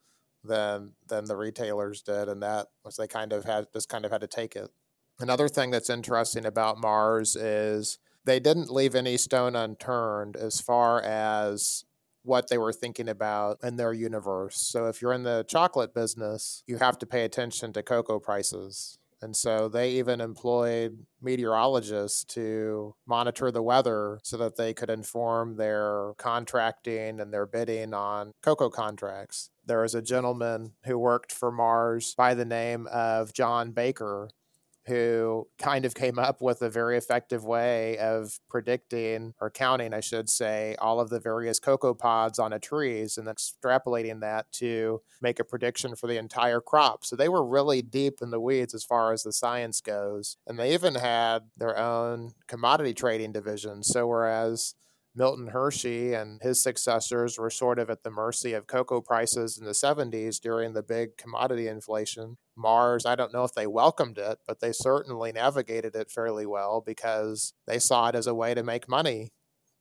than 0.44 0.92
than 1.08 1.24
the 1.24 1.36
retailers 1.36 2.02
did, 2.02 2.28
and 2.28 2.42
that 2.42 2.68
was 2.84 2.96
they 2.96 3.08
kind 3.08 3.32
of 3.32 3.44
had 3.44 3.66
just 3.72 3.88
kind 3.88 4.04
of 4.04 4.12
had 4.12 4.20
to 4.20 4.28
take 4.28 4.56
it. 4.56 4.70
Another 5.18 5.48
thing 5.48 5.70
that's 5.70 5.90
interesting 5.90 6.44
about 6.44 6.78
Mars 6.78 7.36
is 7.36 7.98
they 8.24 8.38
didn't 8.38 8.70
leave 8.70 8.94
any 8.94 9.16
stone 9.16 9.56
unturned 9.56 10.36
as 10.36 10.60
far 10.60 11.00
as 11.00 11.84
what 12.26 12.48
they 12.48 12.58
were 12.58 12.72
thinking 12.72 13.08
about 13.08 13.58
in 13.62 13.76
their 13.76 13.92
universe. 13.92 14.56
So 14.56 14.86
if 14.86 15.00
you're 15.00 15.12
in 15.12 15.22
the 15.22 15.44
chocolate 15.48 15.94
business, 15.94 16.62
you 16.66 16.78
have 16.78 16.98
to 16.98 17.06
pay 17.06 17.24
attention 17.24 17.72
to 17.72 17.82
cocoa 17.82 18.18
prices. 18.18 18.98
And 19.22 19.34
so 19.34 19.68
they 19.68 19.92
even 19.92 20.20
employed 20.20 21.06
meteorologists 21.22 22.22
to 22.34 22.94
monitor 23.06 23.50
the 23.50 23.62
weather 23.62 24.18
so 24.22 24.36
that 24.36 24.56
they 24.56 24.74
could 24.74 24.90
inform 24.90 25.56
their 25.56 26.12
contracting 26.18 27.18
and 27.18 27.32
their 27.32 27.46
bidding 27.46 27.94
on 27.94 28.32
cocoa 28.42 28.68
contracts. 28.68 29.50
There 29.64 29.80
was 29.80 29.94
a 29.94 30.02
gentleman 30.02 30.72
who 30.84 30.98
worked 30.98 31.32
for 31.32 31.50
Mars 31.50 32.14
by 32.14 32.34
the 32.34 32.44
name 32.44 32.86
of 32.92 33.32
John 33.32 33.72
Baker 33.72 34.28
who 34.86 35.48
kind 35.58 35.84
of 35.84 35.94
came 35.94 36.18
up 36.18 36.40
with 36.40 36.62
a 36.62 36.70
very 36.70 36.96
effective 36.96 37.44
way 37.44 37.98
of 37.98 38.38
predicting 38.48 39.34
or 39.40 39.50
counting, 39.50 39.92
I 39.92 40.00
should 40.00 40.30
say, 40.30 40.76
all 40.78 41.00
of 41.00 41.10
the 41.10 41.20
various 41.20 41.58
cocoa 41.58 41.94
pods 41.94 42.38
on 42.38 42.52
a 42.52 42.58
trees 42.58 43.18
and 43.18 43.26
extrapolating 43.26 44.20
that 44.20 44.50
to 44.52 45.02
make 45.20 45.40
a 45.40 45.44
prediction 45.44 45.96
for 45.96 46.06
the 46.06 46.18
entire 46.18 46.60
crop. 46.60 47.04
So 47.04 47.16
they 47.16 47.28
were 47.28 47.44
really 47.44 47.82
deep 47.82 48.18
in 48.22 48.30
the 48.30 48.40
weeds 48.40 48.74
as 48.74 48.84
far 48.84 49.12
as 49.12 49.22
the 49.22 49.32
science 49.32 49.80
goes. 49.80 50.36
And 50.46 50.58
they 50.58 50.72
even 50.74 50.94
had 50.94 51.44
their 51.56 51.76
own 51.76 52.32
commodity 52.46 52.94
trading 52.94 53.32
division. 53.32 53.82
So 53.82 54.06
whereas 54.06 54.74
Milton 55.16 55.48
Hershey 55.48 56.12
and 56.12 56.40
his 56.42 56.62
successors 56.62 57.38
were 57.38 57.48
sort 57.48 57.78
of 57.78 57.88
at 57.88 58.02
the 58.02 58.10
mercy 58.10 58.52
of 58.52 58.66
cocoa 58.66 59.00
prices 59.00 59.56
in 59.56 59.64
the 59.64 59.72
70s 59.72 60.38
during 60.38 60.74
the 60.74 60.82
big 60.82 61.16
commodity 61.16 61.68
inflation. 61.68 62.36
Mars, 62.54 63.06
I 63.06 63.14
don't 63.14 63.32
know 63.32 63.44
if 63.44 63.54
they 63.54 63.66
welcomed 63.66 64.18
it, 64.18 64.38
but 64.46 64.60
they 64.60 64.72
certainly 64.72 65.32
navigated 65.32 65.96
it 65.96 66.10
fairly 66.10 66.44
well 66.44 66.82
because 66.84 67.54
they 67.66 67.78
saw 67.78 68.08
it 68.08 68.14
as 68.14 68.26
a 68.26 68.34
way 68.34 68.52
to 68.52 68.62
make 68.62 68.90
money 68.90 69.32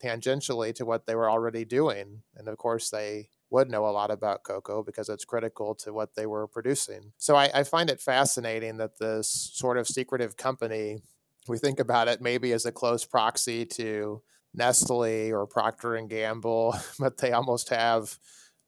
tangentially 0.01 0.73
to 0.75 0.85
what 0.85 1.05
they 1.05 1.15
were 1.15 1.29
already 1.29 1.65
doing. 1.65 2.21
And 2.35 2.47
of 2.47 2.57
course, 2.57 2.89
they 2.89 3.29
would 3.49 3.69
know 3.69 3.85
a 3.85 3.91
lot 3.91 4.11
about 4.11 4.43
cocoa 4.43 4.83
because 4.83 5.09
it's 5.09 5.25
critical 5.25 5.75
to 5.75 5.93
what 5.93 6.15
they 6.15 6.25
were 6.25 6.47
producing. 6.47 7.11
So 7.17 7.35
I, 7.35 7.49
I 7.53 7.63
find 7.63 7.89
it 7.89 8.01
fascinating 8.01 8.77
that 8.77 8.99
this 8.99 9.51
sort 9.53 9.77
of 9.77 9.87
secretive 9.87 10.37
company, 10.37 10.99
we 11.47 11.57
think 11.57 11.79
about 11.79 12.07
it 12.07 12.21
maybe 12.21 12.53
as 12.53 12.65
a 12.65 12.71
close 12.71 13.05
proxy 13.05 13.65
to 13.65 14.21
Nestle 14.55 15.31
or 15.31 15.45
Procter 15.45 15.95
and 15.95 16.09
Gamble, 16.09 16.75
but 16.99 17.17
they 17.17 17.31
almost 17.31 17.69
have 17.69 18.17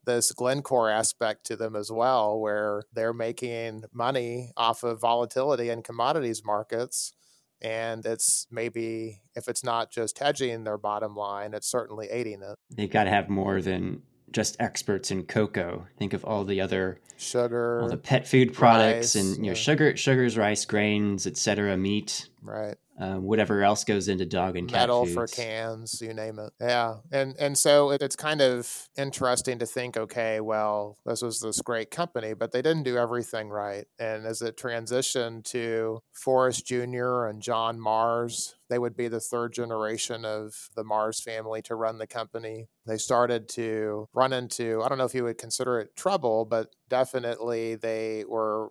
this 0.05 0.31
Glencore 0.31 0.89
aspect 0.89 1.45
to 1.45 1.55
them 1.55 1.75
as 1.75 1.91
well, 1.91 2.39
where 2.39 2.83
they're 2.93 3.13
making 3.13 3.83
money 3.93 4.51
off 4.55 4.83
of 4.83 5.01
volatility 5.01 5.69
in 5.69 5.83
commodities 5.83 6.43
markets. 6.45 7.13
And 7.61 8.05
it's 8.05 8.47
maybe, 8.51 9.21
if 9.35 9.47
it's 9.47 9.63
not 9.63 9.91
just 9.91 10.19
hedging 10.19 10.63
their 10.63 10.77
bottom 10.77 11.15
line, 11.15 11.53
it's 11.53 11.67
certainly 11.67 12.07
aiding 12.09 12.41
it. 12.41 12.55
They've 12.69 12.89
got 12.89 13.05
to 13.05 13.09
have 13.09 13.29
more 13.29 13.61
than 13.61 14.03
just 14.31 14.55
experts 14.59 15.11
in 15.11 15.23
cocoa. 15.23 15.87
Think 15.97 16.13
of 16.13 16.23
all 16.23 16.43
the 16.43 16.61
other 16.61 16.99
sugar, 17.17 17.81
all 17.81 17.89
the 17.89 17.97
pet 17.97 18.27
food 18.27 18.53
products, 18.53 19.15
rice, 19.15 19.15
and 19.15 19.37
you 19.37 19.41
know, 19.43 19.47
yeah. 19.49 19.53
sugar, 19.55 19.97
sugars, 19.97 20.37
rice, 20.37 20.65
grains, 20.65 21.25
etc., 21.25 21.75
meat 21.77 22.29
right? 22.43 22.77
Um, 22.99 23.23
whatever 23.23 23.63
else 23.63 23.83
goes 23.83 24.07
into 24.07 24.25
dog 24.25 24.57
and 24.57 24.67
cat 24.67 24.81
metal 24.81 25.05
for 25.05 25.27
cans, 25.27 26.01
you 26.01 26.13
name 26.13 26.39
it. 26.39 26.51
Yeah, 26.59 26.97
and 27.11 27.35
and 27.39 27.57
so 27.57 27.91
it, 27.91 28.01
it's 28.01 28.15
kind 28.15 28.41
of 28.41 28.89
interesting 28.97 29.59
to 29.59 29.65
think, 29.65 29.97
okay, 29.97 30.39
well, 30.39 30.97
this 31.05 31.21
was 31.21 31.39
this 31.39 31.61
great 31.61 31.91
company, 31.91 32.33
but 32.33 32.51
they 32.51 32.61
didn't 32.61 32.83
do 32.83 32.97
everything 32.97 33.49
right. 33.49 33.85
And 33.99 34.25
as 34.25 34.41
it 34.41 34.57
transitioned 34.57 35.43
to 35.45 36.01
Forrest 36.11 36.65
Jr. 36.65 37.25
and 37.25 37.41
John 37.41 37.79
Mars, 37.79 38.55
they 38.69 38.79
would 38.79 38.97
be 38.97 39.07
the 39.07 39.19
third 39.19 39.53
generation 39.53 40.25
of 40.25 40.69
the 40.75 40.83
Mars 40.83 41.21
family 41.21 41.61
to 41.63 41.75
run 41.75 41.99
the 41.99 42.07
company. 42.07 42.67
They 42.85 42.97
started 42.97 43.47
to 43.49 44.07
run 44.13 44.33
into, 44.33 44.81
I 44.83 44.89
don't 44.89 44.97
know 44.97 45.05
if 45.05 45.15
you 45.15 45.23
would 45.23 45.37
consider 45.37 45.79
it 45.79 45.95
trouble, 45.95 46.45
but 46.45 46.75
definitely 46.89 47.75
they 47.75 48.25
were 48.27 48.69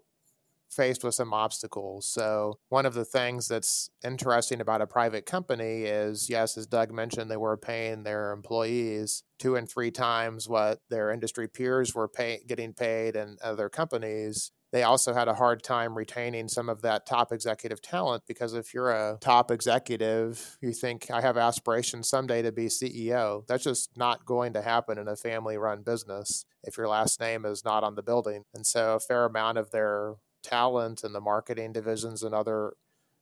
faced 0.70 1.04
with 1.04 1.14
some 1.14 1.32
obstacles. 1.32 2.06
So, 2.06 2.58
one 2.68 2.86
of 2.86 2.94
the 2.94 3.04
things 3.04 3.48
that's 3.48 3.90
interesting 4.04 4.60
about 4.60 4.82
a 4.82 4.86
private 4.86 5.26
company 5.26 5.84
is 5.84 6.28
yes, 6.28 6.56
as 6.56 6.66
Doug 6.66 6.92
mentioned, 6.92 7.30
they 7.30 7.36
were 7.36 7.56
paying 7.56 8.02
their 8.02 8.32
employees 8.32 9.22
two 9.38 9.56
and 9.56 9.70
three 9.70 9.90
times 9.90 10.48
what 10.48 10.80
their 10.88 11.10
industry 11.10 11.48
peers 11.48 11.94
were 11.94 12.08
pay- 12.08 12.42
getting 12.46 12.72
paid 12.72 13.16
in 13.16 13.36
other 13.42 13.68
companies. 13.68 14.52
They 14.72 14.82
also 14.82 15.14
had 15.14 15.28
a 15.28 15.34
hard 15.34 15.62
time 15.62 15.96
retaining 15.96 16.48
some 16.48 16.68
of 16.68 16.82
that 16.82 17.06
top 17.06 17.32
executive 17.32 17.80
talent 17.80 18.24
because 18.26 18.52
if 18.52 18.74
you're 18.74 18.90
a 18.90 19.16
top 19.20 19.50
executive, 19.50 20.58
you 20.60 20.72
think, 20.72 21.10
I 21.10 21.20
have 21.20 21.36
aspirations 21.36 22.08
someday 22.08 22.42
to 22.42 22.52
be 22.52 22.66
CEO. 22.66 23.46
That's 23.46 23.64
just 23.64 23.96
not 23.96 24.26
going 24.26 24.52
to 24.54 24.62
happen 24.62 24.98
in 24.98 25.08
a 25.08 25.16
family 25.16 25.56
run 25.56 25.82
business 25.82 26.44
if 26.64 26.76
your 26.76 26.88
last 26.88 27.20
name 27.20 27.46
is 27.46 27.64
not 27.64 27.84
on 27.84 27.94
the 27.94 28.02
building. 28.02 28.42
And 28.52 28.66
so, 28.66 28.96
a 28.96 29.00
fair 29.00 29.24
amount 29.24 29.58
of 29.58 29.70
their 29.70 30.16
talent 30.46 31.02
and 31.04 31.14
the 31.14 31.20
marketing 31.20 31.72
divisions 31.72 32.22
and 32.22 32.34
other 32.34 32.74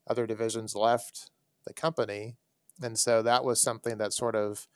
other 0.08 0.26
divisions 0.26 0.74
left 0.74 1.30
the 1.66 1.72
company. 1.72 2.36
And 2.82 2.98
so 2.98 3.22
that 3.22 3.44
was 3.44 3.62
something 3.62 3.98
that 3.98 4.12
sort 4.12 4.36
of 4.36 4.66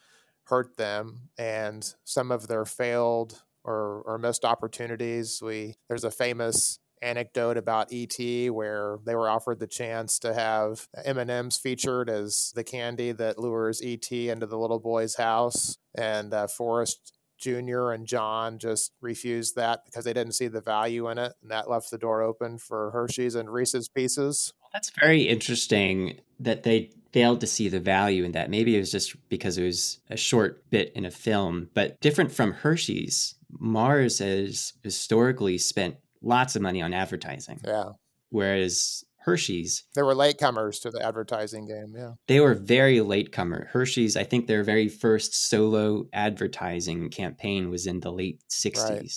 hurt 0.45 0.77
them. 0.77 1.29
And 1.37 1.85
some 2.05 2.31
of 2.31 2.49
their 2.49 2.65
failed 2.65 3.43
or, 3.65 4.03
or 4.07 4.19
missed 4.19 4.45
opportunities. 4.45 5.41
We 5.43 5.77
there's 5.89 6.05
a 6.05 6.11
famous 6.11 6.79
anecdote 7.01 7.57
about 7.57 7.93
ET 7.93 8.51
where 8.51 8.99
they 9.05 9.15
were 9.15 9.29
offered 9.29 9.61
the 9.61 9.67
chance 9.67 10.19
to 10.19 10.35
have 10.35 10.89
M&Ms 11.05 11.59
featured 11.59 12.11
as 12.11 12.53
the 12.57 12.65
candy 12.65 13.13
that 13.13 13.39
lures 13.39 13.81
ET 13.85 14.11
into 14.11 14.47
the 14.47 14.59
little 14.59 14.81
boy's 14.81 15.17
house. 15.17 15.79
And 15.95 16.35
uh, 16.35 16.49
Forrest 16.49 17.18
Junior 17.39 17.93
and 17.93 18.07
John 18.07 18.59
just 18.59 18.93
refused 19.01 19.57
that 19.57 19.85
because 19.85 20.05
they 20.05 20.13
didn't 20.13 20.35
see 20.35 20.49
the 20.49 20.61
value 20.61 21.09
in 21.09 21.19
it, 21.19 21.35
and 21.43 21.51
that 21.51 21.71
left 21.71 21.91
the 21.91 21.99
door 21.99 22.23
open 22.23 22.59
for 22.59 22.91
Hershey's 22.91 23.35
and 23.35 23.51
Reese's 23.51 23.89
Pieces. 23.89 24.53
That's 24.73 24.91
very 24.91 25.23
interesting 25.23 26.21
that 26.41 26.63
they 26.63 26.91
failed 27.13 27.41
to 27.41 27.47
see 27.47 27.69
the 27.69 27.81
value 27.81 28.25
in 28.25 28.33
that. 28.33 28.51
Maybe 28.51 28.77
it 28.77 28.81
was 28.81 28.93
just 28.93 29.17
because 29.29 29.57
it 29.57 29.65
was 29.65 30.01
a 30.11 30.17
short 30.17 30.69
bit 30.71 30.93
in 30.95 31.05
a 31.05 31.11
film, 31.11 31.71
but 31.75 32.01
different 32.01 32.33
from 32.33 32.53
Hershey's, 32.53 33.35
Mars 33.51 34.19
has 34.19 34.75
historically 34.83 35.59
spent 35.59 35.97
lots 36.21 36.57
of 36.57 36.63
money 36.63 36.83
on 36.83 36.93
advertising. 36.93 37.61
Yeah. 37.65 37.93
Whereas 38.31 39.05
Hershey's. 39.29 39.85
They 39.95 40.03
were 40.03 40.15
latecomers 40.15 40.81
to 40.83 40.91
the 40.91 41.05
advertising 41.05 41.67
game. 41.67 41.95
Yeah. 41.97 42.13
They 42.27 42.41
were 42.41 42.55
very 42.55 43.01
latecomer. 43.01 43.69
Hershey's, 43.73 44.17
I 44.17 44.25
think 44.25 44.47
their 44.47 44.65
very 44.65 44.89
first 44.89 45.35
solo 45.35 46.07
advertising 46.13 47.11
campaign 47.11 47.71
was 47.71 47.87
in 47.87 48.01
the 48.01 48.13
late 48.13 48.43
60s. 48.51 48.89
Right. 48.89 49.11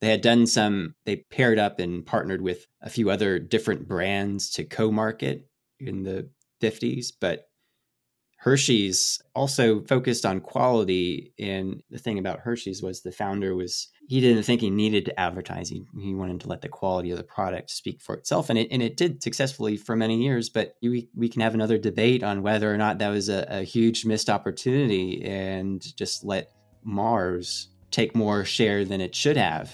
They 0.00 0.08
had 0.08 0.20
done 0.20 0.46
some, 0.46 0.94
they 1.06 1.16
paired 1.16 1.58
up 1.58 1.78
and 1.78 2.04
partnered 2.04 2.42
with 2.42 2.66
a 2.80 2.90
few 2.90 3.10
other 3.10 3.38
different 3.38 3.86
brands 3.86 4.50
to 4.50 4.64
co 4.64 4.90
market 4.90 5.46
in 5.78 6.02
the 6.02 6.28
50s, 6.60 7.12
but 7.20 7.48
Hershey's 8.42 9.22
also 9.36 9.82
focused 9.82 10.26
on 10.26 10.40
quality. 10.40 11.32
And 11.38 11.80
the 11.90 11.98
thing 11.98 12.18
about 12.18 12.40
Hershey's 12.40 12.82
was 12.82 13.00
the 13.00 13.12
founder 13.12 13.54
was, 13.54 13.86
he 14.08 14.20
didn't 14.20 14.42
think 14.42 14.60
he 14.60 14.68
needed 14.68 15.04
to 15.04 15.20
advertise. 15.20 15.68
He, 15.68 15.84
he 15.96 16.12
wanted 16.12 16.40
to 16.40 16.48
let 16.48 16.60
the 16.60 16.68
quality 16.68 17.12
of 17.12 17.18
the 17.18 17.22
product 17.22 17.70
speak 17.70 18.00
for 18.00 18.16
itself. 18.16 18.50
And 18.50 18.58
it, 18.58 18.66
and 18.72 18.82
it 18.82 18.96
did 18.96 19.22
successfully 19.22 19.76
for 19.76 19.94
many 19.94 20.20
years. 20.20 20.48
But 20.48 20.74
we, 20.82 21.08
we 21.14 21.28
can 21.28 21.40
have 21.40 21.54
another 21.54 21.78
debate 21.78 22.24
on 22.24 22.42
whether 22.42 22.72
or 22.74 22.76
not 22.76 22.98
that 22.98 23.10
was 23.10 23.28
a, 23.28 23.46
a 23.48 23.62
huge 23.62 24.04
missed 24.04 24.28
opportunity 24.28 25.22
and 25.24 25.80
just 25.96 26.24
let 26.24 26.50
Mars 26.82 27.68
take 27.92 28.16
more 28.16 28.44
share 28.44 28.84
than 28.84 29.00
it 29.00 29.14
should 29.14 29.36
have, 29.36 29.70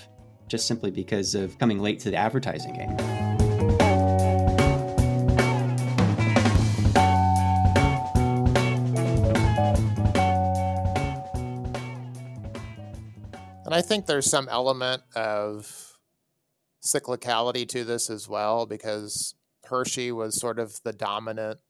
just 0.47 0.67
simply 0.67 0.91
because 0.91 1.35
of 1.35 1.59
coming 1.59 1.79
late 1.79 2.01
to 2.01 2.11
the 2.11 2.19
advertising 2.19 2.75
game. 2.75 3.38
I 13.79 13.81
think 13.81 14.07
there's 14.07 14.29
some 14.29 14.49
element 14.49 15.05
of 15.15 15.97
cyclicality 16.85 17.69
to 17.69 17.85
this 17.85 18.11
as 18.11 18.29
well, 18.29 18.67
because 18.67 19.37
Hershey 19.67 20.11
was 20.11 20.41
sort 20.41 20.59
of 20.59 20.81
the 20.83 20.93
dominant 20.93 21.61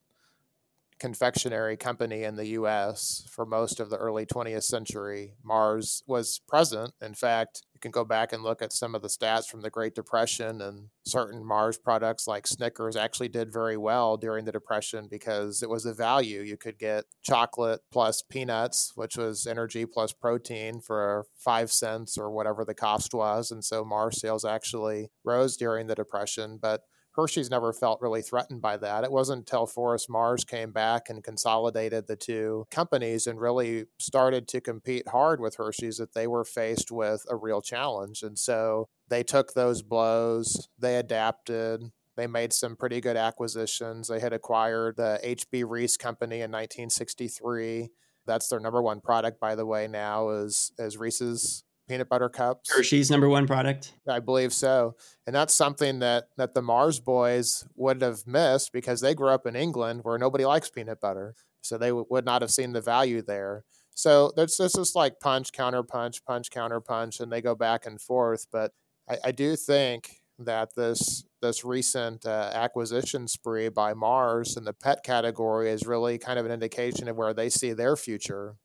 confectionery 0.99 1.77
company 1.77 2.25
in 2.25 2.37
the 2.37 2.49
US 2.49 3.27
for 3.31 3.47
most 3.47 3.81
of 3.81 3.91
the 3.91 3.97
early 3.97 4.27
20th 4.27 4.65
century. 4.65 5.35
Mars 5.43 6.03
was 6.07 6.41
present. 6.47 6.93
In 7.01 7.15
fact, 7.15 7.63
you 7.79 7.81
can 7.81 7.93
go 7.93 8.05
back 8.05 8.33
and 8.33 8.43
look 8.43 8.61
at 8.61 8.73
some 8.73 8.95
of 8.95 9.03
the 9.03 9.09
stats 9.09 9.47
from 9.47 9.61
the 9.61 9.71
Great 9.71 9.95
Depression, 9.95 10.61
and 10.61 10.89
certain 11.07 11.45
Mars 11.45 11.79
products 11.79 12.27
like 12.27 12.47
Snickers 12.47 12.97
actually 12.97 13.29
did 13.29 13.53
very 13.53 13.77
well 13.77 14.17
during 14.17 14.45
the 14.45 14.53
Depression 14.53 15.07
because 15.09 15.63
it 15.63 15.71
was 15.71 15.87
a 15.87 15.95
value. 15.95 16.41
You 16.41 16.57
could 16.57 16.79
get 16.79 17.05
chocolate 17.23 17.83
plus 17.93 18.23
peanuts, 18.23 18.93
which 18.97 19.17
was 19.17 19.47
energy 19.47 19.87
plus 19.87 20.13
protein, 20.13 20.81
for 20.81 21.27
five 21.37 21.71
cents 21.71 22.19
or 22.19 22.33
whatever 22.33 22.65
the 22.65 22.75
cost 22.75 23.15
was. 23.15 23.53
And 23.53 23.65
so 23.65 23.85
Mars 23.85 24.21
sales 24.21 24.45
actually 24.45 25.11
rose 25.25 25.57
during 25.57 25.87
the 25.87 25.95
Depression. 25.95 26.59
But 26.61 26.83
Hershey's 27.19 27.51
never 27.51 27.73
felt 27.73 28.01
really 28.01 28.23
threatened 28.23 28.63
by 28.63 28.77
that. 28.77 29.03
It 29.03 29.11
wasn't 29.11 29.41
until 29.41 29.67
Forrest 29.67 30.09
Mars 30.09 30.45
came 30.45 30.71
back 30.71 31.11
and 31.11 31.25
consolidated 31.25 32.07
the 32.07 32.15
two 32.15 32.65
companies 32.71 33.27
and 33.27 33.41
really 33.41 33.87
started 33.99 34.47
to 34.47 34.61
compete 34.61 35.09
hard 35.09 35.41
with 35.41 35.57
Hershey's 35.57 35.97
that 35.97 36.15
they 36.15 36.29
were 36.29 36.45
faced 36.45 36.93
with 36.93 37.27
a 37.29 37.35
real 37.35 37.61
challenge. 37.61 38.23
And 38.23 38.39
so 38.39 38.89
they 39.09 39.25
took 39.25 39.53
those 39.53 39.83
blows, 39.83 40.69
they 40.79 40.95
adapted, 40.95 41.91
they 42.15 42.29
made 42.29 42.53
some 42.53 42.77
pretty 42.77 43.01
good 43.01 43.17
acquisitions. 43.17 44.07
They 44.07 44.21
had 44.21 44.33
acquired 44.33 44.97
the 44.97 45.19
HB 45.25 45.69
Reese 45.69 45.97
company 45.97 46.37
in 46.37 46.53
1963. 46.53 47.91
That's 48.27 48.47
their 48.47 48.61
number 48.61 48.81
one 48.81 49.01
product, 49.01 49.41
by 49.41 49.57
the 49.57 49.67
way, 49.67 49.89
now 49.89 50.29
is, 50.29 50.71
is 50.79 50.97
Reese's 50.97 51.65
peanut 51.89 52.09
butter 52.09 52.29
cups. 52.29 52.71
Hershey's 52.73 53.11
number 53.11 53.29
one 53.29 53.47
product. 53.47 53.95
I 54.09 54.21
believe 54.21 54.53
so, 54.53 54.97
and 55.27 55.35
that's 55.35 55.55
something 55.55 55.99
that 56.01 56.29
that 56.37 56.55
the 56.55 56.63
Mars 56.63 57.01
boys 57.01 57.67
would 57.77 58.03
have 58.03 58.27
missed 58.27 58.73
because 58.73 59.01
they 59.01 59.15
grew 59.15 59.29
up 59.31 59.47
in 59.47 59.57
England 59.57 60.01
where 60.03 60.19
nobody 60.19 60.45
likes 60.45 60.71
peanut 60.71 61.01
butter, 61.01 61.35
so 61.63 61.79
they 61.79 61.89
w- 61.89 62.07
would 62.11 62.25
not 62.25 62.43
have 62.43 62.51
seen 62.51 62.73
the 62.73 62.81
value 62.81 63.23
there. 63.23 63.65
So 63.95 64.33
there's 64.37 64.57
this 64.57 64.77
is 64.77 64.95
like 64.95 65.19
punch, 65.21 65.53
counter 65.53 65.83
punch, 65.83 66.25
punch, 66.25 66.51
counter 66.51 66.81
punch, 66.81 67.19
and 67.19 67.33
they 67.33 67.41
go 67.41 67.55
back 67.55 67.87
and 67.87 68.01
forth. 68.01 68.47
But 68.53 68.73
I, 69.09 69.19
I 69.25 69.31
do 69.33 69.57
think 69.57 70.21
that 70.39 70.75
this 70.77 71.25
this 71.43 71.65
recent 71.65 72.25
uh, 72.25 72.51
acquisition 72.55 73.27
spree 73.27 73.69
by 73.69 73.95
Mars 73.95 74.57
in 74.57 74.65
the 74.65 74.73
pet 74.73 75.03
category 75.03 75.71
is 75.71 75.87
really 75.87 76.19
kind 76.19 76.39
of 76.39 76.47
an 76.47 76.53
indication 76.53 77.09
of 77.09 77.17
where 77.17 77.35
they 77.35 77.49
see 77.49 77.73
their 77.73 77.97
future 77.97 78.57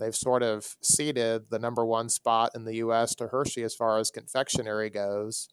they've 0.00 0.16
sort 0.16 0.42
of 0.42 0.74
ceded 0.82 1.50
the 1.50 1.58
number 1.58 1.84
one 1.84 2.08
spot 2.08 2.52
in 2.54 2.64
the 2.64 2.76
U.S. 2.76 3.14
to 3.16 3.28
Hershey 3.28 3.62
as 3.62 3.74
far 3.74 3.98
as 3.98 4.10
confectionery 4.10 4.90
goes, 4.90 5.48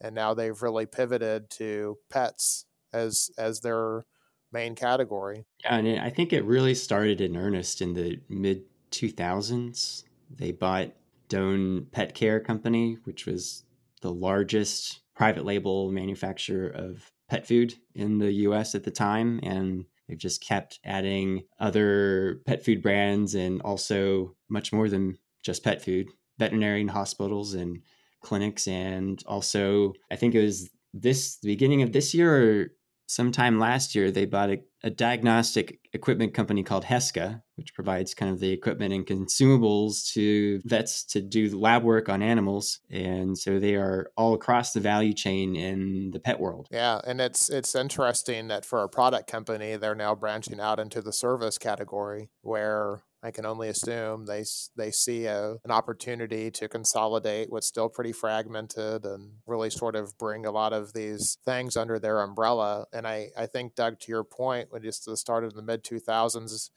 and 0.00 0.14
now 0.14 0.32
they've 0.32 0.62
really 0.62 0.86
pivoted 0.86 1.50
to 1.50 1.98
pets 2.10 2.64
as 2.92 3.30
as 3.36 3.60
their 3.60 4.06
main 4.52 4.74
category. 4.74 5.44
Yeah, 5.62 5.76
and 5.76 6.00
I 6.00 6.10
think 6.10 6.32
it 6.32 6.44
really 6.44 6.74
started 6.74 7.20
in 7.20 7.36
earnest 7.36 7.82
in 7.82 7.94
the 7.94 8.20
mid 8.28 8.62
2000s. 8.90 10.04
They 10.30 10.52
bought 10.52 10.92
Doane 11.28 11.90
Pet 11.90 12.14
Care 12.14 12.40
Company, 12.40 12.98
which 13.04 13.26
was 13.26 13.64
the 14.00 14.12
largest 14.12 15.00
private 15.14 15.44
label 15.44 15.90
manufacturer 15.90 16.68
of 16.68 17.10
pet 17.28 17.46
food 17.46 17.74
in 17.94 18.18
the 18.18 18.32
US 18.32 18.74
at 18.74 18.84
the 18.84 18.90
time. 18.90 19.40
And 19.42 19.84
They've 20.08 20.18
just 20.18 20.42
kept 20.42 20.80
adding 20.84 21.44
other 21.60 22.40
pet 22.46 22.64
food 22.64 22.82
brands 22.82 23.34
and 23.34 23.60
also 23.62 24.34
much 24.48 24.72
more 24.72 24.88
than 24.88 25.18
just 25.42 25.62
pet 25.62 25.82
food, 25.82 26.08
veterinary 26.38 26.86
hospitals 26.86 27.54
and 27.54 27.82
clinics. 28.22 28.66
And 28.66 29.22
also, 29.26 29.92
I 30.10 30.16
think 30.16 30.34
it 30.34 30.42
was 30.42 30.70
this 30.94 31.38
the 31.38 31.48
beginning 31.48 31.82
of 31.82 31.92
this 31.92 32.14
year 32.14 32.62
or 32.62 32.66
sometime 33.06 33.58
last 33.58 33.94
year, 33.94 34.10
they 34.10 34.24
bought 34.24 34.50
a, 34.50 34.62
a, 34.82 34.90
diagnostic 34.90 35.80
equipment 35.92 36.34
company 36.34 36.62
called 36.62 36.84
Heska, 36.84 37.42
which 37.56 37.74
provides 37.74 38.14
kind 38.14 38.32
of 38.32 38.40
the 38.40 38.52
equipment 38.52 38.92
and 38.92 39.06
consumables 39.06 40.12
to 40.12 40.60
vets 40.64 41.04
to 41.04 41.20
do 41.20 41.56
lab 41.58 41.82
work 41.82 42.08
on 42.08 42.22
animals. 42.22 42.80
And 42.90 43.36
so 43.36 43.58
they 43.58 43.74
are 43.74 44.10
all 44.16 44.34
across 44.34 44.72
the 44.72 44.80
value 44.80 45.12
chain 45.12 45.56
in 45.56 46.10
the 46.12 46.20
pet 46.20 46.40
world. 46.40 46.68
Yeah, 46.70 47.00
and 47.06 47.20
it's 47.20 47.48
it's 47.48 47.74
interesting 47.74 48.48
that 48.48 48.64
for 48.64 48.82
a 48.82 48.88
product 48.88 49.30
company, 49.30 49.76
they're 49.76 49.94
now 49.94 50.14
branching 50.14 50.60
out 50.60 50.78
into 50.78 51.00
the 51.00 51.12
service 51.12 51.58
category 51.58 52.30
where 52.42 53.02
I 53.22 53.32
can 53.32 53.44
only 53.44 53.68
assume 53.68 54.26
they 54.26 54.44
they 54.76 54.92
see 54.92 55.26
a, 55.26 55.56
an 55.64 55.70
opportunity 55.70 56.50
to 56.52 56.68
consolidate 56.68 57.50
what's 57.50 57.66
still 57.66 57.88
pretty 57.88 58.12
fragmented 58.12 59.04
and 59.04 59.32
really 59.46 59.70
sort 59.70 59.96
of 59.96 60.16
bring 60.18 60.46
a 60.46 60.52
lot 60.52 60.72
of 60.72 60.92
these 60.92 61.38
things 61.44 61.76
under 61.76 61.98
their 61.98 62.20
umbrella. 62.20 62.86
And 62.92 63.06
I, 63.06 63.30
I 63.36 63.46
think, 63.46 63.74
Doug, 63.74 63.98
to 64.00 64.12
your 64.12 64.22
point, 64.22 64.68
when 64.70 64.82
just 64.82 65.08
started 65.16 65.50
in 65.50 65.56
the 65.56 65.62
mid 65.62 65.82
2000s, 65.82 66.70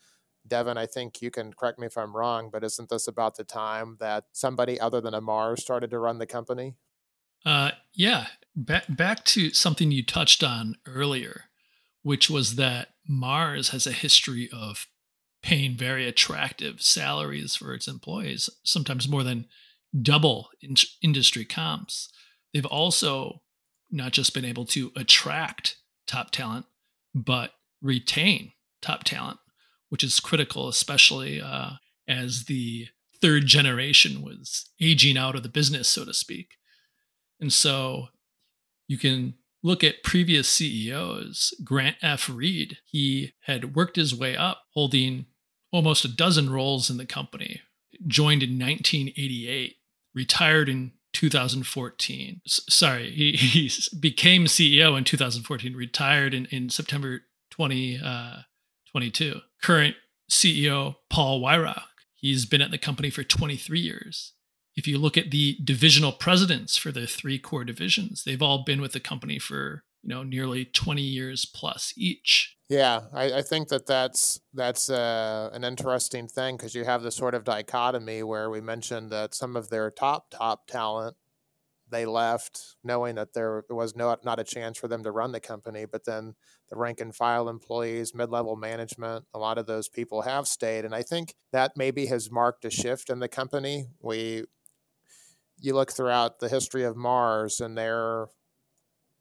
Devin, 0.47 0.77
I 0.77 0.87
think 0.87 1.21
you 1.21 1.29
can 1.29 1.53
correct 1.53 1.77
me 1.77 1.85
if 1.85 1.97
I'm 1.97 2.15
wrong, 2.15 2.49
but 2.51 2.63
isn't 2.63 2.89
this 2.89 3.07
about 3.07 3.35
the 3.35 3.43
time 3.43 3.97
that 3.99 4.25
somebody 4.31 4.79
other 4.79 4.99
than 4.99 5.13
a 5.13 5.21
Mars 5.21 5.61
started 5.61 5.91
to 5.91 5.99
run 5.99 6.17
the 6.17 6.25
company? 6.25 6.73
Uh, 7.45 7.71
yeah. 7.93 8.27
Back, 8.55 8.85
back 8.89 9.23
to 9.25 9.51
something 9.51 9.91
you 9.91 10.03
touched 10.03 10.43
on 10.43 10.75
earlier, 10.87 11.45
which 12.01 12.29
was 12.29 12.55
that 12.55 12.89
Mars 13.07 13.69
has 13.69 13.85
a 13.85 13.91
history 13.91 14.49
of 14.51 14.87
paying 15.43 15.75
very 15.75 16.07
attractive 16.07 16.81
salaries 16.81 17.55
for 17.55 17.73
its 17.73 17.87
employees, 17.87 18.49
sometimes 18.63 19.09
more 19.09 19.23
than 19.23 19.47
double 19.99 20.49
in 20.61 20.75
industry 21.01 21.45
comps. 21.45 22.09
They've 22.53 22.65
also 22.65 23.41
not 23.89 24.11
just 24.13 24.33
been 24.33 24.45
able 24.45 24.65
to 24.65 24.91
attract 24.95 25.77
top 26.07 26.31
talent, 26.31 26.65
but 27.13 27.51
retain 27.81 28.51
top 28.81 29.03
talent, 29.03 29.39
which 29.89 30.03
is 30.03 30.19
critical, 30.19 30.67
especially 30.67 31.41
uh, 31.41 31.71
as 32.07 32.45
the 32.45 32.87
third 33.21 33.45
generation 33.45 34.21
was 34.21 34.69
aging 34.79 35.17
out 35.17 35.35
of 35.35 35.43
the 35.43 35.49
business, 35.49 35.87
so 35.87 36.05
to 36.05 36.13
speak. 36.13 36.55
And 37.39 37.51
so 37.51 38.07
you 38.87 38.97
can 38.97 39.35
look 39.63 39.83
at 39.83 40.03
previous 40.03 40.47
CEOs, 40.49 41.53
Grant 41.63 41.97
F. 42.01 42.29
Reid, 42.29 42.77
he 42.85 43.33
had 43.45 43.75
worked 43.75 43.95
his 43.95 44.15
way 44.15 44.35
up, 44.35 44.63
holding 44.73 45.25
almost 45.71 46.05
a 46.05 46.09
dozen 46.09 46.49
roles 46.51 46.89
in 46.89 46.97
the 46.97 47.05
company, 47.05 47.61
joined 48.07 48.43
in 48.43 48.59
1988, 48.59 49.75
retired 50.13 50.69
in 50.69 50.91
2014. 51.13 52.41
S- 52.45 52.61
sorry, 52.69 53.11
he, 53.11 53.31
he 53.37 53.71
became 53.99 54.45
CEO 54.45 54.97
in 54.97 55.03
2014, 55.03 55.75
retired 55.75 56.33
in, 56.33 56.45
in 56.47 56.69
September 56.69 57.21
2022. 57.51 59.31
Uh, 59.35 59.39
Current 59.61 59.95
CEO, 60.29 60.95
Paul 61.09 61.41
Weihrauch, 61.41 61.83
he's 62.15 62.45
been 62.45 62.61
at 62.61 62.71
the 62.71 62.77
company 62.77 63.09
for 63.09 63.23
23 63.23 63.79
years. 63.79 64.33
If 64.75 64.87
you 64.87 64.97
look 64.97 65.17
at 65.17 65.31
the 65.31 65.57
divisional 65.63 66.13
presidents 66.13 66.77
for 66.77 66.91
the 66.91 67.05
three 67.05 67.37
core 67.37 67.65
divisions, 67.65 68.23
they've 68.23 68.41
all 68.41 68.63
been 68.63 68.81
with 68.81 68.93
the 68.93 69.01
company 69.01 69.37
for 69.37 69.83
you 70.01 70.09
know 70.09 70.23
nearly 70.23 70.65
20 70.65 71.01
years 71.01 71.45
plus 71.45 71.93
each 71.97 72.55
yeah 72.71 73.01
i, 73.13 73.39
I 73.39 73.41
think 73.41 73.67
that 73.67 73.85
that's 73.85 74.39
that's 74.53 74.89
uh, 74.89 75.49
an 75.51 75.65
interesting 75.65 76.27
thing 76.29 76.55
because 76.55 76.73
you 76.73 76.85
have 76.85 77.03
this 77.03 77.17
sort 77.17 77.35
of 77.35 77.43
dichotomy 77.43 78.23
where 78.23 78.49
we 78.49 78.61
mentioned 78.61 79.09
that 79.11 79.35
some 79.35 79.57
of 79.57 79.69
their 79.69 79.91
top 79.91 80.31
top 80.31 80.67
talent 80.67 81.17
they 81.89 82.05
left 82.05 82.77
knowing 82.81 83.15
that 83.15 83.33
there 83.33 83.65
was 83.69 83.93
no 83.97 84.15
not 84.23 84.39
a 84.39 84.45
chance 84.45 84.77
for 84.77 84.87
them 84.87 85.03
to 85.03 85.11
run 85.11 85.33
the 85.33 85.41
company 85.41 85.83
but 85.85 86.05
then 86.05 86.33
the 86.69 86.77
rank 86.77 87.01
and 87.01 87.13
file 87.13 87.49
employees 87.49 88.15
mid-level 88.15 88.55
management 88.55 89.25
a 89.33 89.39
lot 89.39 89.57
of 89.57 89.65
those 89.67 89.89
people 89.89 90.21
have 90.21 90.47
stayed 90.47 90.85
and 90.85 90.95
i 90.95 91.01
think 91.01 91.35
that 91.51 91.73
maybe 91.75 92.05
has 92.05 92.31
marked 92.31 92.63
a 92.63 92.69
shift 92.69 93.09
in 93.09 93.19
the 93.19 93.27
company 93.27 93.87
we 94.01 94.45
you 95.59 95.73
look 95.75 95.91
throughout 95.91 96.39
the 96.39 96.47
history 96.47 96.85
of 96.85 96.95
mars 96.95 97.59
and 97.59 97.77
their 97.77 98.27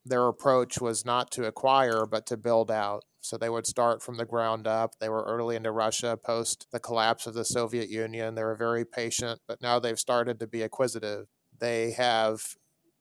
their 0.05 0.29
approach 0.29 0.81
was 0.81 1.05
not 1.05 1.31
to 1.33 1.47
acquire, 1.47 2.07
but 2.07 2.27
to 2.27 2.37
build 2.37 2.71
out. 2.71 3.05
So 3.21 3.37
they 3.37 3.51
would 3.51 3.67
start 3.67 4.03
from 4.03 4.17
the 4.17 4.25
ground 4.25 4.67
up. 4.67 4.99
They 4.99 5.09
were 5.09 5.25
early 5.25 5.57
into 5.57 5.71
Russia 5.71 6.17
post 6.17 6.67
the 6.73 6.81
collapse 6.81 7.27
of 7.27 7.35
the 7.35 7.45
Soviet 7.45 7.89
Union. 7.89 8.35
They 8.35 8.45
were 8.45 8.57
very 8.57 8.85
patient, 8.85 9.41
but 9.47 9.61
now 9.61 9.79
they've 9.79 9.99
started 9.99 10.41
to 10.41 10.47
be 10.47 10.63
acquisitive. 10.63 11.27
They 11.59 11.93
have 11.93 12.43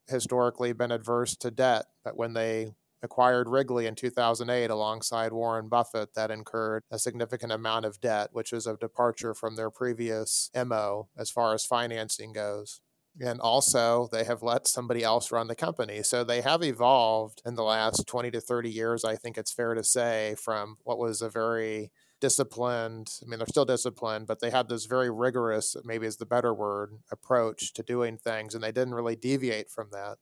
historically 0.07 0.73
been 0.73 0.91
adverse 0.91 1.35
to 1.37 1.51
debt, 1.51 1.85
but 2.03 2.17
when 2.17 2.33
they 2.33 2.73
acquired 3.01 3.47
Wrigley 3.47 3.85
in 3.85 3.95
2008 3.95 4.69
alongside 4.69 5.31
Warren 5.31 5.69
Buffett, 5.69 6.13
that 6.15 6.31
incurred 6.31 6.83
a 6.91 6.99
significant 6.99 7.53
amount 7.53 7.85
of 7.85 8.01
debt, 8.01 8.29
which 8.33 8.51
is 8.51 8.67
a 8.67 8.75
departure 8.75 9.33
from 9.33 9.55
their 9.55 9.69
previous 9.69 10.49
MO 10.53 11.07
as 11.17 11.29
far 11.29 11.53
as 11.53 11.65
financing 11.65 12.33
goes 12.33 12.81
and 13.19 13.39
also 13.39 14.07
they 14.11 14.23
have 14.23 14.41
let 14.41 14.67
somebody 14.67 15.03
else 15.03 15.31
run 15.31 15.47
the 15.47 15.55
company. 15.55 16.03
So 16.03 16.23
they 16.23 16.41
have 16.41 16.63
evolved 16.63 17.41
in 17.45 17.55
the 17.55 17.63
last 17.63 18.07
20 18.07 18.31
to 18.31 18.41
30 18.41 18.69
years, 18.69 19.03
I 19.03 19.15
think 19.15 19.37
it's 19.37 19.53
fair 19.53 19.73
to 19.73 19.83
say, 19.83 20.35
from 20.41 20.77
what 20.83 20.97
was 20.97 21.21
a 21.21 21.29
very 21.29 21.91
disciplined, 22.21 23.09
I 23.21 23.29
mean, 23.29 23.39
they're 23.39 23.47
still 23.47 23.65
disciplined, 23.65 24.27
but 24.27 24.39
they 24.39 24.49
had 24.49 24.69
this 24.69 24.85
very 24.85 25.09
rigorous, 25.09 25.75
maybe 25.83 26.05
is 26.07 26.17
the 26.17 26.25
better 26.25 26.53
word, 26.53 26.99
approach 27.11 27.73
to 27.73 27.83
doing 27.83 28.17
things, 28.17 28.55
and 28.55 28.63
they 28.63 28.71
didn't 28.71 28.95
really 28.95 29.15
deviate 29.15 29.69
from 29.69 29.89
that. 29.91 30.17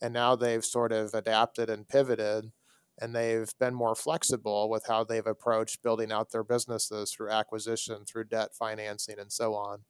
And 0.00 0.12
now 0.12 0.34
they've 0.34 0.64
sort 0.64 0.92
of 0.92 1.14
adapted 1.14 1.70
and 1.70 1.88
pivoted 1.88 2.52
and 3.00 3.14
they've 3.14 3.50
been 3.58 3.74
more 3.74 3.94
flexible 3.94 4.68
with 4.68 4.84
how 4.86 5.04
they've 5.04 5.26
approached 5.26 5.82
building 5.82 6.12
out 6.12 6.30
their 6.30 6.44
businesses 6.44 7.12
through 7.12 7.30
acquisition, 7.30 8.04
through 8.04 8.24
debt 8.24 8.50
financing, 8.58 9.18
and 9.18 9.32
so 9.32 9.54
on. 9.54 9.80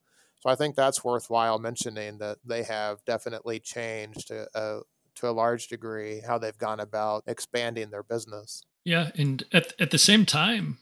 So 0.43 0.51
I 0.51 0.57
think 0.57 0.75
that's 0.75 1.05
worthwhile 1.05 1.61
mentioning 1.61 2.19
that 2.19 2.39
they 2.45 2.65
have 2.65 3.05
definitely 3.05 3.61
changed 3.61 4.27
to 4.29 4.49
a, 4.55 4.81
to 5.15 5.29
a 5.29 5.31
large 5.31 5.69
degree 5.69 6.21
how 6.27 6.39
they've 6.39 6.59
gone 6.59 6.81
about 6.81 7.23
expanding 7.29 7.91
their 7.91 8.03
business. 8.03 8.65
Yeah, 8.85 9.11
and 9.15 9.45
at 9.53 9.73
at 9.81 9.93
the 9.93 9.99
same 9.99 10.27
time, 10.27 10.79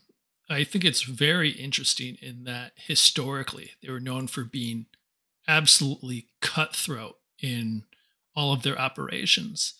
I 0.49 0.65
think 0.65 0.85
it's 0.85 1.03
very 1.03 1.51
interesting 1.51 2.17
in 2.23 2.45
that 2.45 2.73
historically 2.77 3.73
they 3.83 3.91
were 3.91 4.01
known 4.01 4.29
for 4.29 4.45
being 4.45 4.87
absolutely 5.47 6.29
cutthroat 6.41 7.17
in 7.39 7.85
all 8.35 8.55
of 8.55 8.63
their 8.63 8.79
operations. 8.79 9.75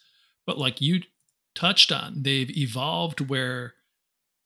But 0.45 0.59
like 0.59 0.83
you 0.83 1.01
touched 1.55 1.91
on, 1.91 2.23
they've 2.23 2.51
evolved 2.55 3.31
where 3.31 3.75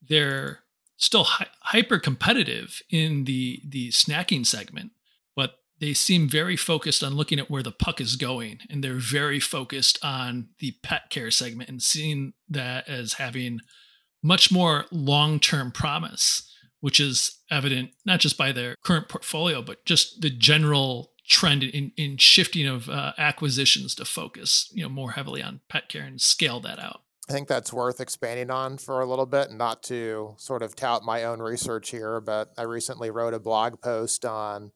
they're 0.01 0.61
still 0.97 1.25
hi- 1.25 1.49
hyper 1.61 1.99
competitive 1.99 2.83
in 2.89 3.25
the 3.25 3.61
the 3.65 3.89
snacking 3.89 4.47
segment, 4.47 4.93
they 5.85 5.93
seem 5.93 6.27
very 6.27 6.57
focused 6.57 7.05
on 7.05 7.15
looking 7.15 7.39
at 7.39 7.51
where 7.51 7.63
the 7.63 7.71
puck 7.71 8.01
is 8.01 8.17
going, 8.17 8.61
and 8.71 8.83
they're 8.83 8.95
very 8.95 9.39
focused 9.39 9.99
on 10.03 10.49
the 10.59 10.75
pet 10.83 11.11
care 11.11 11.31
segment 11.31 11.69
and 11.69 11.83
seeing 11.83 12.33
that 12.49 12.89
as 12.89 13.15
having 13.15 13.61
much 14.23 14.51
more 14.51 14.87
long 14.91 15.39
term 15.39 15.71
promise, 15.71 16.51
which 16.81 16.99
is 16.99 17.39
evident 17.51 17.91
not 18.07 18.19
just 18.19 18.39
by 18.39 18.51
their 18.51 18.77
current 18.83 19.11
portfolio, 19.11 19.61
but 19.61 19.85
just 19.85 20.23
the 20.23 20.31
general 20.31 21.13
trend 21.29 21.63
in, 21.63 21.93
in 21.99 22.17
shifting 22.17 22.67
of 22.67 22.89
uh, 22.89 23.13
acquisitions 23.19 23.95
to 23.95 24.07
focus 24.07 24.71
you 24.73 24.83
know 24.83 24.89
more 24.89 25.13
heavily 25.13 25.43
on 25.43 25.61
pet 25.69 25.91
care 25.91 26.05
and 26.05 26.19
scale 26.19 26.61
that 26.61 26.79
out. 26.79 27.03
I 27.29 27.33
think 27.35 27.47
that's 27.47 27.75
worth 27.75 28.01
expanding 28.01 28.51
on 28.51 28.79
for 28.79 29.03
a 29.03 29.07
little 29.07 29.27
bit, 29.27 29.51
not 29.51 29.83
to 29.85 30.35
sort 30.39 30.63
of 30.63 30.75
tout 30.75 31.05
my 31.05 31.25
own 31.25 31.41
research 31.41 31.91
here, 31.91 32.23
but 32.23 32.55
I 32.57 32.63
recently 32.63 33.11
wrote 33.11 33.35
a 33.35 33.39
blog 33.39 33.83
post 33.83 34.25
on 34.25 34.73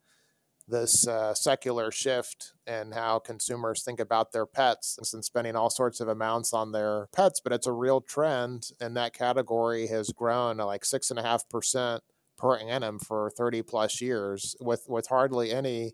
this 0.68 1.06
uh, 1.06 1.34
secular 1.34 1.90
shift 1.90 2.52
and 2.66 2.94
how 2.94 3.18
consumers 3.18 3.82
think 3.82 4.00
about 4.00 4.32
their 4.32 4.46
pets 4.46 4.98
and 5.12 5.24
spending 5.24 5.56
all 5.56 5.70
sorts 5.70 6.00
of 6.00 6.08
amounts 6.08 6.52
on 6.52 6.72
their 6.72 7.08
pets. 7.12 7.40
But 7.42 7.52
it's 7.52 7.66
a 7.66 7.72
real 7.72 8.00
trend, 8.00 8.70
and 8.80 8.96
that 8.96 9.14
category 9.14 9.86
has 9.88 10.10
grown 10.12 10.58
like 10.58 10.84
six 10.84 11.10
and 11.10 11.18
a 11.18 11.22
half 11.22 11.48
percent 11.48 12.02
per 12.36 12.56
annum 12.56 12.98
for 12.98 13.30
30 13.30 13.62
plus 13.62 14.00
years 14.00 14.54
with, 14.60 14.84
with 14.88 15.08
hardly 15.08 15.50
any 15.50 15.92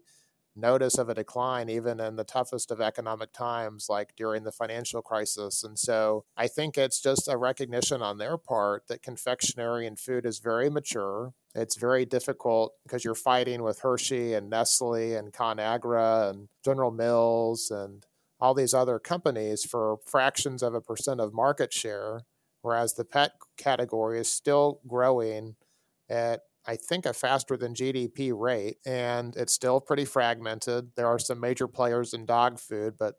notice 0.57 0.99
of 0.99 1.09
a 1.09 1.15
decline 1.15 1.69
even 1.69 2.01
in 2.01 2.17
the 2.17 2.25
toughest 2.25 2.71
of 2.71 2.81
economic 2.81 3.33
times 3.33 3.87
like 3.89 4.15
during 4.17 4.45
the 4.45 4.53
financial 4.53 5.03
crisis 5.03 5.65
and 5.65 5.79
so 5.79 6.25
i 6.37 6.47
think 6.47 6.79
it's 6.79 7.01
just 7.01 7.29
a 7.29 7.37
recognition 7.37 8.03
on 8.03 8.19
their 8.19 8.37
part 8.37 8.87
that 8.89 9.03
confectionery 9.03 9.87
and 9.87 9.99
food 9.99 10.27
is 10.27 10.39
very 10.39 10.71
mature. 10.71 11.33
It's 11.55 11.77
very 11.77 12.05
difficult 12.05 12.75
because 12.83 13.05
you're 13.05 13.15
fighting 13.15 13.63
with 13.63 13.81
hershey 13.81 14.35
and 14.35 14.51
nestle 14.51 15.17
and 15.17 15.33
conagra 15.33 16.31
and 16.31 16.49
general 16.65 16.91
mills 16.91 17.71
and 17.71 18.05
all 18.41 18.55
these 18.55 18.75
other 18.75 18.99
companies 18.99 19.65
for 19.65 19.99
fractions 20.05 20.63
of 20.63 20.75
a 20.75 20.81
percent 20.81 21.21
of 21.21 21.33
market 21.33 21.73
share 21.73 22.23
whereas 22.63 22.95
the 22.95 23.05
pet 23.05 23.33
category 23.57 24.19
is 24.19 24.31
still 24.31 24.81
growing 24.87 25.55
at 26.09 26.41
I 26.67 26.77
think, 26.77 27.07
a 27.07 27.13
faster 27.13 27.57
than 27.57 27.75
GDP 27.75 28.33
rate, 28.35 28.79
and 28.87 29.37
it's 29.37 29.53
still 29.53 29.81
pretty 29.81 30.05
fragmented. 30.05 30.93
There 30.97 31.07
are 31.07 31.19
some 31.19 31.41
major 31.41 31.69
players 31.69 32.15
in 32.15 32.27
dog 32.27 32.59
food, 32.59 32.95
but 32.99 33.15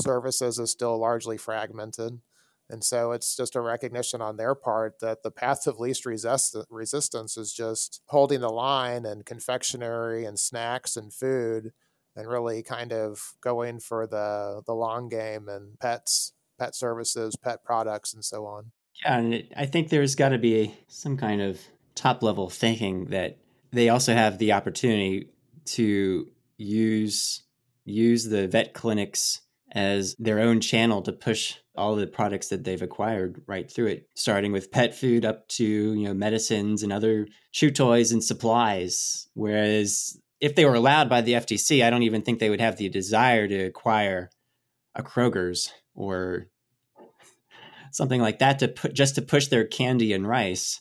services 0.00 0.58
is 0.58 0.70
still 0.70 0.98
largely 0.98 1.36
fragmented. 1.36 2.20
And 2.70 2.84
so 2.84 3.12
it's 3.12 3.34
just 3.34 3.56
a 3.56 3.60
recognition 3.60 4.20
on 4.20 4.36
their 4.36 4.54
part 4.54 5.00
that 5.00 5.22
the 5.22 5.30
path 5.30 5.66
of 5.66 5.80
least 5.80 6.04
resist- 6.04 6.56
resistance 6.68 7.36
is 7.36 7.52
just 7.52 8.02
holding 8.06 8.40
the 8.40 8.50
line 8.50 9.06
and 9.06 9.24
confectionery 9.24 10.24
and 10.26 10.38
snacks 10.38 10.96
and 10.96 11.12
food 11.12 11.72
and 12.14 12.28
really 12.28 12.62
kind 12.62 12.92
of 12.92 13.34
going 13.40 13.80
for 13.80 14.06
the, 14.06 14.62
the 14.66 14.74
long 14.74 15.08
game 15.08 15.48
and 15.48 15.78
pets, 15.78 16.32
pet 16.58 16.74
services, 16.74 17.36
pet 17.36 17.64
products, 17.64 18.12
and 18.12 18.24
so 18.24 18.44
on. 18.44 18.72
Yeah, 19.02 19.18
and 19.18 19.44
I 19.56 19.64
think 19.64 19.88
there's 19.88 20.14
got 20.14 20.30
to 20.30 20.38
be 20.38 20.74
some 20.88 21.16
kind 21.16 21.40
of 21.40 21.60
top 21.98 22.22
level 22.22 22.48
thinking 22.48 23.06
that 23.06 23.38
they 23.72 23.88
also 23.88 24.14
have 24.14 24.38
the 24.38 24.52
opportunity 24.52 25.28
to 25.64 26.28
use 26.56 27.42
use 27.84 28.24
the 28.24 28.46
vet 28.46 28.72
clinics 28.72 29.40
as 29.72 30.14
their 30.18 30.38
own 30.40 30.60
channel 30.60 31.02
to 31.02 31.12
push 31.12 31.56
all 31.76 31.94
the 31.94 32.06
products 32.06 32.48
that 32.48 32.64
they've 32.64 32.82
acquired 32.82 33.42
right 33.46 33.70
through 33.70 33.86
it 33.86 34.08
starting 34.14 34.52
with 34.52 34.70
pet 34.70 34.94
food 34.94 35.24
up 35.24 35.46
to 35.48 35.64
you 35.64 36.06
know 36.06 36.14
medicines 36.14 36.82
and 36.82 36.92
other 36.92 37.26
chew 37.52 37.70
toys 37.70 38.12
and 38.12 38.22
supplies. 38.22 39.28
Whereas 39.34 40.18
if 40.40 40.54
they 40.54 40.64
were 40.64 40.74
allowed 40.74 41.08
by 41.08 41.20
the 41.20 41.32
FTC 41.32 41.84
I 41.84 41.90
don't 41.90 42.04
even 42.04 42.22
think 42.22 42.38
they 42.38 42.50
would 42.50 42.60
have 42.60 42.76
the 42.76 42.88
desire 42.88 43.48
to 43.48 43.64
acquire 43.64 44.30
a 44.94 45.02
Kroger's 45.02 45.72
or 45.94 46.46
something 47.92 48.20
like 48.20 48.38
that 48.38 48.60
to 48.60 48.68
put 48.68 48.94
just 48.94 49.16
to 49.16 49.22
push 49.22 49.48
their 49.48 49.64
candy 49.66 50.12
and 50.12 50.26
rice 50.26 50.80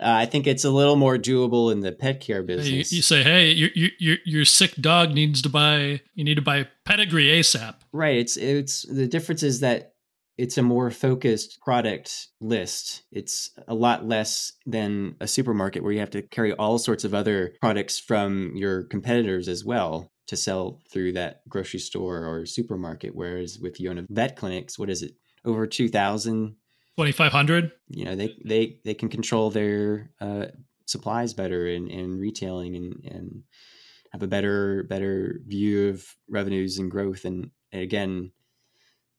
uh, 0.00 0.06
I 0.06 0.26
think 0.26 0.46
it's 0.46 0.64
a 0.64 0.70
little 0.70 0.96
more 0.96 1.16
doable 1.16 1.70
in 1.70 1.80
the 1.80 1.92
pet 1.92 2.20
care 2.20 2.42
business. 2.42 2.92
You, 2.92 2.96
you 2.96 3.02
say, 3.02 3.22
"Hey, 3.22 3.52
your, 3.52 3.70
your 3.98 4.16
your 4.24 4.44
sick 4.44 4.74
dog 4.76 5.12
needs 5.12 5.40
to 5.42 5.48
buy. 5.48 6.00
You 6.14 6.24
need 6.24 6.34
to 6.34 6.42
buy 6.42 6.68
pedigree 6.84 7.28
ASAP." 7.28 7.76
Right. 7.92 8.16
It's 8.16 8.36
it's 8.36 8.82
the 8.82 9.06
difference 9.06 9.42
is 9.42 9.60
that 9.60 9.94
it's 10.36 10.58
a 10.58 10.62
more 10.62 10.90
focused 10.90 11.60
product 11.60 12.28
list. 12.40 13.04
It's 13.12 13.50
a 13.68 13.74
lot 13.74 14.06
less 14.06 14.52
than 14.66 15.14
a 15.20 15.28
supermarket 15.28 15.82
where 15.82 15.92
you 15.92 16.00
have 16.00 16.10
to 16.10 16.22
carry 16.22 16.52
all 16.52 16.78
sorts 16.78 17.04
of 17.04 17.14
other 17.14 17.54
products 17.60 17.98
from 18.00 18.52
your 18.56 18.84
competitors 18.84 19.46
as 19.46 19.64
well 19.64 20.10
to 20.26 20.36
sell 20.36 20.80
through 20.90 21.12
that 21.12 21.48
grocery 21.48 21.78
store 21.78 22.26
or 22.26 22.46
supermarket. 22.46 23.14
Whereas 23.14 23.58
with 23.60 23.78
Yona 23.78 24.06
vet 24.08 24.36
clinics, 24.36 24.78
what 24.78 24.90
is 24.90 25.02
it? 25.02 25.12
Over 25.44 25.66
2,000 25.66 26.56
2500 26.96 27.72
you 27.88 28.04
know 28.04 28.14
they 28.14 28.36
they 28.44 28.80
they 28.84 28.94
can 28.94 29.08
control 29.08 29.50
their 29.50 30.10
uh, 30.20 30.46
supplies 30.86 31.34
better 31.34 31.66
in, 31.66 31.88
in 31.88 32.18
retailing 32.18 32.76
and 32.76 33.04
and 33.04 33.42
have 34.12 34.22
a 34.22 34.28
better 34.28 34.84
better 34.84 35.40
view 35.44 35.88
of 35.88 36.06
revenues 36.28 36.78
and 36.78 36.90
growth. 36.90 37.24
And, 37.24 37.50
and 37.72 37.82
again 37.82 38.30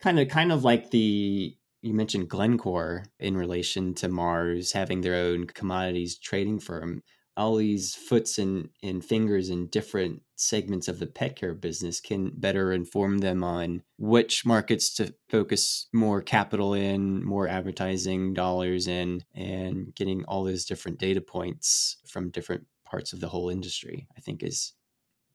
kind 0.01 0.19
of 0.19 0.29
kind 0.29 0.51
of 0.51 0.63
like 0.63 0.91
the 0.91 1.55
you 1.81 1.93
mentioned 1.93 2.29
Glencore 2.29 3.03
in 3.19 3.37
relation 3.37 3.93
to 3.95 4.09
Mars 4.09 4.71
having 4.71 5.01
their 5.01 5.15
own 5.15 5.45
commodities 5.47 6.17
trading 6.17 6.59
firm. 6.59 7.03
All 7.37 7.57
these 7.57 7.93
foots 7.93 8.39
and, 8.39 8.69
and 8.81 9.03
fingers 9.03 9.49
in 9.49 9.67
different 9.67 10.21
segments 10.35 10.87
of 10.87 10.99
the 10.99 11.07
pet 11.07 11.35
care 11.35 11.53
business 11.53 11.99
can 11.99 12.31
better 12.35 12.71
inform 12.71 13.19
them 13.19 13.43
on 13.43 13.83
which 13.97 14.45
markets 14.45 14.93
to 14.95 15.13
focus 15.29 15.87
more 15.93 16.21
capital 16.21 16.73
in, 16.73 17.23
more 17.23 17.47
advertising 17.47 18.33
dollars 18.33 18.87
in, 18.87 19.23
and 19.33 19.93
getting 19.95 20.23
all 20.25 20.43
those 20.43 20.65
different 20.65 20.99
data 20.99 21.21
points 21.21 21.97
from 22.07 22.29
different 22.29 22.65
parts 22.85 23.13
of 23.13 23.19
the 23.19 23.29
whole 23.29 23.49
industry, 23.49 24.07
I 24.17 24.21
think 24.21 24.43
is 24.43 24.73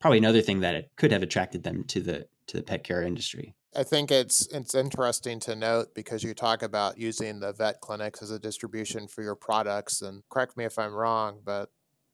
probably 0.00 0.18
another 0.18 0.42
thing 0.42 0.60
that 0.60 0.74
it 0.74 0.90
could 0.96 1.12
have 1.12 1.22
attracted 1.22 1.62
them 1.62 1.84
to 1.88 2.00
the 2.00 2.26
to 2.46 2.56
the 2.56 2.62
pet 2.62 2.84
care 2.84 3.02
industry. 3.02 3.54
I 3.76 3.84
think 3.84 4.10
it's 4.10 4.46
it's 4.48 4.74
interesting 4.74 5.38
to 5.40 5.54
note 5.54 5.94
because 5.94 6.24
you 6.24 6.34
talk 6.34 6.62
about 6.62 6.98
using 6.98 7.38
the 7.38 7.52
vet 7.52 7.80
clinics 7.80 8.22
as 8.22 8.30
a 8.30 8.38
distribution 8.38 9.06
for 9.06 9.22
your 9.22 9.36
products 9.36 10.02
and 10.02 10.22
correct 10.28 10.56
me 10.56 10.64
if 10.64 10.78
I'm 10.78 10.92
wrong, 10.92 11.40
but 11.44 11.70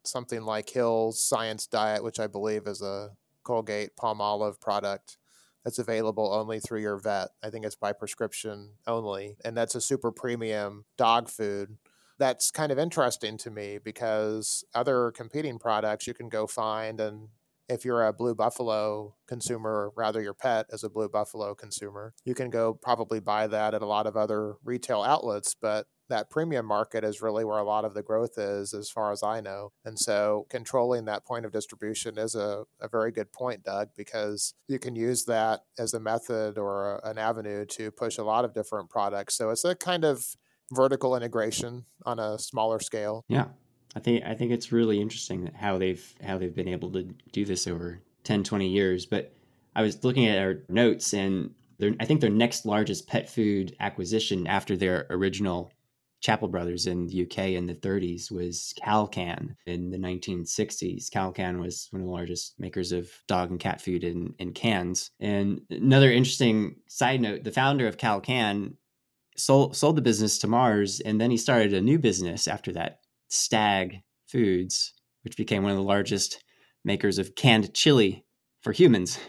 something 0.06 0.42
like 0.42 0.70
Hill's 0.70 1.22
Science 1.22 1.66
Diet, 1.66 2.02
which 2.04 2.20
I 2.20 2.26
believe 2.26 2.66
is 2.66 2.82
a 2.82 3.10
Colgate 3.44 3.90
Palmolive 3.96 4.60
product 4.60 5.18
that's 5.64 5.78
available 5.78 6.32
only 6.32 6.60
through 6.60 6.80
your 6.80 6.96
vet. 6.96 7.30
I 7.42 7.50
think 7.50 7.64
it's 7.64 7.76
by 7.76 7.92
prescription 7.92 8.74
only. 8.86 9.36
And 9.44 9.56
that's 9.56 9.74
a 9.74 9.80
super 9.80 10.12
premium 10.12 10.84
dog 10.96 11.28
food. 11.28 11.76
That's 12.18 12.50
kind 12.50 12.72
of 12.72 12.78
interesting 12.78 13.36
to 13.38 13.50
me 13.50 13.78
because 13.82 14.64
other 14.74 15.10
competing 15.10 15.58
products 15.58 16.06
you 16.06 16.14
can 16.14 16.28
go 16.28 16.46
find 16.46 17.00
and 17.00 17.28
if 17.68 17.84
you're 17.84 18.06
a 18.06 18.12
blue 18.12 18.34
buffalo 18.34 19.14
consumer, 19.26 19.90
rather 19.96 20.22
your 20.22 20.34
pet 20.34 20.66
as 20.72 20.84
a 20.84 20.90
blue 20.90 21.08
buffalo 21.08 21.54
consumer, 21.54 22.14
you 22.24 22.34
can 22.34 22.50
go 22.50 22.74
probably 22.74 23.20
buy 23.20 23.46
that 23.48 23.74
at 23.74 23.82
a 23.82 23.86
lot 23.86 24.06
of 24.06 24.16
other 24.16 24.54
retail 24.64 25.02
outlets. 25.02 25.56
But 25.60 25.86
that 26.08 26.30
premium 26.30 26.66
market 26.66 27.04
is 27.04 27.22
really 27.22 27.44
where 27.44 27.58
a 27.58 27.64
lot 27.64 27.84
of 27.84 27.94
the 27.94 28.02
growth 28.02 28.38
is, 28.38 28.74
as 28.74 28.90
far 28.90 29.12
as 29.12 29.22
I 29.22 29.40
know. 29.40 29.72
And 29.84 29.98
so 29.98 30.46
controlling 30.48 31.04
that 31.06 31.24
point 31.24 31.44
of 31.44 31.52
distribution 31.52 32.18
is 32.18 32.34
a, 32.34 32.64
a 32.80 32.88
very 32.88 33.10
good 33.10 33.32
point, 33.32 33.64
Doug, 33.64 33.90
because 33.96 34.54
you 34.68 34.78
can 34.78 34.96
use 34.96 35.24
that 35.24 35.62
as 35.78 35.94
a 35.94 36.00
method 36.00 36.58
or 36.58 37.00
an 37.04 37.18
avenue 37.18 37.64
to 37.66 37.90
push 37.90 38.18
a 38.18 38.24
lot 38.24 38.44
of 38.44 38.54
different 38.54 38.90
products. 38.90 39.36
So 39.36 39.50
it's 39.50 39.64
a 39.64 39.74
kind 39.74 40.04
of 40.04 40.36
vertical 40.72 41.16
integration 41.16 41.84
on 42.04 42.18
a 42.18 42.38
smaller 42.38 42.80
scale. 42.80 43.24
Yeah. 43.28 43.46
I 43.94 43.98
think 43.98 44.24
I 44.26 44.34
think 44.34 44.52
it's 44.52 44.72
really 44.72 45.00
interesting 45.00 45.50
how 45.56 45.78
they've 45.78 46.14
how 46.22 46.36
they've 46.36 46.54
been 46.54 46.68
able 46.68 46.90
to 46.92 47.04
do 47.32 47.46
this 47.46 47.66
over 47.66 48.02
10 48.24 48.44
20 48.44 48.68
years, 48.68 49.06
but 49.06 49.32
I 49.74 49.82
was 49.82 50.04
looking 50.04 50.26
at 50.26 50.38
our 50.38 50.64
notes 50.68 51.14
and 51.14 51.54
I 52.00 52.04
think 52.04 52.20
their 52.20 52.30
next 52.30 52.64
largest 52.64 53.06
pet 53.06 53.28
food 53.28 53.76
acquisition 53.80 54.46
after 54.46 54.76
their 54.76 55.06
original 55.10 55.70
Chappel 56.26 56.50
Brothers 56.50 56.86
in 56.86 57.06
the 57.06 57.22
UK 57.22 57.50
in 57.50 57.66
the 57.66 57.74
30s 57.74 58.32
was 58.32 58.74
Kal 58.82 59.06
Kan 59.06 59.56
in 59.64 59.90
the 59.90 59.98
1960s. 59.98 61.08
Kal 61.08 61.30
Kan 61.30 61.60
was 61.60 61.86
one 61.92 62.02
of 62.02 62.06
the 62.06 62.12
largest 62.12 62.58
makers 62.58 62.90
of 62.90 63.08
dog 63.28 63.52
and 63.52 63.60
cat 63.60 63.80
food 63.80 64.02
in, 64.02 64.34
in 64.40 64.52
cans. 64.52 65.12
And 65.20 65.60
another 65.70 66.10
interesting 66.10 66.76
side 66.88 67.20
note 67.20 67.44
the 67.44 67.52
founder 67.52 67.86
of 67.86 67.96
Kal 67.96 68.20
Kan 68.20 68.76
sold, 69.36 69.76
sold 69.76 69.96
the 69.96 70.02
business 70.02 70.38
to 70.38 70.48
Mars, 70.48 70.98
and 70.98 71.20
then 71.20 71.30
he 71.30 71.36
started 71.36 71.72
a 71.72 71.80
new 71.80 71.98
business 71.98 72.48
after 72.48 72.72
that, 72.72 72.98
Stagg 73.28 74.02
Foods, 74.26 74.94
which 75.22 75.36
became 75.36 75.62
one 75.62 75.70
of 75.70 75.78
the 75.78 75.84
largest 75.84 76.42
makers 76.84 77.18
of 77.18 77.36
canned 77.36 77.72
chili 77.72 78.24
for 78.62 78.72
humans. 78.72 79.20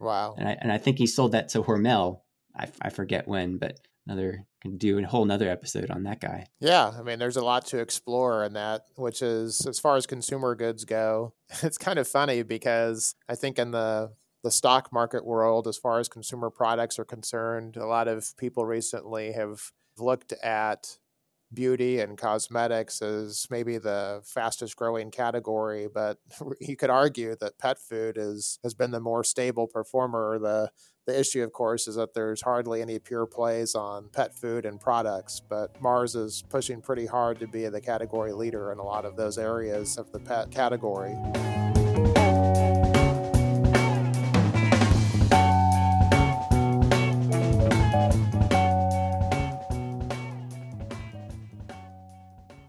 Wow. 0.00 0.34
And 0.38 0.48
I, 0.48 0.56
and 0.62 0.72
I 0.72 0.78
think 0.78 0.96
he 0.96 1.06
sold 1.06 1.32
that 1.32 1.50
to 1.50 1.62
Hormel. 1.62 2.20
I, 2.56 2.68
I 2.80 2.88
forget 2.88 3.28
when, 3.28 3.58
but 3.58 3.80
another 4.06 4.46
can 4.62 4.78
do 4.78 4.98
a 4.98 5.06
whole 5.06 5.24
nother 5.24 5.48
episode 5.48 5.90
on 5.90 6.04
that 6.04 6.20
guy. 6.20 6.46
Yeah, 6.60 6.92
I 6.96 7.02
mean, 7.02 7.18
there's 7.18 7.36
a 7.36 7.44
lot 7.44 7.66
to 7.66 7.78
explore 7.78 8.44
in 8.44 8.52
that, 8.52 8.82
which 8.96 9.22
is 9.22 9.66
as 9.66 9.78
far 9.78 9.96
as 9.96 10.06
consumer 10.06 10.54
goods 10.54 10.84
go. 10.84 11.34
It's 11.62 11.78
kind 11.78 11.98
of 11.98 12.08
funny 12.08 12.42
because 12.42 13.14
I 13.28 13.34
think 13.34 13.58
in 13.58 13.72
the 13.72 14.12
the 14.42 14.50
stock 14.50 14.92
market 14.92 15.24
world, 15.24 15.68
as 15.68 15.76
far 15.76 16.00
as 16.00 16.08
consumer 16.08 16.50
products 16.50 16.98
are 16.98 17.04
concerned, 17.04 17.76
a 17.76 17.86
lot 17.86 18.08
of 18.08 18.36
people 18.36 18.64
recently 18.64 19.32
have 19.32 19.70
looked 19.98 20.32
at 20.42 20.98
beauty 21.54 22.00
and 22.00 22.18
cosmetics 22.18 23.02
as 23.02 23.46
maybe 23.50 23.78
the 23.78 24.20
fastest 24.24 24.76
growing 24.76 25.10
category, 25.10 25.88
but 25.92 26.18
you 26.60 26.76
could 26.76 26.90
argue 26.90 27.36
that 27.40 27.58
pet 27.58 27.78
food 27.78 28.16
is 28.18 28.58
has 28.62 28.74
been 28.74 28.90
the 28.90 29.00
more 29.00 29.24
stable 29.24 29.66
performer. 29.66 30.38
The 30.38 30.70
the 31.04 31.18
issue, 31.18 31.42
of 31.42 31.52
course, 31.52 31.88
is 31.88 31.96
that 31.96 32.14
there's 32.14 32.42
hardly 32.42 32.80
any 32.80 33.00
pure 33.00 33.26
plays 33.26 33.74
on 33.74 34.08
pet 34.12 34.36
food 34.36 34.64
and 34.64 34.80
products, 34.80 35.40
but 35.40 35.80
Mars 35.82 36.14
is 36.14 36.44
pushing 36.48 36.80
pretty 36.80 37.06
hard 37.06 37.40
to 37.40 37.48
be 37.48 37.68
the 37.68 37.80
category 37.80 38.32
leader 38.32 38.70
in 38.70 38.78
a 38.78 38.84
lot 38.84 39.04
of 39.04 39.16
those 39.16 39.36
areas 39.36 39.98
of 39.98 40.12
the 40.12 40.20
pet 40.20 40.52
category. 40.52 41.16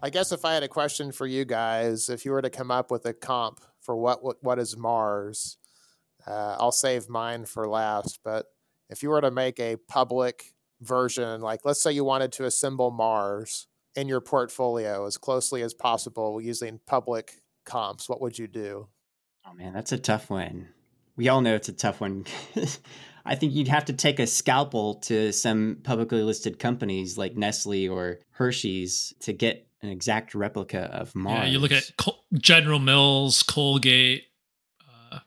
I 0.04 0.10
guess 0.10 0.32
if 0.32 0.44
I 0.44 0.52
had 0.52 0.62
a 0.62 0.68
question 0.68 1.12
for 1.12 1.26
you 1.26 1.46
guys, 1.46 2.10
if 2.10 2.26
you 2.26 2.32
were 2.32 2.42
to 2.42 2.50
come 2.50 2.70
up 2.70 2.90
with 2.90 3.06
a 3.06 3.14
comp 3.14 3.62
for 3.80 3.96
what 3.96 4.22
what, 4.22 4.36
what 4.44 4.58
is 4.58 4.76
Mars, 4.76 5.56
uh, 6.26 6.56
I'll 6.60 6.72
save 6.72 7.08
mine 7.08 7.46
for 7.46 7.66
last. 7.66 8.18
But 8.22 8.44
if 8.90 9.02
you 9.02 9.08
were 9.08 9.22
to 9.22 9.30
make 9.30 9.58
a 9.58 9.78
public 9.88 10.52
version, 10.82 11.40
like 11.40 11.60
let's 11.64 11.82
say 11.82 11.90
you 11.90 12.04
wanted 12.04 12.32
to 12.32 12.44
assemble 12.44 12.90
Mars 12.90 13.66
in 13.96 14.06
your 14.06 14.20
portfolio 14.20 15.06
as 15.06 15.16
closely 15.16 15.62
as 15.62 15.72
possible 15.72 16.38
using 16.38 16.80
public 16.86 17.40
comps, 17.64 18.06
what 18.06 18.20
would 18.20 18.38
you 18.38 18.46
do? 18.46 18.88
Oh 19.46 19.54
man, 19.54 19.72
that's 19.72 19.92
a 19.92 19.98
tough 19.98 20.28
one. 20.28 20.68
We 21.16 21.30
all 21.30 21.40
know 21.40 21.54
it's 21.54 21.70
a 21.70 21.72
tough 21.72 22.02
one. 22.02 22.26
I 23.24 23.36
think 23.36 23.54
you'd 23.54 23.68
have 23.68 23.86
to 23.86 23.94
take 23.94 24.18
a 24.18 24.26
scalpel 24.26 24.96
to 24.96 25.32
some 25.32 25.78
publicly 25.82 26.22
listed 26.22 26.58
companies 26.58 27.16
like 27.16 27.36
Nestle 27.36 27.88
or 27.88 28.20
Hershey's 28.32 29.14
to 29.20 29.32
get 29.32 29.66
an 29.84 29.90
exact 29.90 30.34
replica 30.34 30.90
of 30.92 31.14
Mars. 31.14 31.46
Yeah, 31.46 31.52
you 31.52 31.58
look 31.58 31.72
at 31.72 31.92
Col- 31.96 32.24
General 32.34 32.78
Mills, 32.78 33.42
Colgate, 33.42 34.24
uh, 35.12 35.18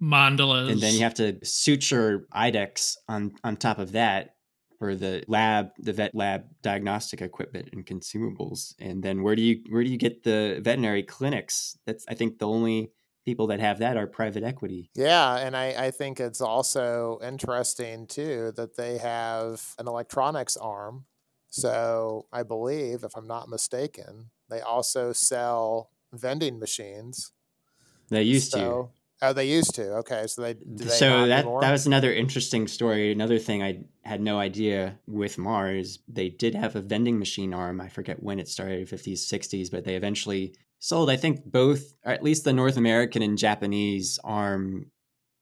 Mondelez, 0.00 0.70
and 0.70 0.80
then 0.80 0.94
you 0.94 1.00
have 1.00 1.14
to 1.14 1.38
suture 1.44 2.26
IDEXX 2.34 2.96
on 3.08 3.32
on 3.42 3.56
top 3.56 3.78
of 3.78 3.92
that 3.92 4.36
for 4.78 4.94
the 4.94 5.24
lab, 5.26 5.70
the 5.78 5.92
vet 5.92 6.14
lab 6.14 6.44
diagnostic 6.62 7.22
equipment 7.22 7.70
and 7.72 7.86
consumables. 7.86 8.74
And 8.78 9.02
then 9.02 9.22
where 9.22 9.34
do 9.34 9.42
you 9.42 9.60
where 9.70 9.82
do 9.82 9.90
you 9.90 9.96
get 9.96 10.22
the 10.22 10.60
veterinary 10.62 11.02
clinics? 11.02 11.78
That's 11.86 12.04
I 12.08 12.14
think 12.14 12.38
the 12.38 12.48
only 12.48 12.92
people 13.24 13.46
that 13.46 13.60
have 13.60 13.78
that 13.78 13.96
are 13.96 14.06
private 14.06 14.44
equity. 14.44 14.90
Yeah, 14.94 15.36
and 15.38 15.56
I, 15.56 15.86
I 15.86 15.90
think 15.90 16.20
it's 16.20 16.42
also 16.42 17.18
interesting 17.22 18.06
too 18.06 18.52
that 18.56 18.76
they 18.76 18.98
have 18.98 19.74
an 19.78 19.88
electronics 19.88 20.56
arm 20.58 21.06
so 21.54 22.26
I 22.32 22.42
believe, 22.42 23.04
if 23.04 23.16
I'm 23.16 23.28
not 23.28 23.48
mistaken, 23.48 24.30
they 24.50 24.60
also 24.60 25.12
sell 25.12 25.88
vending 26.12 26.58
machines. 26.58 27.30
They 28.08 28.24
used 28.24 28.50
so, 28.50 28.58
to. 29.20 29.28
Oh, 29.28 29.32
they 29.32 29.46
used 29.46 29.72
to. 29.76 29.92
Okay, 29.98 30.26
so 30.26 30.42
they. 30.42 30.54
they 30.66 30.86
so 30.86 31.28
that 31.28 31.44
that 31.44 31.70
was 31.70 31.86
another 31.86 32.12
interesting 32.12 32.66
story. 32.66 33.12
Another 33.12 33.38
thing 33.38 33.62
I 33.62 33.84
had 34.02 34.20
no 34.20 34.40
idea 34.40 34.98
with 35.06 35.38
Mars, 35.38 36.00
they 36.08 36.28
did 36.28 36.56
have 36.56 36.74
a 36.74 36.80
vending 36.80 37.20
machine 37.20 37.54
arm. 37.54 37.80
I 37.80 37.88
forget 37.88 38.20
when 38.20 38.40
it 38.40 38.48
started, 38.48 38.88
fifties, 38.88 39.24
sixties, 39.24 39.70
but 39.70 39.84
they 39.84 39.94
eventually 39.94 40.56
sold. 40.80 41.08
I 41.08 41.16
think 41.16 41.44
both, 41.44 41.94
or 42.04 42.10
at 42.10 42.24
least 42.24 42.42
the 42.42 42.52
North 42.52 42.76
American 42.76 43.22
and 43.22 43.38
Japanese 43.38 44.18
arm 44.24 44.90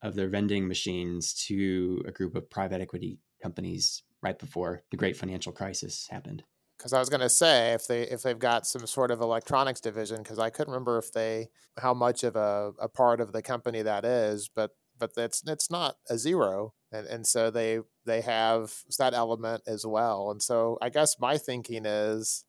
of 0.03 0.15
their 0.15 0.29
vending 0.29 0.69
machines 0.69 1.33
to 1.47 2.03
a 2.07 2.13
group 2.13 2.35
of 2.35 2.51
private 2.51 2.83
equity 2.83 3.19
companies 3.43 4.03
right 4.23 4.39
before 4.39 4.83
the 4.91 4.97
great 4.97 5.17
financial 5.17 5.53
crisis 5.53 6.09
happened. 6.11 6.45
Because 6.79 6.93
I 6.93 6.99
was 6.99 7.09
going 7.09 7.21
to 7.21 7.29
say 7.29 7.73
if 7.73 7.87
they 7.87 8.03
if 8.03 8.23
they've 8.23 8.39
got 8.39 8.67
some 8.67 8.87
sort 8.87 9.11
of 9.11 9.21
electronics 9.21 9.81
division, 9.81 10.23
because 10.23 10.39
I 10.39 10.51
couldn't 10.51 10.73
remember 10.73 10.99
if 10.99 11.13
they 11.13 11.49
how 11.79 11.95
much 11.95 12.25
of 12.25 12.35
a, 12.35 12.73
a 12.81 12.89
part 12.89 13.21
of 13.21 13.33
the 13.33 13.43
company 13.43 13.83
that 13.83 14.05
is, 14.05 14.51
but 14.53 14.73
but 14.99 15.13
it's 15.17 15.43
it's 15.47 15.71
not 15.71 15.97
a 16.09 16.19
zero, 16.19 16.75
and 16.91 17.07
and 17.07 17.27
so 17.27 17.51
they 17.51 17.81
they 18.05 18.21
have 18.21 18.73
that 18.99 19.15
element 19.15 19.63
as 19.67 19.87
well. 19.87 20.31
And 20.31 20.43
so 20.43 20.79
I 20.83 20.89
guess 20.89 21.21
my 21.21 21.39
thinking 21.39 21.87
is, 21.87 22.45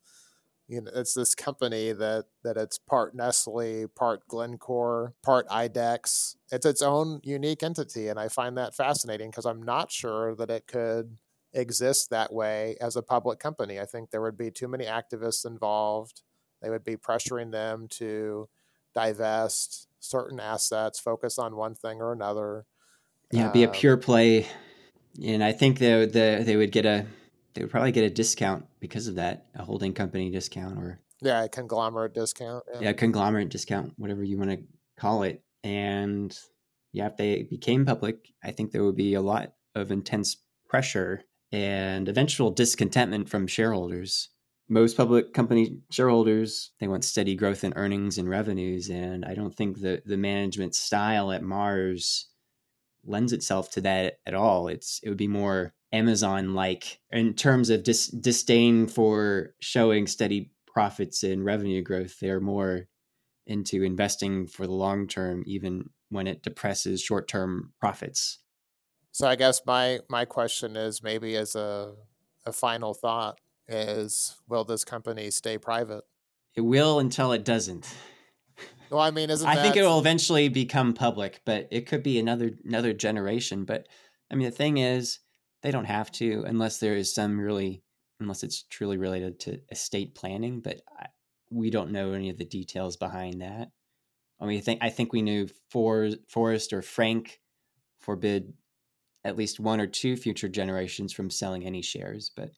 you 0.68 0.82
know, 0.82 0.92
it's 0.96 1.14
this 1.14 1.36
company 1.36 1.92
that 1.92 2.26
that 2.44 2.58
it's 2.58 2.80
part 2.80 3.16
Nestle, 3.16 3.88
part 3.96 4.28
Glencore, 4.28 5.14
part 5.24 5.48
IDEXX. 5.50 6.36
It's 6.52 6.66
its 6.66 6.82
own 6.82 7.20
unique 7.24 7.62
entity, 7.62 8.08
and 8.08 8.20
I 8.20 8.30
find 8.30 8.58
that 8.58 8.76
fascinating 8.76 9.30
because 9.30 9.46
I'm 9.46 9.62
not 9.62 9.92
sure 9.92 10.36
that 10.36 10.50
it 10.50 10.66
could 10.68 11.18
exist 11.54 12.10
that 12.10 12.34
way 12.34 12.76
as 12.82 12.96
a 12.96 13.02
public 13.02 13.40
company. 13.40 13.80
I 13.80 13.86
think 13.86 14.10
there 14.10 14.22
would 14.22 14.38
be 14.38 14.52
too 14.52 14.68
many 14.68 14.86
activists 14.86 15.46
involved. 15.46 16.22
They 16.62 16.70
would 16.70 16.84
be 16.84 16.96
pressuring 16.96 17.52
them 17.52 17.88
to 17.92 18.50
divest 18.94 19.88
certain 20.00 20.40
assets, 20.40 21.00
focus 21.00 21.38
on 21.38 21.56
one 21.56 21.76
thing 21.76 22.02
or 22.02 22.12
another. 22.12 22.66
Yeah, 23.32 23.50
be 23.52 23.64
a 23.64 23.68
um, 23.68 23.74
pure 23.74 23.98
play. 23.98 24.48
And 25.24 25.44
I 25.44 25.52
think 25.52 25.80
they, 25.80 26.06
the, 26.06 26.44
they 26.44 26.56
would 26.56 26.72
get 26.72 26.86
a 26.86 27.06
they 27.54 27.62
would 27.62 27.72
probably 27.72 27.92
get 27.92 28.04
a 28.04 28.10
discount 28.10 28.66
because 28.80 29.08
of 29.08 29.16
that, 29.16 29.46
a 29.56 29.64
holding 29.64 29.94
company 29.94 30.32
discount 30.32 30.78
or 30.78 31.00
yeah, 31.22 31.44
a 31.44 31.50
conglomerate 31.50 32.14
discount. 32.14 32.64
Yeah, 32.74 32.80
yeah 32.82 32.94
conglomerate 32.94 33.50
discount, 33.50 33.94
whatever 33.98 34.24
you 34.24 34.38
want 34.38 34.52
to 34.52 34.60
call 34.98 35.24
it. 35.24 35.44
And 35.64 36.38
yeah, 36.92 37.08
if 37.08 37.18
they 37.18 37.44
became 37.44 37.86
public, 37.86 38.32
I 38.44 38.52
think 38.52 38.72
there 38.72 38.84
would 38.84 38.96
be 38.96 39.14
a 39.14 39.22
lot 39.22 39.54
of 39.76 39.92
intense 39.92 40.38
pressure 40.68 41.24
and 41.54 42.10
eventual 42.10 42.50
discontentment 42.50 43.30
from 43.30 43.46
shareholders. 43.46 44.30
Most 44.68 44.98
public 44.98 45.34
company 45.34 45.78
shareholders, 45.92 46.72
they 46.80 46.88
want 46.88 47.06
steady 47.06 47.36
growth 47.36 47.64
in 47.64 47.74
earnings 47.76 48.18
and 48.18 48.28
revenues. 48.28 48.90
And 48.90 49.24
I 49.24 49.36
don't 49.36 49.56
think 49.56 49.80
the, 49.80 50.02
the 50.04 50.18
management 50.18 50.74
style 50.74 51.32
at 51.32 51.44
Mars 51.44 52.28
lends 53.06 53.34
itself 53.34 53.70
to 53.72 53.82
that 53.82 54.16
at 54.26 54.34
all. 54.34 54.68
It's 54.68 55.00
it 55.04 55.10
would 55.10 55.18
be 55.18 55.28
more 55.28 55.74
Amazon 55.92 56.56
like 56.56 57.00
in 57.12 57.36
terms 57.36 57.70
of 57.70 57.84
dis, 57.84 58.08
disdain 58.08 58.88
for 58.88 59.54
showing 59.60 60.08
steady 60.08 60.52
profits 60.66 61.22
and 61.22 61.46
revenue 61.46 61.84
growth. 61.84 62.20
They're 62.20 62.40
more 62.40 62.88
into 63.46 63.84
investing 63.84 64.48
for 64.48 64.66
the 64.66 64.74
long 64.74 65.08
term, 65.08 65.44
even 65.46 65.90
when 66.10 66.26
it 66.26 66.42
depresses 66.42 67.02
short 67.02 67.28
term 67.28 67.74
profits. 67.80 68.40
So 69.14 69.28
I 69.28 69.36
guess 69.36 69.62
my 69.66 70.00
my 70.10 70.26
question 70.26 70.76
is 70.76 71.04
maybe 71.04 71.36
as 71.36 71.56
a 71.56 71.94
a 72.46 72.52
final 72.52 72.94
thought 72.94 73.40
is 73.68 74.36
will 74.50 74.66
this 74.66 74.84
company 74.84 75.30
stay 75.32 75.58
private? 75.58 76.04
It 76.56 76.62
will 76.62 77.00
until 77.00 77.32
it 77.32 77.46
doesn't. 77.46 77.96
Well, 78.90 79.02
I 79.02 79.12
mean, 79.12 79.30
isn't 79.30 79.48
I 79.48 79.56
that... 79.56 79.62
think 79.62 79.76
it 79.76 79.84
will 79.84 80.00
eventually 80.00 80.50
become 80.50 80.94
public, 80.94 81.42
but 81.46 81.68
it 81.72 81.88
could 81.88 82.04
be 82.04 82.20
another 82.20 82.52
another 82.66 82.92
generation. 82.92 83.66
But 83.66 83.88
I 84.32 84.36
mean, 84.36 84.46
the 84.46 84.56
thing 84.56 84.78
is, 84.78 85.20
they 85.62 85.72
don't 85.72 85.86
have 85.86 86.12
to 86.14 86.44
unless 86.48 86.80
there 86.80 86.96
is 86.96 87.14
some 87.14 87.40
really 87.40 87.84
unless 88.20 88.44
it's 88.44 88.64
truly 88.64 88.98
related 88.98 89.40
to 89.42 89.60
estate 89.72 90.16
planning. 90.16 90.60
But 90.60 90.82
I, 91.00 91.08
we 91.52 91.70
don't 91.70 91.92
know 91.92 92.14
any 92.14 92.30
of 92.30 92.38
the 92.38 92.46
details 92.46 92.98
behind 92.98 93.42
that. 93.42 93.70
I 94.40 94.46
mean, 94.48 94.58
I 94.58 94.62
think 94.62 94.80
I 94.82 94.90
think 94.90 95.14
we 95.14 95.22
knew 95.22 95.48
For, 95.70 96.10
Forrest 96.30 96.74
or 96.74 96.82
Frank 96.82 97.40
forbid 98.00 98.54
at 99.24 99.38
least 99.38 99.60
one 99.60 99.80
or 99.80 99.88
two 99.88 100.18
future 100.18 100.50
generations 100.50 101.14
from 101.14 101.30
selling 101.30 101.66
any 101.66 101.82
shares. 101.82 102.32
But 102.36 102.52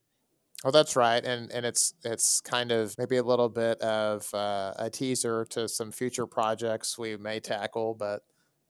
Oh, 0.64 0.72
that's 0.72 0.96
right, 0.96 1.24
and 1.24 1.52
and 1.52 1.66
it's 1.66 1.94
it's 2.04 2.42
kind 2.42 2.72
of 2.72 2.98
maybe 2.98 3.18
a 3.18 3.24
little 3.24 3.50
bit 3.50 3.80
of 3.82 4.34
uh, 4.34 4.74
a 4.78 4.90
teaser 4.90 5.46
to 5.52 5.68
some 5.68 5.92
future 5.92 6.26
projects 6.26 6.98
we 6.98 7.18
may 7.18 7.40
tackle. 7.40 7.94
But 7.94 8.24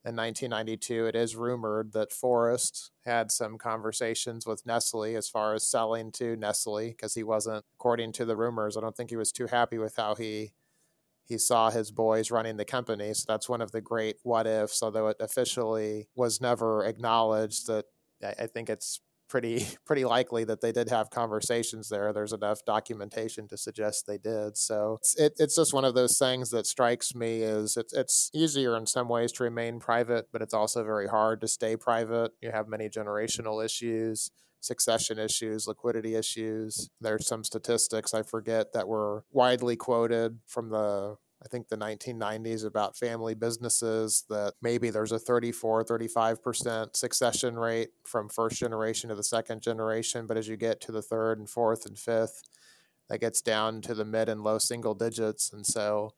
in 0.04 0.16
1992, 0.16 1.06
it 1.08 1.16
is 1.16 1.36
rumored 1.36 1.94
that 1.94 2.12
Forrest 2.12 2.92
had 3.06 3.32
some 3.32 3.58
conversations 3.58 4.46
with 4.46 4.66
Nestle 4.66 5.16
as 5.16 5.30
far 5.30 5.54
as 5.54 5.68
selling 5.68 6.12
to 6.14 6.36
Nestle 6.36 6.90
because 6.90 7.14
he 7.14 7.24
wasn't, 7.24 7.64
according 7.76 8.12
to 8.14 8.26
the 8.26 8.36
rumors, 8.36 8.76
I 8.76 8.82
don't 8.82 8.96
think 8.98 9.10
he 9.10 9.16
was 9.16 9.32
too 9.32 9.48
happy 9.48 9.78
with 9.78 9.96
how 9.96 10.16
he 10.16 10.52
he 11.26 11.38
saw 11.38 11.70
his 11.70 11.92
boys 11.92 12.32
running 12.32 12.58
the 12.58 12.66
company. 12.66 13.14
So 13.14 13.26
that's 13.28 13.50
one 13.50 13.62
of 13.62 13.72
the 13.72 13.82
great 13.82 14.18
what 14.24 14.48
ifs, 14.48 14.82
although 14.84 15.08
it 15.08 15.18
officially 15.20 16.08
was 16.16 16.40
never 16.40 16.86
acknowledged 16.86 17.68
that 17.68 17.86
I 18.24 18.48
think 18.48 18.70
it's 18.70 19.02
pretty 19.28 19.66
pretty 19.86 20.06
likely 20.06 20.44
that 20.44 20.62
they 20.62 20.72
did 20.72 20.90
have 20.90 21.10
conversations 21.10 21.90
there. 21.90 22.14
There's 22.14 22.34
enough 22.34 22.64
documentation 22.66 23.48
to 23.50 23.58
suggest 23.58 24.06
they 24.08 24.18
did. 24.18 24.58
So 24.58 24.98
it's, 25.00 25.20
it, 25.20 25.34
it's 25.38 25.56
just 25.56 25.74
one 25.74 25.86
of 25.86 25.96
those 25.96 26.18
things 26.18 26.52
that 26.52 26.68
strikes 26.68 27.16
me 27.16 27.42
is 27.42 27.78
it's 27.78 27.94
it's 27.94 28.30
easier 28.34 28.78
in 28.78 28.86
some 28.86 29.10
ways 29.10 29.32
to 29.34 29.44
remain 29.44 29.80
private, 29.80 30.28
but 30.32 30.42
it's 30.42 30.54
also 30.54 30.84
very 30.84 31.08
hard 31.08 31.42
to 31.42 31.48
stay 31.48 31.76
private. 31.76 32.32
You 32.42 32.52
have 32.52 32.68
many 32.68 32.90
generational 32.90 33.64
issues 33.64 34.32
succession 34.66 35.20
issues, 35.20 35.68
liquidity 35.68 36.16
issues. 36.16 36.90
There's 37.00 37.28
some 37.28 37.44
statistics 37.44 38.14
I 38.14 38.24
forget 38.24 38.74
that 38.74 38.88
were 38.88 39.24
widely 39.32 39.76
quoted 39.76 40.40
from 40.48 40.70
the 40.70 41.18
I 41.44 41.48
think 41.48 41.68
the 41.68 41.78
1990s 41.78 42.66
about 42.66 42.98
family 42.98 43.36
businesses 43.36 44.24
that 44.30 44.54
maybe 44.64 44.90
there's 44.90 45.12
a 45.12 45.20
34, 45.20 45.84
35% 45.84 46.96
succession 46.96 47.60
rate 47.60 47.90
from 48.04 48.30
first 48.30 48.58
generation 48.58 49.10
to 49.10 49.16
the 49.16 49.22
second 49.22 49.62
generation. 49.62 50.26
But 50.26 50.38
as 50.38 50.48
you 50.48 50.58
get 50.58 50.82
to 50.82 50.92
the 50.92 51.04
third 51.04 51.38
and 51.38 51.48
fourth 51.48 51.86
and 51.86 52.00
fifth, 52.00 52.42
that 53.10 53.20
gets 53.20 53.42
down 53.42 53.82
to 53.82 53.94
the 53.94 54.06
mid 54.06 54.28
and 54.28 54.44
low 54.44 54.58
single 54.58 54.96
digits. 54.96 55.54
And 55.54 55.66
so 55.66 56.14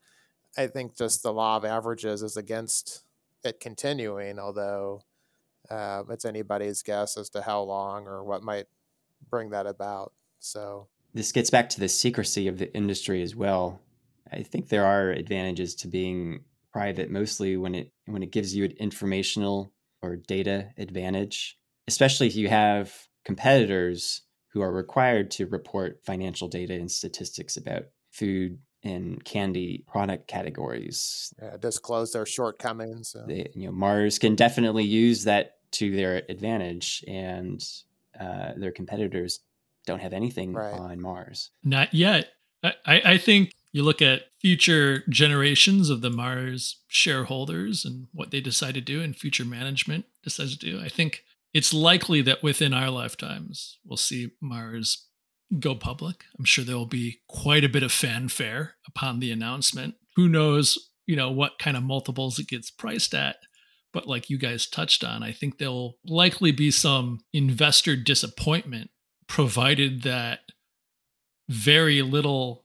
I 0.56 0.66
think 0.66 0.96
just 0.96 1.22
the 1.22 1.32
law 1.32 1.58
of 1.58 1.64
averages 1.64 2.22
is 2.22 2.36
against 2.36 3.04
it 3.44 3.60
continuing, 3.60 4.38
although 4.38 5.02
uh, 5.70 6.02
it's 6.10 6.24
anybody's 6.24 6.82
guess 6.82 7.16
as 7.16 7.28
to 7.30 7.42
how 7.42 7.62
long 7.62 8.06
or 8.06 8.24
what 8.24 8.42
might 8.42 8.66
bring 9.30 9.50
that 9.50 9.66
about. 9.66 10.12
So 10.38 10.88
this 11.14 11.32
gets 11.32 11.50
back 11.50 11.68
to 11.70 11.80
the 11.80 11.88
secrecy 11.88 12.48
of 12.48 12.58
the 12.58 12.74
industry 12.74 13.22
as 13.22 13.34
well. 13.34 13.80
I 14.32 14.42
think 14.42 14.68
there 14.68 14.84
are 14.84 15.10
advantages 15.10 15.74
to 15.76 15.88
being 15.88 16.44
private, 16.72 17.10
mostly 17.10 17.56
when 17.56 17.74
it 17.74 17.92
when 18.06 18.22
it 18.22 18.30
gives 18.30 18.54
you 18.54 18.64
an 18.64 18.72
informational 18.78 19.72
or 20.02 20.16
data 20.16 20.70
advantage, 20.76 21.58
especially 21.86 22.26
if 22.26 22.36
you 22.36 22.48
have 22.48 23.08
competitors 23.24 24.22
who 24.52 24.60
are 24.60 24.72
required 24.72 25.30
to 25.30 25.46
report 25.46 26.00
financial 26.04 26.48
data 26.48 26.74
and 26.74 26.90
statistics 26.90 27.56
about 27.56 27.84
food 28.10 28.58
and 28.82 29.24
candy 29.24 29.84
product 29.86 30.28
categories. 30.28 31.32
Yeah, 31.42 31.56
disclose 31.56 32.12
their 32.12 32.26
shortcomings. 32.26 33.10
So. 33.10 33.24
They, 33.26 33.50
you 33.54 33.66
know, 33.66 33.72
Mars 33.72 34.18
can 34.18 34.36
definitely 34.36 34.84
use 34.84 35.24
that 35.24 35.57
to 35.72 35.94
their 35.94 36.22
advantage, 36.28 37.04
and 37.06 37.64
uh, 38.18 38.52
their 38.56 38.72
competitors 38.72 39.40
don't 39.86 40.00
have 40.00 40.12
anything 40.12 40.52
right. 40.52 40.72
on 40.72 41.00
Mars. 41.00 41.50
Not 41.64 41.94
yet. 41.94 42.30
I, 42.62 42.72
I 42.86 43.18
think 43.18 43.54
you 43.72 43.82
look 43.82 44.02
at 44.02 44.22
future 44.40 45.04
generations 45.08 45.90
of 45.90 46.00
the 46.00 46.10
Mars 46.10 46.80
shareholders 46.88 47.84
and 47.84 48.08
what 48.12 48.30
they 48.30 48.40
decide 48.40 48.74
to 48.74 48.80
do 48.80 49.00
and 49.00 49.14
future 49.14 49.44
management 49.44 50.06
decides 50.22 50.56
to 50.56 50.70
do. 50.70 50.80
I 50.80 50.88
think 50.88 51.24
it's 51.54 51.72
likely 51.72 52.20
that 52.22 52.42
within 52.42 52.74
our 52.74 52.90
lifetimes, 52.90 53.78
we'll 53.84 53.96
see 53.96 54.32
Mars 54.40 55.06
go 55.58 55.74
public. 55.74 56.24
I'm 56.38 56.44
sure 56.44 56.64
there 56.64 56.76
will 56.76 56.86
be 56.86 57.20
quite 57.26 57.64
a 57.64 57.68
bit 57.68 57.82
of 57.82 57.92
fanfare 57.92 58.74
upon 58.86 59.20
the 59.20 59.32
announcement. 59.32 59.94
Who 60.16 60.28
knows, 60.28 60.90
you 61.06 61.16
know, 61.16 61.30
what 61.30 61.58
kind 61.58 61.76
of 61.76 61.82
multiples 61.82 62.38
it 62.38 62.48
gets 62.48 62.70
priced 62.70 63.14
at. 63.14 63.36
But 63.92 64.06
like 64.06 64.28
you 64.28 64.38
guys 64.38 64.66
touched 64.66 65.02
on, 65.02 65.22
I 65.22 65.32
think 65.32 65.58
there'll 65.58 65.96
likely 66.04 66.52
be 66.52 66.70
some 66.70 67.20
investor 67.32 67.96
disappointment 67.96 68.90
provided 69.26 70.02
that 70.02 70.40
very 71.48 72.02
little 72.02 72.64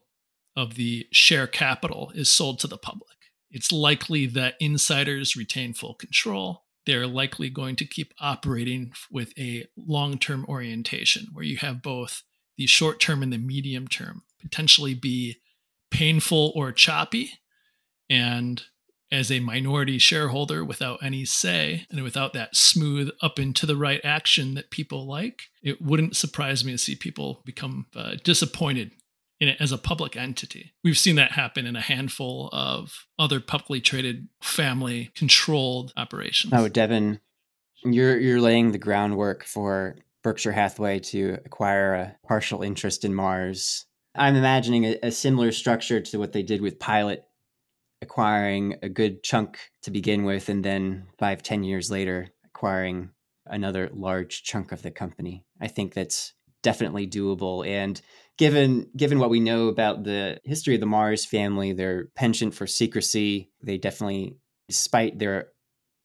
of 0.56 0.74
the 0.74 1.06
share 1.12 1.46
capital 1.46 2.12
is 2.14 2.30
sold 2.30 2.58
to 2.60 2.66
the 2.66 2.78
public. 2.78 3.08
It's 3.50 3.72
likely 3.72 4.26
that 4.26 4.54
insiders 4.60 5.36
retain 5.36 5.74
full 5.74 5.94
control. 5.94 6.64
They're 6.86 7.06
likely 7.06 7.48
going 7.48 7.76
to 7.76 7.86
keep 7.86 8.12
operating 8.20 8.92
with 9.10 9.32
a 9.38 9.66
long 9.76 10.18
term 10.18 10.44
orientation 10.48 11.28
where 11.32 11.44
you 11.44 11.56
have 11.58 11.82
both 11.82 12.22
the 12.56 12.66
short 12.66 13.00
term 13.00 13.22
and 13.22 13.32
the 13.32 13.38
medium 13.38 13.88
term 13.88 14.22
potentially 14.40 14.94
be 14.94 15.36
painful 15.90 16.52
or 16.54 16.72
choppy. 16.72 17.30
And 18.10 18.62
as 19.14 19.30
a 19.30 19.38
minority 19.38 19.96
shareholder 19.96 20.64
without 20.64 20.98
any 21.02 21.24
say 21.24 21.86
and 21.88 22.02
without 22.02 22.32
that 22.32 22.56
smooth 22.56 23.10
up 23.22 23.38
into 23.38 23.64
the 23.64 23.76
right 23.76 24.00
action 24.04 24.54
that 24.54 24.70
people 24.70 25.06
like, 25.06 25.42
it 25.62 25.80
wouldn't 25.80 26.16
surprise 26.16 26.64
me 26.64 26.72
to 26.72 26.78
see 26.78 26.96
people 26.96 27.40
become 27.44 27.86
uh, 27.94 28.16
disappointed 28.24 28.90
in 29.40 29.48
it 29.48 29.56
as 29.60 29.70
a 29.70 29.78
public 29.78 30.16
entity. 30.16 30.72
We've 30.82 30.98
seen 30.98 31.16
that 31.16 31.32
happen 31.32 31.66
in 31.66 31.76
a 31.76 31.80
handful 31.80 32.50
of 32.52 33.06
other 33.18 33.40
publicly 33.40 33.80
traded 33.80 34.28
family 34.42 35.10
controlled 35.14 35.92
operations. 35.96 36.52
Oh, 36.54 36.68
Devin, 36.68 37.20
you're 37.84 38.18
you're 38.18 38.40
laying 38.40 38.72
the 38.72 38.78
groundwork 38.78 39.44
for 39.44 39.96
Berkshire 40.22 40.52
Hathaway 40.52 40.98
to 41.00 41.38
acquire 41.44 41.94
a 41.94 42.16
partial 42.26 42.62
interest 42.62 43.04
in 43.04 43.14
Mars. 43.14 43.86
I'm 44.16 44.36
imagining 44.36 44.84
a, 44.86 44.98
a 45.04 45.10
similar 45.12 45.52
structure 45.52 46.00
to 46.00 46.18
what 46.18 46.32
they 46.32 46.42
did 46.42 46.60
with 46.60 46.78
Pilot, 46.78 47.24
acquiring 48.04 48.76
a 48.82 48.88
good 48.88 49.22
chunk 49.22 49.58
to 49.82 49.90
begin 49.90 50.24
with, 50.24 50.48
and 50.48 50.64
then 50.64 51.06
five, 51.18 51.42
ten 51.42 51.64
years 51.64 51.90
later, 51.90 52.28
acquiring 52.44 53.10
another 53.46 53.90
large 53.92 54.42
chunk 54.42 54.72
of 54.72 54.82
the 54.82 54.90
company. 54.90 55.44
I 55.60 55.68
think 55.68 55.92
that's 55.94 56.34
definitely 56.62 57.06
doable. 57.06 57.66
And 57.66 58.00
given 58.38 58.90
given 58.96 59.18
what 59.18 59.30
we 59.30 59.40
know 59.40 59.68
about 59.68 60.04
the 60.04 60.38
history 60.44 60.74
of 60.74 60.80
the 60.80 60.86
Mars 60.86 61.24
family, 61.24 61.72
their 61.72 62.06
penchant 62.14 62.54
for 62.54 62.66
secrecy, 62.66 63.50
they 63.62 63.78
definitely, 63.78 64.36
despite 64.68 65.18
their 65.18 65.48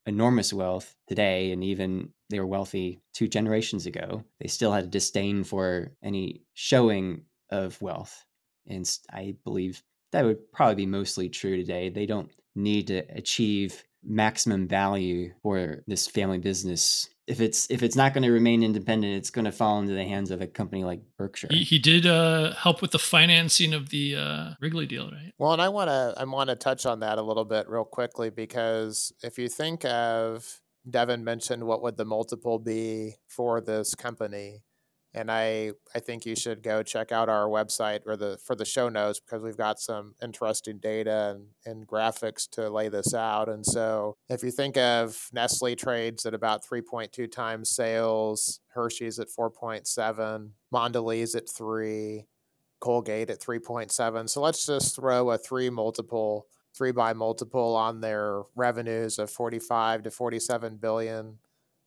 enormous 0.06 0.52
wealth 0.54 0.96
today, 1.08 1.52
and 1.52 1.64
even 1.64 2.10
they 2.30 2.40
were 2.40 2.48
wealthy 2.48 3.02
two 3.14 3.28
generations 3.28 3.86
ago, 3.86 4.24
they 4.40 4.48
still 4.48 4.72
had 4.72 4.86
a 4.86 4.88
disdain 4.88 5.44
for 5.44 5.92
any 6.04 6.44
showing 6.54 7.24
of 7.50 7.82
wealth. 7.82 8.26
And 8.68 8.90
I 9.12 9.36
believe 9.44 9.82
that 10.12 10.26
would 10.26 10.52
probably 10.52 10.76
be 10.76 10.86
mostly 10.86 11.30
true 11.30 11.58
today. 11.58 11.90
They 11.90 12.06
don't 12.06 12.32
need 12.56 12.88
to 12.88 13.04
achieve 13.16 13.84
maximum 14.04 14.68
value 14.68 15.34
for 15.44 15.84
this 15.88 16.08
family 16.08 16.38
business 16.38 17.10
if 17.30 17.40
it's 17.40 17.70
if 17.70 17.84
it's 17.84 17.96
not 17.96 18.14
going 18.14 18.24
to 18.24 18.32
remain 18.32 18.64
independent, 18.64 19.14
it's 19.14 19.30
going 19.30 19.46
to 19.46 19.52
fall 19.52 19.80
into 19.80 19.94
the 19.94 20.04
hands 20.04 20.32
of 20.32 20.42
a 20.42 20.48
company 20.48 20.84
like 20.84 21.02
Berkshire. 21.16 21.48
He, 21.52 21.64
he 21.64 21.78
did 21.78 22.08
uh, 22.08 22.56
help 22.56 22.82
with 22.82 22.90
the 22.90 23.00
financing 23.00 23.76
of 23.76 23.90
the 23.90 24.16
uh, 24.16 24.50
Wrigley 24.60 24.88
deal, 24.88 25.12
right? 25.12 25.32
Well, 25.38 25.54
and 25.54 25.62
I 25.62 25.70
want 25.70 25.90
to 25.90 26.16
I 26.18 26.24
want 26.24 26.50
to 26.50 26.56
touch 26.56 26.88
on 26.88 27.02
that 27.02 27.20
a 27.20 27.22
little 27.22 27.46
bit 27.46 27.70
real 27.70 27.86
quickly 27.86 28.32
because 28.32 29.14
if 29.22 29.38
you 29.38 29.48
think 29.48 29.86
of 29.86 30.60
Devin 30.90 31.24
mentioned 31.24 31.64
what 31.66 31.84
would 31.84 31.98
the 31.98 32.06
multiple 32.06 32.58
be 32.58 33.14
for 33.28 33.62
this 33.62 33.94
company, 33.94 34.64
and 35.14 35.32
I 35.32 35.72
I 35.96 36.00
think 36.00 36.26
you 36.26 36.36
should 36.36 36.62
go 36.62 36.84
check 36.84 37.12
out 37.12 37.30
our 37.30 37.48
website 37.48 38.02
or 38.06 38.16
the 38.16 38.38
for 38.44 38.56
the 38.56 38.66
show 38.66 38.90
notes 38.90 39.20
because 39.20 39.42
we've 39.42 39.58
got 39.58 39.80
some 39.80 40.14
interesting 40.22 40.78
data 40.78 41.36
and, 41.36 41.48
and 41.66 41.88
graphics 41.88 42.50
to 42.52 42.70
lay 42.70 42.90
this 42.90 43.14
out. 43.14 43.50
And 43.50 43.66
so 43.66 44.18
if 44.30 44.44
you 44.44 44.52
think 44.52 44.78
of 44.78 45.30
Nestle 45.34 45.76
trades 45.76 46.26
at 46.26 46.34
about 46.34 46.64
3.2 46.64 47.32
times 47.32 47.70
sales, 47.70 48.60
Hershey's 48.70 49.20
at 49.20 49.30
4.7, 49.30 50.50
Mondelez 50.74 51.36
at 51.36 51.50
3, 51.50 52.26
Colgate 52.80 53.30
at 53.30 53.40
3.7. 53.40 54.30
So 54.30 54.42
let's 54.42 54.66
just 54.66 54.96
throw 54.96 55.32
a 55.32 55.38
3 55.38 55.70
multiple, 55.72 56.48
3 56.76 56.92
by 56.92 57.14
multiple 57.14 57.76
on 57.76 58.02
their 58.02 58.44
revenues 58.56 59.18
of 59.18 59.32
45 59.32 60.04
to 60.04 60.12
47 60.12 60.78
billion 60.78 61.40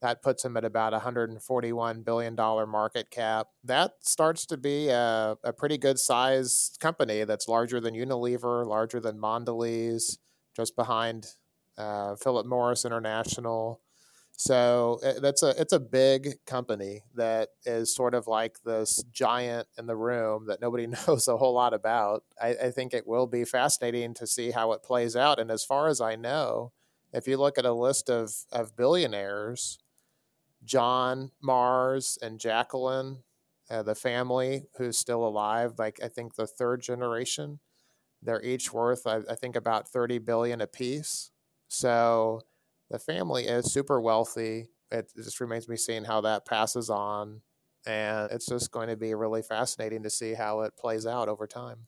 that 0.02 0.22
puts 0.22 0.44
him 0.44 0.56
at 0.56 0.64
about 0.64 0.92
141 0.92 2.02
billion 2.02 2.34
dollar 2.34 2.66
market 2.66 3.10
cap. 3.10 3.48
That 3.64 3.94
starts 4.00 4.44
to 4.46 4.56
be 4.56 4.88
a, 4.88 5.36
a 5.42 5.52
pretty 5.52 5.78
good 5.78 5.98
size 5.98 6.76
company 6.80 7.24
that's 7.24 7.48
larger 7.48 7.80
than 7.80 7.94
Unilever, 7.94 8.66
larger 8.66 9.00
than 9.00 9.18
Mondelez, 9.18 10.18
just 10.54 10.76
behind 10.76 11.28
uh, 11.78 12.16
Philip 12.16 12.46
Morris 12.46 12.84
International. 12.84 13.80
So 14.32 14.98
eh, 15.04 15.14
that's 15.20 15.44
a 15.44 15.50
it's 15.60 15.72
a 15.72 15.78
big 15.78 16.44
company 16.46 17.02
that 17.14 17.50
is 17.64 17.94
sort 17.94 18.14
of 18.14 18.26
like 18.26 18.56
this 18.64 19.04
giant 19.12 19.68
in 19.78 19.86
the 19.86 19.96
room 19.96 20.46
that 20.48 20.60
nobody 20.60 20.86
knows 21.06 21.28
a 21.28 21.36
whole 21.36 21.54
lot 21.54 21.74
about. 21.74 22.24
I, 22.40 22.48
I 22.48 22.70
think 22.70 22.92
it 22.92 23.06
will 23.06 23.28
be 23.28 23.44
fascinating 23.44 24.14
to 24.14 24.26
see 24.26 24.50
how 24.50 24.72
it 24.72 24.82
plays 24.82 25.14
out. 25.14 25.38
And 25.38 25.50
as 25.50 25.64
far 25.64 25.86
as 25.88 26.00
I 26.00 26.16
know, 26.16 26.72
if 27.12 27.28
you 27.28 27.36
look 27.36 27.58
at 27.58 27.66
a 27.66 27.72
list 27.72 28.08
of, 28.08 28.32
of 28.50 28.74
billionaires, 28.74 29.78
John 30.64 31.30
Mars 31.40 32.18
and 32.22 32.38
Jacqueline, 32.38 33.22
uh, 33.70 33.82
the 33.82 33.94
family 33.94 34.66
who's 34.76 34.98
still 34.98 35.26
alive, 35.26 35.74
like 35.78 36.00
I 36.02 36.08
think 36.08 36.34
the 36.34 36.46
third 36.46 36.82
generation, 36.82 37.60
they're 38.22 38.42
each 38.42 38.72
worth 38.72 39.06
I, 39.06 39.20
I 39.28 39.34
think 39.34 39.56
about 39.56 39.88
30 39.88 40.18
billion 40.18 40.60
apiece. 40.60 41.30
So 41.68 42.42
the 42.90 42.98
family 42.98 43.44
is 43.44 43.72
super 43.72 44.00
wealthy. 44.00 44.68
It, 44.90 45.10
just 45.16 45.40
remains 45.40 45.68
me 45.68 45.76
seeing 45.76 46.04
how 46.04 46.20
that 46.20 46.46
passes 46.46 46.90
on. 46.90 47.40
And 47.86 48.30
it's 48.30 48.46
just 48.46 48.70
going 48.70 48.88
to 48.88 48.96
be 48.96 49.14
really 49.14 49.42
fascinating 49.42 50.04
to 50.04 50.10
see 50.10 50.34
how 50.34 50.60
it 50.60 50.76
plays 50.76 51.06
out 51.06 51.28
over 51.28 51.46
time. 51.46 51.78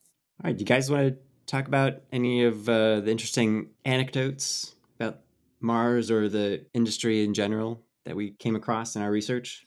All 0.43 0.49
right. 0.49 0.57
Do 0.57 0.63
you 0.63 0.67
guys 0.67 0.91
want 0.91 1.09
to 1.09 1.17
talk 1.47 1.69
about 1.69 2.01
any 2.11 2.45
of 2.45 2.69
uh, 2.69 3.01
the 3.01 3.11
interesting 3.11 3.69
anecdotes 3.85 4.75
about 4.99 5.21
Mars 5.61 6.11
or 6.11 6.29
the 6.29 6.65
industry 6.75 7.23
in 7.23 7.35
general? 7.35 7.85
That 8.05 8.17
we 8.17 8.33
came 8.33 8.57
across 8.57 8.97
in 8.97 9.03
our 9.03 9.11
research? 9.11 9.65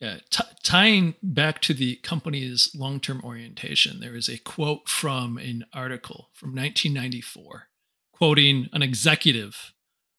Yeah, 0.00 0.18
t- 0.30 0.44
tying 0.64 1.14
back 1.22 1.60
to 1.62 1.74
the 1.74 1.96
company's 1.96 2.70
long 2.74 2.98
term 2.98 3.20
orientation, 3.22 4.00
there 4.00 4.16
is 4.16 4.28
a 4.28 4.38
quote 4.38 4.88
from 4.88 5.38
an 5.38 5.64
article 5.72 6.30
from 6.32 6.50
1994, 6.50 7.68
quoting 8.12 8.68
an 8.72 8.82
executive 8.82 9.72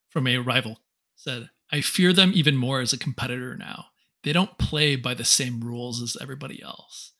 from 0.10 0.28
a 0.28 0.38
rival 0.38 0.80
said, 1.16 1.50
I 1.72 1.82
fear 1.82 2.14
them 2.14 2.32
even 2.36 2.56
more 2.56 2.82
as 2.82 2.94
a 2.94 2.98
competitor 2.98 3.56
now. 3.56 3.88
They 4.24 4.32
don't 4.32 4.58
play 4.58 4.96
by 4.96 5.16
the 5.16 5.26
same 5.26 5.62
rules 5.62 6.02
as 6.02 6.18
everybody 6.22 6.62
else. 6.62 7.14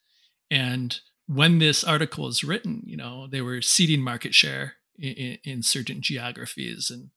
And 0.52 0.98
when 1.28 1.60
this 1.60 1.84
article 1.84 2.26
was 2.26 2.44
written, 2.44 2.84
you 2.86 2.96
know, 2.96 3.28
they 3.28 3.42
were 3.42 3.62
ceding 3.62 4.02
market 4.02 4.34
share 4.34 4.76
in, 4.98 5.40
in 5.44 5.64
certain 5.64 6.02
geographies 6.02 6.92
and 6.92 7.10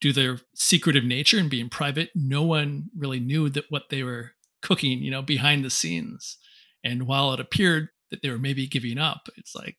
due 0.00 0.12
to 0.12 0.20
their 0.20 0.38
secretive 0.54 1.04
nature 1.04 1.38
and 1.38 1.50
being 1.50 1.68
private, 1.68 2.10
no 2.14 2.42
one 2.42 2.90
really 2.96 3.20
knew 3.20 3.48
that 3.50 3.64
what 3.70 3.84
they 3.90 4.02
were 4.02 4.32
cooking, 4.62 5.00
you 5.00 5.10
know, 5.10 5.22
behind 5.22 5.64
the 5.64 5.70
scenes. 5.70 6.38
And 6.84 7.06
while 7.06 7.32
it 7.32 7.40
appeared 7.40 7.88
that 8.10 8.22
they 8.22 8.30
were 8.30 8.38
maybe 8.38 8.66
giving 8.66 8.98
up, 8.98 9.28
it's 9.36 9.54
like, 9.54 9.76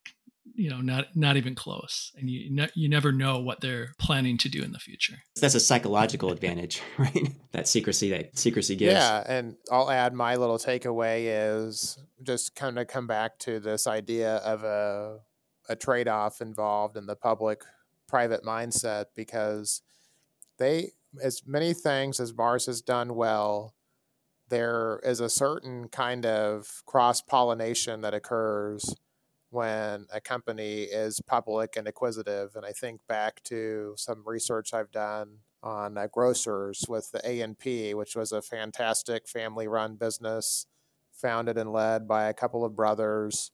you 0.53 0.69
know, 0.69 0.81
not 0.81 1.15
not 1.15 1.37
even 1.37 1.53
close. 1.55 2.11
And 2.17 2.29
you 2.29 2.49
ne- 2.49 2.71
you 2.73 2.89
never 2.89 3.11
know 3.11 3.39
what 3.39 3.61
they're 3.61 3.93
planning 3.99 4.37
to 4.39 4.49
do 4.49 4.63
in 4.63 4.71
the 4.71 4.79
future. 4.79 5.17
That's 5.39 5.55
a 5.55 5.59
psychological 5.59 6.31
advantage, 6.31 6.81
right? 6.97 7.29
that 7.51 7.67
secrecy 7.67 8.09
that 8.09 8.37
secrecy 8.37 8.75
gives. 8.75 8.93
Yeah, 8.93 9.23
and 9.27 9.55
I'll 9.71 9.91
add 9.91 10.13
my 10.13 10.35
little 10.35 10.57
takeaway 10.57 11.25
is 11.27 11.99
just 12.23 12.55
kind 12.55 12.79
of 12.79 12.87
come 12.87 13.07
back 13.07 13.37
to 13.39 13.59
this 13.59 13.85
idea 13.87 14.37
of 14.37 14.63
a 14.63 15.19
a 15.69 15.75
trade-off 15.75 16.39
involved 16.41 16.95
in 16.95 17.05
the 17.05 17.15
public 17.15 17.61
private 18.07 18.43
mindset 18.43 19.07
because 19.15 19.81
they 20.57 20.91
as 21.21 21.41
many 21.45 21.73
things 21.73 22.19
as 22.19 22.33
Mars 22.33 22.65
has 22.65 22.81
done 22.81 23.15
well, 23.15 23.73
there 24.49 24.99
is 25.03 25.19
a 25.19 25.29
certain 25.29 25.87
kind 25.89 26.25
of 26.25 26.81
cross 26.85 27.21
pollination 27.21 28.01
that 28.01 28.13
occurs 28.13 28.95
when 29.49 30.05
a 30.11 30.21
company 30.21 30.83
is 30.83 31.21
public 31.25 31.75
and 31.75 31.87
acquisitive. 31.87 32.51
And 32.55 32.65
I 32.65 32.71
think 32.71 33.01
back 33.07 33.43
to 33.45 33.93
some 33.97 34.23
research 34.25 34.73
I've 34.73 34.91
done 34.91 35.39
on 35.63 35.97
uh, 35.97 36.07
grocers 36.07 36.85
with 36.87 37.11
the 37.11 37.21
A&P, 37.23 37.93
which 37.93 38.15
was 38.15 38.31
a 38.31 38.41
fantastic 38.41 39.27
family 39.27 39.67
run 39.67 39.95
business 39.95 40.67
founded 41.13 41.57
and 41.57 41.71
led 41.71 42.07
by 42.07 42.25
a 42.25 42.33
couple 42.33 42.63
of 42.63 42.75
brothers. 42.75 43.51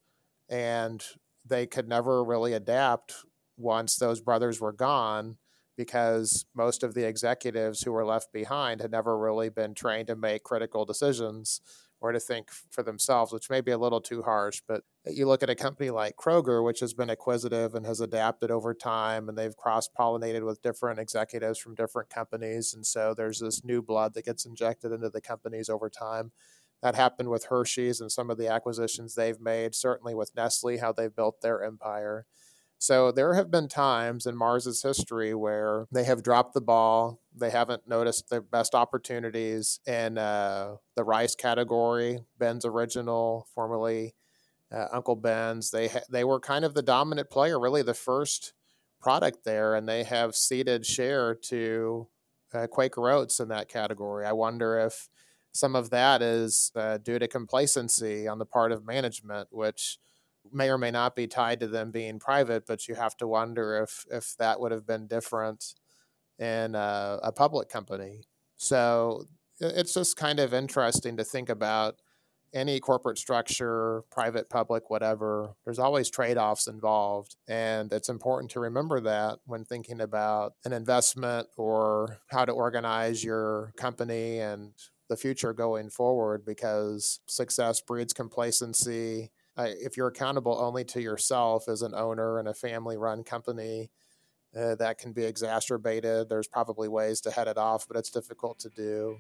And 0.49 1.03
they 1.45 1.65
could 1.65 1.87
never 1.87 2.23
really 2.23 2.53
adapt 2.53 3.15
once 3.57 3.95
those 3.95 4.19
brothers 4.19 4.59
were 4.59 4.73
gone 4.73 5.37
because 5.75 6.45
most 6.55 6.83
of 6.83 6.93
the 6.93 7.07
executives 7.07 7.81
who 7.81 7.91
were 7.91 8.05
left 8.05 8.31
behind 8.31 8.81
had 8.81 8.91
never 8.91 9.17
really 9.17 9.49
been 9.49 9.73
trained 9.73 10.07
to 10.07 10.15
make 10.15 10.43
critical 10.43 10.85
decisions 10.85 11.61
or 12.03 12.11
to 12.11 12.19
think 12.19 12.51
for 12.69 12.83
themselves, 12.83 13.31
which 13.31 13.49
may 13.49 13.61
be 13.61 13.71
a 13.71 13.77
little 13.77 14.01
too 14.01 14.23
harsh. 14.23 14.61
But 14.67 14.81
you 15.05 15.25
look 15.25 15.41
at 15.41 15.49
a 15.49 15.55
company 15.55 15.89
like 15.89 16.17
Kroger, 16.17 16.63
which 16.63 16.81
has 16.81 16.93
been 16.93 17.09
acquisitive 17.09 17.73
and 17.73 17.85
has 17.85 18.01
adapted 18.01 18.51
over 18.51 18.73
time, 18.73 19.29
and 19.29 19.37
they've 19.37 19.55
cross 19.55 19.87
pollinated 19.87 20.45
with 20.45 20.61
different 20.61 20.99
executives 20.99 21.57
from 21.57 21.75
different 21.75 22.09
companies. 22.09 22.73
And 22.73 22.85
so 22.85 23.13
there's 23.15 23.39
this 23.39 23.63
new 23.63 23.81
blood 23.81 24.13
that 24.13 24.25
gets 24.25 24.45
injected 24.45 24.91
into 24.91 25.09
the 25.09 25.21
companies 25.21 25.69
over 25.69 25.89
time. 25.89 26.33
That 26.81 26.95
happened 26.95 27.29
with 27.29 27.45
Hershey's 27.45 28.01
and 28.01 28.11
some 28.11 28.29
of 28.29 28.37
the 28.37 28.49
acquisitions 28.49 29.15
they've 29.15 29.39
made, 29.39 29.73
certainly 29.73 30.13
with 30.13 30.35
Nestle, 30.35 30.79
how 30.79 30.91
they've 30.91 31.15
built 31.15 31.39
their 31.39 31.63
empire. 31.63 32.25
So 32.83 33.13
there 33.13 33.35
have 33.35 33.49
been 33.49 33.69
times 33.69 34.25
in 34.25 34.35
Mars's 34.35 34.83
history 34.83 35.33
where 35.33 35.87
they 35.89 36.03
have 36.03 36.21
dropped 36.21 36.53
the 36.53 36.59
ball. 36.59 37.21
They 37.33 37.49
haven't 37.49 37.87
noticed 37.87 38.27
the 38.27 38.41
best 38.41 38.75
opportunities 38.75 39.79
in 39.87 40.17
uh, 40.17 40.75
the 40.97 41.05
rice 41.05 41.33
category. 41.33 42.25
Ben's 42.37 42.65
Original, 42.65 43.47
formerly 43.55 44.15
uh, 44.69 44.87
Uncle 44.91 45.15
Ben's, 45.15 45.71
they 45.71 45.87
ha- 45.87 46.01
they 46.09 46.25
were 46.25 46.41
kind 46.41 46.65
of 46.65 46.73
the 46.73 46.81
dominant 46.81 47.29
player, 47.29 47.57
really 47.57 47.83
the 47.83 47.93
first 47.93 48.51
product 48.99 49.45
there, 49.45 49.75
and 49.75 49.87
they 49.87 50.03
have 50.03 50.35
ceded 50.35 50.85
share 50.85 51.33
to 51.35 52.09
uh, 52.53 52.67
Quaker 52.67 53.09
Oats 53.09 53.39
in 53.39 53.47
that 53.47 53.69
category. 53.69 54.25
I 54.25 54.33
wonder 54.33 54.77
if 54.77 55.07
some 55.53 55.77
of 55.77 55.89
that 55.91 56.21
is 56.21 56.69
uh, 56.75 56.97
due 56.97 57.17
to 57.17 57.29
complacency 57.29 58.27
on 58.27 58.39
the 58.39 58.45
part 58.45 58.73
of 58.73 58.85
management, 58.85 59.47
which 59.51 59.99
may 60.51 60.69
or 60.69 60.77
may 60.77 60.91
not 60.91 61.15
be 61.15 61.27
tied 61.27 61.59
to 61.61 61.67
them 61.67 61.91
being 61.91 62.19
private, 62.19 62.65
but 62.67 62.87
you 62.87 62.95
have 62.95 63.15
to 63.17 63.27
wonder 63.27 63.81
if 63.81 64.05
if 64.11 64.35
that 64.37 64.59
would 64.59 64.71
have 64.71 64.85
been 64.85 65.07
different 65.07 65.73
in 66.39 66.75
a, 66.75 67.19
a 67.23 67.31
public 67.31 67.69
company. 67.69 68.21
So 68.57 69.25
it's 69.59 69.93
just 69.93 70.17
kind 70.17 70.39
of 70.39 70.53
interesting 70.53 71.17
to 71.17 71.23
think 71.23 71.49
about 71.49 71.95
any 72.53 72.79
corporate 72.79 73.17
structure, 73.17 74.03
private, 74.11 74.49
public, 74.49 74.89
whatever, 74.89 75.55
there's 75.65 75.79
always 75.79 76.09
trade 76.09 76.37
offs 76.37 76.67
involved. 76.67 77.35
And 77.47 77.91
it's 77.91 78.09
important 78.09 78.51
to 78.51 78.59
remember 78.59 78.99
that 79.01 79.39
when 79.45 79.65
thinking 79.65 79.99
about 79.99 80.53
an 80.63 80.71
investment 80.71 81.47
or 81.57 82.19
how 82.27 82.45
to 82.45 82.51
organize 82.51 83.23
your 83.23 83.73
company 83.75 84.39
and 84.39 84.73
the 85.09 85.17
future 85.17 85.53
going 85.53 85.89
forward 85.89 86.45
because 86.45 87.19
success 87.27 87.81
breeds 87.81 88.13
complacency 88.13 89.31
uh, 89.57 89.67
if 89.67 89.97
you're 89.97 90.07
accountable 90.07 90.57
only 90.59 90.83
to 90.85 91.01
yourself 91.01 91.67
as 91.67 91.81
an 91.81 91.93
owner 91.93 92.39
in 92.39 92.47
a 92.47 92.53
family 92.53 92.97
run 92.97 93.23
company, 93.23 93.89
uh, 94.55 94.75
that 94.75 94.97
can 94.97 95.13
be 95.13 95.23
exacerbated. 95.23 96.29
There's 96.29 96.47
probably 96.47 96.87
ways 96.87 97.21
to 97.21 97.31
head 97.31 97.47
it 97.47 97.57
off, 97.57 97.87
but 97.87 97.97
it's 97.97 98.09
difficult 98.09 98.59
to 98.59 98.69
do. 98.69 99.17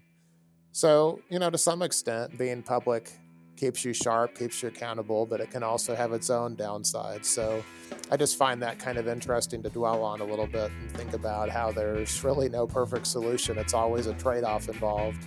So, 0.71 1.19
you 1.29 1.39
know, 1.39 1.49
to 1.49 1.57
some 1.57 1.81
extent, 1.81 2.37
being 2.37 2.63
public 2.63 3.11
keeps 3.55 3.85
you 3.85 3.93
sharp, 3.93 4.35
keeps 4.37 4.61
you 4.63 4.69
accountable, 4.69 5.25
but 5.27 5.39
it 5.39 5.51
can 5.51 5.61
also 5.61 5.95
have 5.95 6.11
its 6.13 6.29
own 6.29 6.55
downsides. 6.55 7.25
So, 7.25 7.63
I 8.11 8.17
just 8.17 8.37
find 8.37 8.61
that 8.63 8.79
kind 8.79 8.97
of 8.97 9.07
interesting 9.07 9.61
to 9.63 9.69
dwell 9.69 10.03
on 10.03 10.21
a 10.21 10.25
little 10.25 10.47
bit 10.47 10.71
and 10.71 10.91
think 10.91 11.13
about 11.13 11.49
how 11.49 11.71
there's 11.71 12.23
really 12.23 12.49
no 12.49 12.65
perfect 12.65 13.07
solution. 13.07 13.57
It's 13.57 13.73
always 13.73 14.07
a 14.07 14.13
trade 14.15 14.43
off 14.43 14.67
involved. 14.67 15.23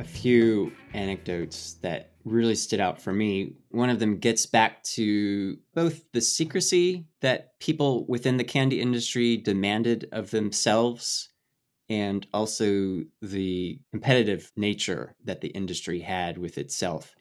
A, 0.00 0.04
few 0.04 0.72
anecdotes 0.92 1.74
that 1.82 2.12
really 2.24 2.54
stood 2.54 2.80
out 2.80 3.00
for 3.00 3.12
me. 3.12 3.54
One 3.70 3.90
of 3.90 3.98
them 3.98 4.18
gets 4.18 4.46
back 4.46 4.82
to 4.94 5.56
both 5.74 6.10
the 6.12 6.20
secrecy 6.20 7.06
that 7.20 7.58
people 7.60 8.06
within 8.06 8.36
the 8.36 8.44
candy 8.44 8.80
industry 8.80 9.36
demanded 9.36 10.08
of 10.12 10.30
themselves 10.30 11.30
and 11.88 12.26
also 12.32 13.02
the 13.20 13.80
competitive 13.90 14.52
nature 14.56 15.16
that 15.24 15.40
the 15.40 15.48
industry 15.48 16.00
had 16.00 16.38
with 16.38 16.56
itself. 16.56 17.14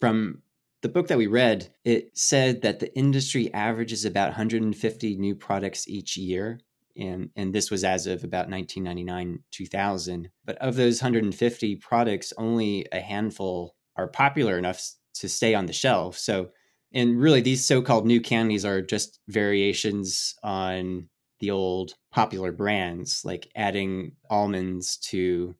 From 0.00 0.42
the 0.82 0.88
book 0.88 1.08
that 1.08 1.18
we 1.18 1.26
read, 1.26 1.72
it 1.84 2.16
said 2.16 2.62
that 2.62 2.78
the 2.78 2.94
industry 2.96 3.52
averages 3.52 4.04
about 4.04 4.28
150 4.28 5.16
new 5.16 5.34
products 5.34 5.88
each 5.88 6.16
year 6.16 6.60
and 6.96 7.30
and 7.36 7.54
this 7.54 7.70
was 7.70 7.84
as 7.84 8.06
of 8.06 8.24
about 8.24 8.48
1999 8.48 9.40
2000 9.50 10.30
but 10.44 10.56
of 10.58 10.76
those 10.76 11.02
150 11.02 11.76
products 11.76 12.32
only 12.38 12.86
a 12.92 13.00
handful 13.00 13.74
are 13.96 14.08
popular 14.08 14.58
enough 14.58 14.80
to 15.14 15.28
stay 15.28 15.54
on 15.54 15.66
the 15.66 15.72
shelf. 15.72 16.18
So 16.18 16.50
and 16.92 17.20
really 17.20 17.40
these 17.40 17.66
so-called 17.66 18.06
new 18.06 18.20
candies 18.20 18.64
are 18.64 18.80
just 18.80 19.20
variations 19.28 20.34
on 20.42 21.08
the 21.40 21.50
old 21.50 21.94
popular 22.12 22.52
brands 22.52 23.22
like 23.24 23.50
adding 23.56 24.12
almonds 24.30 24.96
to 24.98 25.54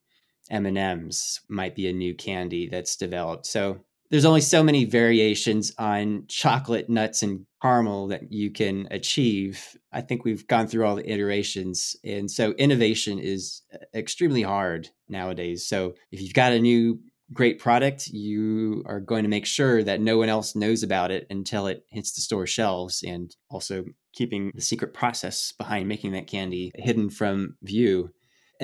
m&ms 0.50 1.40
might 1.48 1.74
be 1.74 1.88
a 1.88 1.92
new 1.92 2.14
candy 2.14 2.68
that's 2.68 2.96
developed. 2.96 3.46
So 3.46 3.80
there's 4.10 4.24
only 4.24 4.40
so 4.40 4.62
many 4.62 4.84
variations 4.84 5.72
on 5.78 6.24
chocolate, 6.28 6.88
nuts, 6.88 7.22
and 7.22 7.46
caramel 7.62 8.08
that 8.08 8.30
you 8.30 8.50
can 8.50 8.86
achieve. 8.90 9.76
I 9.92 10.02
think 10.02 10.24
we've 10.24 10.46
gone 10.46 10.66
through 10.66 10.86
all 10.86 10.96
the 10.96 11.10
iterations. 11.10 11.96
And 12.04 12.30
so 12.30 12.52
innovation 12.52 13.18
is 13.18 13.62
uh, 13.72 13.78
extremely 13.94 14.42
hard 14.42 14.90
nowadays. 15.08 15.66
So 15.66 15.94
if 16.12 16.20
you've 16.20 16.34
got 16.34 16.52
a 16.52 16.60
new 16.60 17.00
great 17.32 17.58
product, 17.58 18.08
you 18.08 18.82
are 18.86 19.00
going 19.00 19.22
to 19.22 19.30
make 19.30 19.46
sure 19.46 19.82
that 19.82 20.00
no 20.00 20.18
one 20.18 20.28
else 20.28 20.54
knows 20.54 20.82
about 20.82 21.10
it 21.10 21.26
until 21.30 21.66
it 21.66 21.84
hits 21.88 22.12
the 22.12 22.20
store 22.20 22.46
shelves 22.46 23.02
and 23.02 23.34
also 23.50 23.84
keeping 24.12 24.52
the 24.54 24.60
secret 24.60 24.94
process 24.94 25.52
behind 25.52 25.88
making 25.88 26.12
that 26.12 26.26
candy 26.26 26.70
hidden 26.76 27.10
from 27.10 27.56
view. 27.62 28.10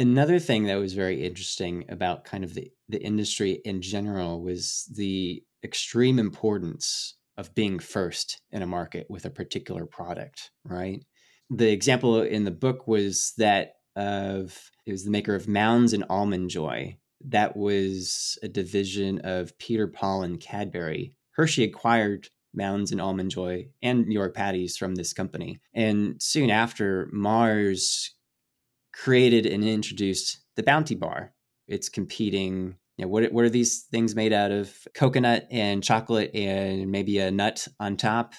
Another 0.01 0.39
thing 0.39 0.65
that 0.65 0.79
was 0.79 0.95
very 0.95 1.23
interesting 1.23 1.85
about 1.91 2.25
kind 2.25 2.43
of 2.43 2.55
the, 2.55 2.73
the 2.89 3.03
industry 3.03 3.61
in 3.67 3.83
general 3.83 4.41
was 4.41 4.91
the 4.97 5.43
extreme 5.63 6.19
importance 6.19 7.19
of 7.37 7.55
being 7.55 7.79
first 7.79 8.41
in 8.51 8.63
a 8.63 8.67
market 8.67 9.09
with 9.11 9.27
a 9.27 9.31
particular 9.31 9.85
product, 9.85 10.53
right? 10.65 11.05
The 11.51 11.71
example 11.71 12.23
in 12.23 12.45
the 12.45 12.51
book 12.51 12.89
was 12.89 13.35
that 13.37 13.75
of 13.95 14.71
it 14.87 14.93
was 14.93 15.05
the 15.05 15.11
maker 15.11 15.35
of 15.35 15.49
Mounds 15.49 15.93
and 15.93 16.07
Almond 16.09 16.49
Joy. 16.49 16.97
That 17.23 17.55
was 17.55 18.39
a 18.43 18.49
division 18.49 19.19
of 19.19 19.59
Peter 19.59 19.87
Paul 19.87 20.23
and 20.23 20.41
Cadbury. 20.41 21.13
Hershey 21.33 21.65
acquired 21.65 22.29
Mounds 22.55 22.91
and 22.91 23.03
Almond 23.03 23.33
Joy 23.33 23.67
and 23.83 24.07
New 24.07 24.15
York 24.15 24.35
patties 24.35 24.79
from 24.79 24.95
this 24.95 25.13
company. 25.13 25.61
And 25.75 26.23
soon 26.23 26.49
after, 26.49 27.11
Mars 27.13 28.15
created 28.93 29.47
and 29.47 29.65
introduced 29.65 30.39
the 30.57 30.63
Bounty 30.63 30.95
Bar. 30.95 31.33
It's 31.69 31.89
competing. 31.89 32.77
You 32.97 33.07
know, 33.07 33.09
what, 33.09 33.33
what 33.33 33.45
are 33.45 33.51
these 33.51 33.85
things 33.91 34.15
made 34.15 34.33
out 34.33 34.51
of? 34.51 34.77
Coconut 34.95 35.47
and 35.51 35.83
chocolate 35.83 36.35
and 36.35 36.91
maybe 36.91 37.19
a 37.19 37.31
nut 37.31 37.67
on 37.79 37.97
top. 37.97 38.35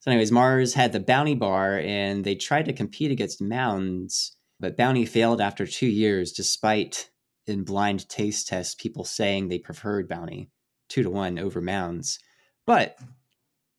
So, 0.00 0.10
anyways, 0.10 0.32
Mars 0.32 0.74
had 0.74 0.92
the 0.92 1.00
Bounty 1.00 1.34
Bar 1.34 1.78
and 1.78 2.24
they 2.24 2.34
tried 2.34 2.64
to 2.64 2.72
compete 2.72 3.10
against 3.10 3.40
Mounds, 3.40 4.36
but 4.58 4.76
Bounty 4.76 5.04
failed 5.04 5.40
after 5.40 5.66
two 5.66 5.86
years, 5.86 6.32
despite 6.32 7.10
in 7.46 7.64
blind 7.64 8.08
taste 8.08 8.48
tests 8.48 8.74
people 8.74 9.04
saying 9.04 9.48
they 9.48 9.58
preferred 9.58 10.08
Bounty 10.08 10.50
two 10.88 11.02
to 11.02 11.10
one 11.10 11.38
over 11.38 11.60
Mounds. 11.60 12.18
But 12.66 12.98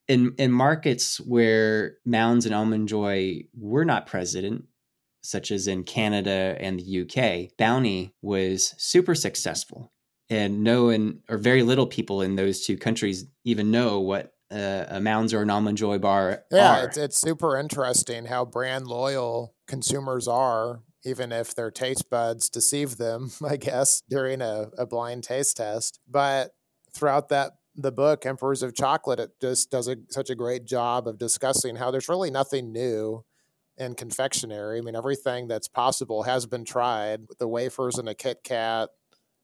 in 0.08 0.34
in 0.38 0.52
markets 0.52 1.18
where 1.20 1.96
Mounds 2.04 2.46
and 2.46 2.54
Almond 2.54 2.88
Joy 2.88 3.44
were 3.54 3.84
not 3.84 4.06
present, 4.06 4.64
such 5.24 5.50
as 5.50 5.66
in 5.66 5.82
Canada 5.82 6.56
and 6.60 6.78
the 6.78 7.00
UK, 7.02 7.56
Bounty 7.56 8.12
was 8.22 8.74
super 8.78 9.14
successful. 9.14 9.90
And 10.30 10.62
no 10.62 10.86
one 10.86 11.20
or 11.28 11.38
very 11.38 11.62
little 11.62 11.86
people 11.86 12.22
in 12.22 12.36
those 12.36 12.64
two 12.64 12.76
countries 12.76 13.26
even 13.44 13.70
know 13.70 14.00
what 14.00 14.32
uh, 14.50 14.84
a 14.88 15.00
Mounds 15.00 15.34
or 15.34 15.42
an 15.42 15.50
Almond 15.50 15.78
Joy 15.78 15.98
bar 15.98 16.44
yeah, 16.50 16.80
are. 16.80 16.84
It's, 16.86 16.96
it's 16.96 17.20
super 17.20 17.58
interesting 17.58 18.26
how 18.26 18.44
brand 18.44 18.86
loyal 18.86 19.54
consumers 19.66 20.28
are, 20.28 20.82
even 21.04 21.32
if 21.32 21.54
their 21.54 21.70
taste 21.70 22.08
buds 22.10 22.48
deceive 22.48 22.96
them, 22.96 23.30
I 23.46 23.56
guess, 23.56 24.02
during 24.08 24.40
a, 24.40 24.68
a 24.78 24.86
blind 24.86 25.24
taste 25.24 25.56
test. 25.56 26.00
But 26.08 26.52
throughout 26.94 27.28
that 27.30 27.52
the 27.76 27.92
book 27.92 28.24
emperors 28.24 28.62
of 28.62 28.72
chocolate 28.72 29.18
it 29.18 29.30
just 29.40 29.68
does 29.68 29.88
a, 29.88 29.96
such 30.08 30.30
a 30.30 30.34
great 30.36 30.64
job 30.64 31.08
of 31.08 31.18
discussing 31.18 31.74
how 31.74 31.90
there's 31.90 32.08
really 32.08 32.30
nothing 32.30 32.70
new 32.72 33.24
in 33.78 33.94
confectionery. 33.94 34.78
I 34.78 34.80
mean 34.80 34.96
everything 34.96 35.48
that's 35.48 35.68
possible 35.68 36.24
has 36.24 36.46
been 36.46 36.64
tried 36.64 37.26
the 37.38 37.48
wafers 37.48 37.98
in 37.98 38.08
a 38.08 38.14
kit 38.14 38.40
kat 38.44 38.90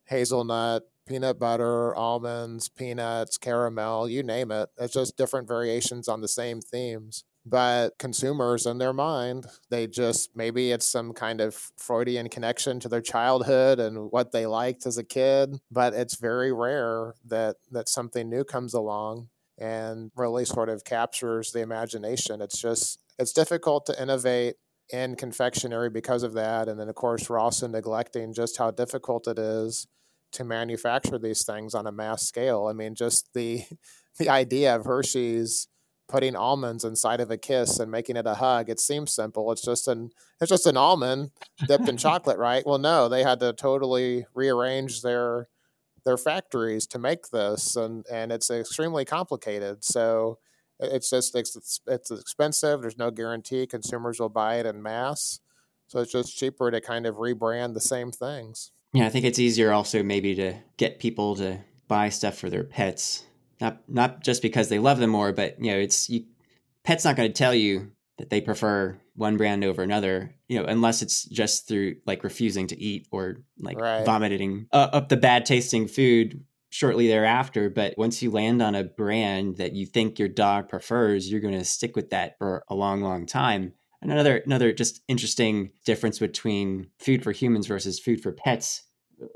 hazelnut 0.07 0.83
peanut 1.07 1.39
butter 1.39 1.95
almonds 1.95 2.69
peanuts 2.69 3.39
caramel 3.39 4.09
you 4.09 4.23
name 4.23 4.51
it. 4.51 4.69
It's 4.79 4.95
just 4.95 5.17
different 5.17 5.49
variations 5.49 6.09
on 6.09 6.21
the 6.21 6.29
same 6.29 6.61
themes. 6.61 7.25
But 7.47 7.99
consumers 7.99 8.67
in 8.67 8.79
their 8.79 8.93
mind 8.93 9.47
they 9.71 9.87
just 9.87 10.31
maybe 10.37 10.73
it's 10.73 10.87
some 10.87 11.13
kind 11.13 11.41
of 11.41 11.55
freudian 11.77 12.29
connection 12.29 12.81
to 12.81 12.89
their 12.89 13.01
childhood 13.01 13.81
and 13.81 14.11
what 14.11 14.31
they 14.33 14.47
liked 14.47 14.87
as 14.87 14.99
a 14.99 15.05
kid 15.05 15.59
but 15.71 15.95
it's 15.95 16.17
very 16.17 16.53
rare 16.53 17.15
that 17.25 17.57
that 17.73 17.89
something 17.89 18.29
new 18.29 18.45
comes 18.45 18.75
along 18.75 19.29
and 19.61 20.11
really 20.17 20.47
sort 20.47 20.71
of 20.71 20.85
captures 20.85 21.53
the 21.53 21.61
imagination. 21.61 22.41
It's 22.41 22.61
just 22.61 22.99
it's 23.21 23.33
difficult 23.33 23.87
to 23.87 24.03
innovate 24.03 24.57
in 24.93 25.15
confectionery 25.15 25.91
because 25.91 26.23
of 26.25 26.33
that 26.33 26.69
and 26.69 26.81
then 26.81 26.89
of 26.89 26.95
course 26.97 27.29
we're 27.29 27.39
also 27.39 27.69
neglecting 27.69 28.35
just 28.35 28.57
how 28.57 28.71
difficult 28.71 29.29
it 29.29 29.39
is 29.39 29.87
to 30.33 30.43
manufacture 30.43 31.19
these 31.19 31.45
things 31.45 31.75
on 31.75 31.87
a 31.87 31.93
mass 31.93 32.23
scale 32.23 32.67
i 32.69 32.73
mean 32.73 32.95
just 32.95 33.29
the 33.35 33.63
the 34.19 34.29
idea 34.29 34.75
of 34.75 34.85
hershey's 34.85 35.69
putting 36.11 36.35
almonds 36.35 36.85
inside 36.85 37.21
of 37.21 37.31
a 37.31 37.39
kiss 37.39 37.79
and 37.79 37.91
making 37.91 38.17
it 38.17 38.27
a 38.27 38.35
hug. 38.35 38.69
It 38.69 38.81
seems 38.81 39.15
simple. 39.15 39.51
It's 39.53 39.63
just 39.63 39.87
an 39.87 40.11
it's 40.41 40.51
just 40.51 40.67
an 40.67 40.77
almond 40.77 41.31
dipped 41.69 41.89
in 41.89 41.97
chocolate, 41.97 42.39
right? 42.39 42.67
Well, 42.67 42.79
no, 42.79 43.09
they 43.09 43.23
had 43.23 43.39
to 43.41 43.53
totally 43.53 44.27
rearrange 44.35 45.03
their 45.03 45.49
their 46.05 46.17
factories 46.17 46.87
to 46.89 46.99
make 46.99 47.29
this, 47.31 47.77
and 47.77 48.05
and 48.11 48.33
it's 48.33 48.51
extremely 48.51 49.05
complicated. 49.05 49.85
So 49.85 50.39
it's 50.81 51.11
just 51.11 51.35
it's 51.35 51.81
it's 51.87 52.11
expensive. 52.11 52.83
There's 52.83 52.99
no 52.99 53.11
guarantee 53.11 53.67
consumers 53.67 54.21
will 54.21 54.29
buy 54.29 54.57
it 54.57 54.67
in 54.67 54.83
mass. 54.83 55.41
So 55.89 56.01
it's 56.01 56.13
just 56.13 56.37
cheaper 56.37 56.71
to 56.71 56.81
kind 56.81 57.07
of 57.07 57.17
rebrand 57.17 57.75
the 57.75 57.81
same 57.81 58.13
things. 58.13 58.71
Yeah, 58.93 59.07
I 59.07 59.09
think 59.09 59.25
it's 59.25 59.39
easier 59.39 59.73
also 59.73 60.03
maybe 60.03 60.35
to 60.37 60.55
get 60.77 61.01
people 61.01 61.37
to 61.37 61.59
buy 61.89 62.09
stuff 62.09 62.39
for 62.39 62.49
their 62.49 62.65
pets 62.65 63.25
not 63.61 63.83
not 63.89 64.23
just 64.23 64.43
because 64.43 64.69
they 64.69 64.79
love 64.79 64.99
them 64.99 65.11
more, 65.11 65.33
but 65.33 65.63
you 65.63 65.71
know, 65.71 65.79
it's 65.79 66.09
you, 66.09 66.25
pet's 66.85 67.05
not 67.05 67.17
going 67.17 67.29
to 67.29 67.35
tell 67.35 67.55
you 67.55 67.93
that 68.19 68.31
they 68.31 68.41
prefer 68.41 68.99
one 69.15 69.37
brand 69.37 69.65
over 69.65 69.83
another, 69.83 70.35
you 70.49 70.59
know, 70.59 70.65
unless 70.65 71.03
it's 71.03 71.25
just 71.25 71.69
through 71.69 71.97
like 72.07 72.25
refusing 72.25 72.67
to 72.69 72.81
eat 72.81 73.07
or 73.11 73.43
like 73.59 73.79
right. 73.79 74.05
vomiting 74.05 74.67
uh, 74.73 74.89
up 74.93 75.09
the 75.09 75.17
bad 75.17 75.45
tasting 75.45 75.87
food 75.87 76.45
shortly 76.71 77.09
thereafter. 77.09 77.69
But 77.69 77.95
once 77.99 78.23
you 78.23 78.31
land 78.31 78.63
on 78.63 78.75
a 78.75 78.85
brand 78.85 79.59
that 79.59 79.75
you 79.75 79.87
think 79.87 80.19
your 80.19 80.29
dog 80.29 80.69
prefers, 80.69 81.31
you're 81.31 81.41
going 81.41 81.59
to 81.59 81.65
stick 81.65 81.97
with 81.97 82.11
that 82.11 82.39
for 82.39 82.65
a 82.69 82.75
long, 82.75 83.03
long 83.03 83.27
time. 83.27 83.75
Another 84.03 84.39
another 84.39 84.73
just 84.73 85.03
interesting 85.09 85.73
difference 85.85 86.19
between 86.19 86.89
food 86.99 87.23
for 87.23 87.33
humans 87.33 87.67
versus 87.67 87.99
food 87.99 88.23
for 88.23 88.33
pets. 88.33 88.85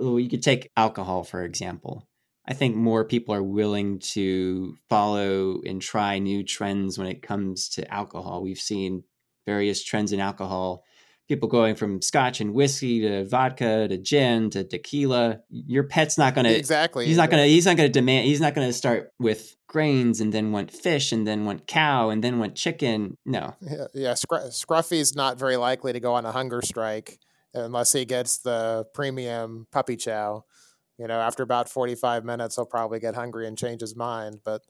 You 0.00 0.28
could 0.30 0.42
take 0.42 0.70
alcohol 0.74 1.22
for 1.22 1.44
example. 1.44 2.08
I 2.46 2.54
think 2.54 2.74
more 2.74 3.04
people 3.04 3.34
are 3.34 3.42
willing 3.42 3.98
to 4.00 4.76
follow 4.88 5.60
and 5.66 5.80
try 5.80 6.18
new 6.18 6.42
trends 6.42 6.98
when 6.98 7.08
it 7.08 7.22
comes 7.22 7.68
to 7.70 7.92
alcohol. 7.92 8.42
We've 8.42 8.58
seen 8.58 9.04
various 9.46 9.82
trends 9.82 10.12
in 10.12 10.20
alcohol, 10.20 10.84
people 11.28 11.48
going 11.48 11.74
from 11.74 12.02
scotch 12.02 12.40
and 12.40 12.52
whiskey 12.52 13.00
to 13.00 13.24
vodka 13.24 13.88
to 13.88 13.98
gin 13.98 14.50
to 14.50 14.64
tequila. 14.64 15.40
Your 15.50 15.84
pet's 15.84 16.18
not 16.18 16.34
going 16.34 16.44
to 16.44 16.56
Exactly. 16.56 17.06
He's 17.06 17.16
not 17.16 17.30
going 17.30 17.42
to 17.42 17.48
he's 17.48 17.66
not 17.66 17.76
going 17.76 17.88
to 17.88 17.92
demand 17.92 18.26
he's 18.26 18.40
not 18.40 18.54
going 18.54 18.66
to 18.66 18.72
start 18.72 19.12
with 19.18 19.56
grains 19.66 20.20
and 20.20 20.32
then 20.32 20.52
want 20.52 20.70
fish 20.70 21.12
and 21.12 21.26
then 21.26 21.44
want 21.44 21.66
cow 21.66 22.10
and 22.10 22.22
then 22.22 22.38
want 22.38 22.54
chicken. 22.54 23.16
No. 23.24 23.54
Yeah, 23.60 23.86
yeah. 23.94 24.12
Scruffy's 24.12 25.14
not 25.14 25.38
very 25.38 25.56
likely 25.56 25.92
to 25.92 26.00
go 26.00 26.14
on 26.14 26.26
a 26.26 26.32
hunger 26.32 26.60
strike 26.62 27.18
unless 27.54 27.92
he 27.92 28.04
gets 28.04 28.38
the 28.38 28.84
premium 28.94 29.66
puppy 29.70 29.96
chow 29.96 30.44
you 30.98 31.08
know, 31.08 31.20
after 31.20 31.42
about 31.42 31.68
45 31.68 32.24
minutes, 32.24 32.56
he'll 32.56 32.66
probably 32.66 33.00
get 33.00 33.14
hungry 33.14 33.46
and 33.46 33.58
change 33.58 33.80
his 33.80 33.96
mind. 33.96 34.40
But 34.44 34.62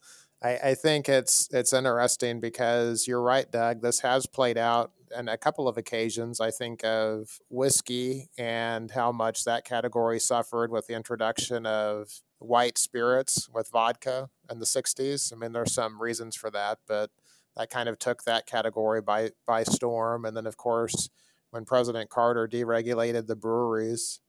I, 0.43 0.57
I, 0.57 0.75
think 0.75 1.09
it's 1.09 1.49
it's 1.53 1.73
interesting 1.73 2.41
because 2.41 3.07
you're 3.07 3.23
right, 3.23 3.51
Doug. 3.51 3.83
This 3.83 4.01
has 4.01 4.27
played 4.27 4.57
out 4.57 4.93
on 5.17 5.29
a 5.29 5.37
couple 5.37 5.69
of 5.69 5.77
occasions. 5.77 6.41
I 6.41 6.51
think 6.51 6.85
of 6.85 7.39
whiskey 7.49 8.31
and 8.37 8.91
how 8.91 9.13
much 9.13 9.45
that 9.45 9.65
category 9.65 10.19
suffered 10.19 10.71
with 10.71 10.87
the 10.87 10.95
introduction 10.95 11.67
of 11.67 12.23
white 12.39 12.79
spirits 12.79 13.49
with 13.53 13.71
vodka 13.71 14.31
in 14.51 14.59
the 14.59 14.67
60s. 14.67 15.33
I 15.33 15.37
mean, 15.37 15.53
there's 15.53 15.75
some 15.75 16.01
reasons 16.01 16.37
for 16.37 16.51
that, 16.51 16.79
but 16.87 17.11
that 17.57 17.71
kind 17.71 17.89
of 17.89 17.99
took 17.99 18.25
that 18.25 18.47
category 18.47 19.01
by 19.01 19.31
by 19.47 19.63
storm. 19.63 20.25
And 20.25 20.37
then, 20.37 20.47
of 20.47 20.57
course, 20.57 21.09
when 21.51 21.65
President 21.65 22.11
Carter 22.11 22.49
deregulated 22.49 23.27
the 23.27 23.37
breweries 23.37 24.21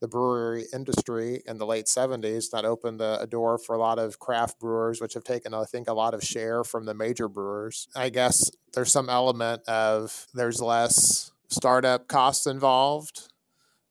the 0.00 0.08
brewery 0.08 0.66
industry 0.74 1.42
in 1.46 1.58
the 1.58 1.66
late 1.66 1.86
70s 1.86 2.50
that 2.50 2.64
opened 2.64 3.00
a, 3.00 3.20
a, 3.20 3.26
door 3.26 3.56
for 3.56 3.74
a 3.74 3.78
lot 3.78 3.98
of 3.98 4.18
craft 4.18 4.60
brewers 4.60 5.00
which 5.00 5.14
have 5.14 5.24
taken 5.24 5.54
i 5.54 5.64
think 5.64 5.88
a 5.88 5.92
lot 5.92 6.12
of 6.12 6.22
share 6.22 6.64
from 6.64 6.84
the 6.84 6.94
major 6.94 7.28
brewers. 7.28 7.88
I 7.94 8.08
guess 8.10 8.50
there's 8.74 8.92
some 8.92 9.08
element 9.08 9.62
of 9.68 10.26
there's 10.34 10.60
less 10.60 11.30
startup 11.48 12.08
costs 12.08 12.46
involved 12.46 13.28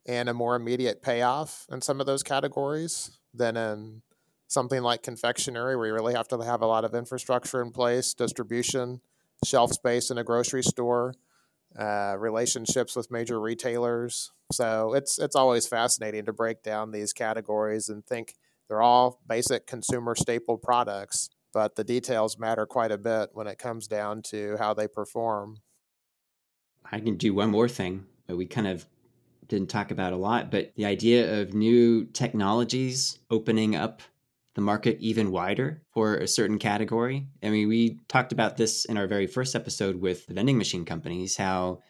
and 0.05 0.29
a 0.29 0.33
more 0.33 0.55
immediate 0.55 1.01
payoff 1.01 1.65
in 1.71 1.81
some 1.81 1.99
of 1.99 2.05
those 2.05 2.23
categories 2.23 3.17
than 3.33 3.57
in 3.57 4.01
something 4.47 4.81
like 4.81 5.01
confectionery 5.01 5.75
where 5.75 5.87
you 5.87 5.93
really 5.93 6.13
have 6.13 6.27
to 6.27 6.37
have 6.39 6.61
a 6.61 6.67
lot 6.67 6.85
of 6.85 6.93
infrastructure 6.93 7.61
in 7.61 7.71
place 7.71 8.13
distribution 8.13 9.01
shelf 9.43 9.71
space 9.71 10.09
in 10.11 10.17
a 10.17 10.23
grocery 10.23 10.63
store 10.63 11.13
uh, 11.77 12.15
relationships 12.17 12.95
with 12.95 13.11
major 13.11 13.39
retailers. 13.39 14.31
So 14.51 14.93
it's 14.93 15.19
it's 15.19 15.35
always 15.35 15.67
fascinating 15.67 16.25
to 16.25 16.33
break 16.33 16.63
down 16.63 16.91
these 16.91 17.13
categories 17.13 17.89
and 17.89 18.05
think 18.05 18.35
they're 18.67 18.81
all 18.81 19.21
basic 19.27 19.67
consumer 19.67 20.15
staple 20.15 20.57
products, 20.57 21.29
but 21.53 21.75
the 21.75 21.83
details 21.83 22.39
matter 22.39 22.65
quite 22.65 22.91
a 22.91 22.97
bit 22.97 23.29
when 23.33 23.47
it 23.47 23.59
comes 23.59 23.87
down 23.87 24.21
to 24.23 24.55
how 24.57 24.73
they 24.73 24.87
perform. 24.87 25.57
I 26.91 26.99
can 26.99 27.17
do 27.17 27.33
one 27.33 27.49
more 27.49 27.67
thing 27.67 28.05
that 28.27 28.35
we 28.35 28.45
kind 28.45 28.67
of 28.67 28.85
didn't 29.47 29.69
talk 29.69 29.91
about 29.91 30.13
a 30.13 30.17
lot, 30.17 30.49
but 30.49 30.71
the 30.75 30.85
idea 30.85 31.41
of 31.41 31.53
new 31.53 32.05
technologies 32.05 33.19
opening 33.29 33.75
up 33.75 34.01
the 34.55 34.61
market 34.61 34.97
even 34.99 35.31
wider 35.31 35.81
for 35.93 36.15
a 36.15 36.27
certain 36.27 36.57
category. 36.57 37.27
I 37.43 37.49
mean, 37.49 37.67
we 37.67 37.99
talked 38.07 38.31
about 38.31 38.57
this 38.57 38.85
in 38.85 38.97
our 38.97 39.05
very 39.05 39.27
first 39.27 39.55
episode 39.55 40.01
with 40.01 40.25
the 40.25 40.33
vending 40.33 40.57
machine 40.57 40.85
companies, 40.85 41.37
how 41.37 41.81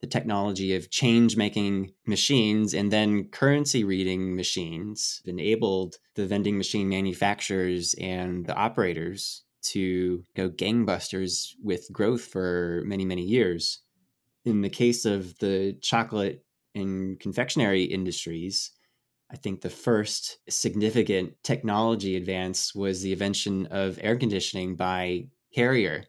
the 0.00 0.06
technology 0.06 0.74
of 0.74 0.90
change 0.90 1.36
making 1.36 1.92
machines 2.06 2.72
and 2.72 2.90
then 2.90 3.24
currency 3.28 3.84
reading 3.84 4.36
machines 4.36 5.22
enabled 5.26 5.96
the 6.14 6.26
vending 6.26 6.56
machine 6.56 6.88
manufacturers 6.88 7.94
and 8.00 8.46
the 8.46 8.54
operators 8.54 9.44
to 9.62 10.24
go 10.34 10.48
gangbusters 10.48 11.54
with 11.62 11.92
growth 11.92 12.22
for 12.22 12.82
many, 12.86 13.04
many 13.04 13.22
years. 13.22 13.80
In 14.44 14.62
the 14.62 14.70
case 14.70 15.04
of 15.04 15.38
the 15.38 15.76
chocolate 15.82 16.44
and 16.74 17.20
confectionery 17.20 17.84
industries, 17.84 18.70
I 19.32 19.36
think 19.36 19.60
the 19.60 19.70
first 19.70 20.38
significant 20.48 21.34
technology 21.44 22.16
advance 22.16 22.74
was 22.74 23.02
the 23.02 23.12
invention 23.12 23.66
of 23.66 23.98
air 24.02 24.16
conditioning 24.16 24.74
by 24.74 25.28
Carrier. 25.54 26.04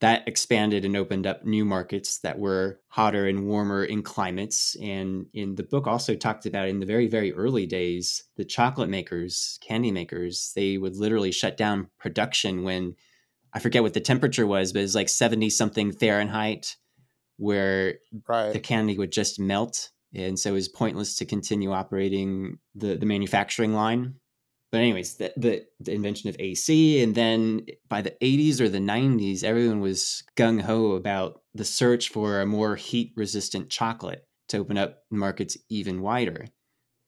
That 0.00 0.26
expanded 0.26 0.84
and 0.84 0.96
opened 0.96 1.26
up 1.26 1.44
new 1.44 1.64
markets 1.64 2.20
that 2.20 2.38
were 2.38 2.80
hotter 2.88 3.26
and 3.26 3.46
warmer 3.46 3.84
in 3.84 4.02
climates. 4.02 4.74
And 4.80 5.26
in 5.34 5.56
the 5.56 5.62
book, 5.62 5.86
also 5.86 6.14
talked 6.14 6.46
about 6.46 6.68
in 6.68 6.80
the 6.80 6.86
very, 6.86 7.06
very 7.06 7.32
early 7.34 7.66
days, 7.66 8.24
the 8.36 8.44
chocolate 8.44 8.88
makers, 8.88 9.58
candy 9.60 9.90
makers, 9.90 10.52
they 10.54 10.78
would 10.78 10.96
literally 10.96 11.32
shut 11.32 11.58
down 11.58 11.90
production 11.98 12.62
when 12.62 12.94
I 13.52 13.58
forget 13.58 13.82
what 13.82 13.92
the 13.92 14.00
temperature 14.00 14.46
was, 14.46 14.72
but 14.72 14.78
it 14.78 14.82
was 14.82 14.94
like 14.94 15.08
70 15.08 15.50
something 15.50 15.92
Fahrenheit, 15.92 16.76
where 17.36 17.96
right. 18.28 18.52
the 18.52 18.60
candy 18.60 18.96
would 18.96 19.12
just 19.12 19.40
melt 19.40 19.90
and 20.14 20.38
so 20.38 20.50
it 20.50 20.54
was 20.54 20.68
pointless 20.68 21.16
to 21.16 21.24
continue 21.24 21.72
operating 21.72 22.58
the 22.74 22.96
the 22.96 23.06
manufacturing 23.06 23.74
line. 23.74 24.14
But 24.72 24.82
anyways, 24.82 25.16
the, 25.16 25.32
the, 25.36 25.64
the 25.80 25.92
invention 25.92 26.30
of 26.30 26.36
AC, 26.38 27.02
and 27.02 27.12
then 27.12 27.66
by 27.88 28.02
the 28.02 28.14
80s 28.22 28.60
or 28.60 28.68
the 28.68 28.78
90s, 28.78 29.42
everyone 29.42 29.80
was 29.80 30.22
gung 30.36 30.60
ho 30.60 30.92
about 30.92 31.40
the 31.54 31.64
search 31.64 32.08
for 32.10 32.40
a 32.40 32.46
more 32.46 32.76
heat 32.76 33.12
resistant 33.16 33.68
chocolate 33.68 34.24
to 34.48 34.58
open 34.58 34.78
up 34.78 34.98
markets 35.10 35.56
even 35.70 36.02
wider 36.02 36.46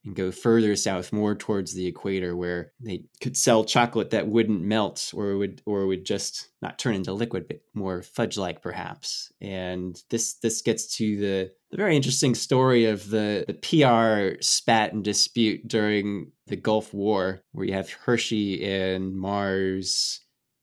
and 0.05 0.15
go 0.15 0.31
further 0.31 0.75
south, 0.75 1.13
more 1.13 1.35
towards 1.35 1.73
the 1.73 1.87
equator, 1.87 2.35
where 2.35 2.73
they 2.79 3.03
could 3.21 3.37
sell 3.37 3.63
chocolate 3.63 4.09
that 4.09 4.27
wouldn't 4.27 4.61
melt 4.61 5.11
or 5.15 5.37
would 5.37 5.61
or 5.65 5.85
would 5.87 6.05
just 6.05 6.49
not 6.61 6.77
turn 6.77 6.95
into 6.95 7.13
liquid, 7.13 7.47
but 7.47 7.61
more 7.73 8.01
fudge-like 8.01 8.61
perhaps. 8.61 9.31
And 9.41 10.01
this 10.09 10.35
this 10.35 10.61
gets 10.61 10.95
to 10.97 11.17
the 11.17 11.51
the 11.71 11.77
very 11.77 11.95
interesting 11.95 12.35
story 12.35 12.85
of 12.85 13.09
the 13.09 13.45
the 13.47 13.53
PR 13.53 14.41
spat 14.41 14.93
and 14.93 15.03
dispute 15.03 15.67
during 15.67 16.31
the 16.47 16.57
Gulf 16.57 16.93
War, 16.93 17.41
where 17.51 17.65
you 17.65 17.73
have 17.73 17.89
Hershey 17.89 18.63
and 18.65 19.15
Mars. 19.15 20.19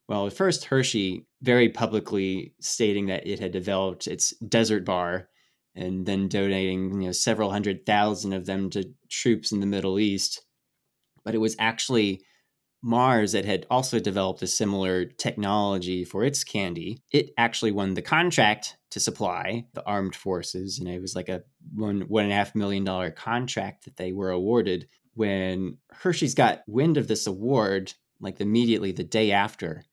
Well, 0.08 0.26
at 0.26 0.32
first 0.32 0.64
Hershey 0.64 1.26
very 1.40 1.68
publicly 1.68 2.54
stating 2.60 3.06
that 3.06 3.26
it 3.26 3.38
had 3.38 3.52
developed 3.52 4.06
its 4.06 4.30
desert 4.36 4.84
bar 4.84 5.29
and 5.80 6.04
then 6.06 6.28
donating 6.28 7.00
you 7.00 7.06
know 7.08 7.12
several 7.12 7.50
hundred 7.50 7.86
thousand 7.86 8.34
of 8.34 8.46
them 8.46 8.70
to 8.70 8.84
troops 9.08 9.50
in 9.50 9.60
the 9.60 9.66
Middle 9.66 9.98
East. 9.98 10.44
But 11.24 11.34
it 11.34 11.38
was 11.38 11.56
actually 11.58 12.22
Mars 12.82 13.32
that 13.32 13.44
had 13.44 13.66
also 13.70 13.98
developed 13.98 14.42
a 14.42 14.46
similar 14.46 15.04
technology 15.04 16.04
for 16.04 16.24
its 16.24 16.44
candy. 16.44 17.02
It 17.12 17.30
actually 17.36 17.72
won 17.72 17.94
the 17.94 18.02
contract 18.02 18.76
to 18.90 19.00
supply 19.00 19.66
the 19.74 19.84
armed 19.84 20.14
forces, 20.14 20.78
and 20.78 20.88
it 20.88 21.00
was 21.00 21.16
like 21.16 21.28
a 21.28 21.42
one 21.74 22.02
one 22.02 22.24
and 22.24 22.32
a 22.32 22.36
half 22.36 22.54
million 22.54 22.84
dollar 22.84 23.10
contract 23.10 23.84
that 23.84 23.96
they 23.96 24.12
were 24.12 24.30
awarded. 24.30 24.88
When 25.14 25.78
Hershey's 25.90 26.34
got 26.34 26.62
wind 26.66 26.96
of 26.96 27.08
this 27.08 27.26
award, 27.26 27.92
like 28.20 28.40
immediately 28.40 28.92
the 28.92 29.04
day 29.04 29.32
after, 29.32 29.84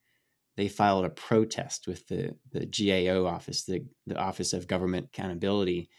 they 0.57 0.67
filed 0.67 1.05
a 1.05 1.09
protest 1.09 1.87
with 1.87 2.07
the, 2.07 2.35
the 2.51 2.65
GAO 2.65 3.25
office, 3.25 3.63
the, 3.63 3.85
the 4.07 4.17
Office 4.17 4.53
of 4.53 4.67
Government 4.67 5.09
Accountability, 5.13 5.89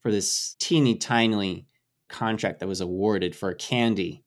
for 0.00 0.10
this 0.10 0.56
teeny 0.58 0.96
tiny 0.96 1.66
contract 2.08 2.60
that 2.60 2.68
was 2.68 2.80
awarded 2.80 3.36
for 3.36 3.52
candy, 3.52 4.24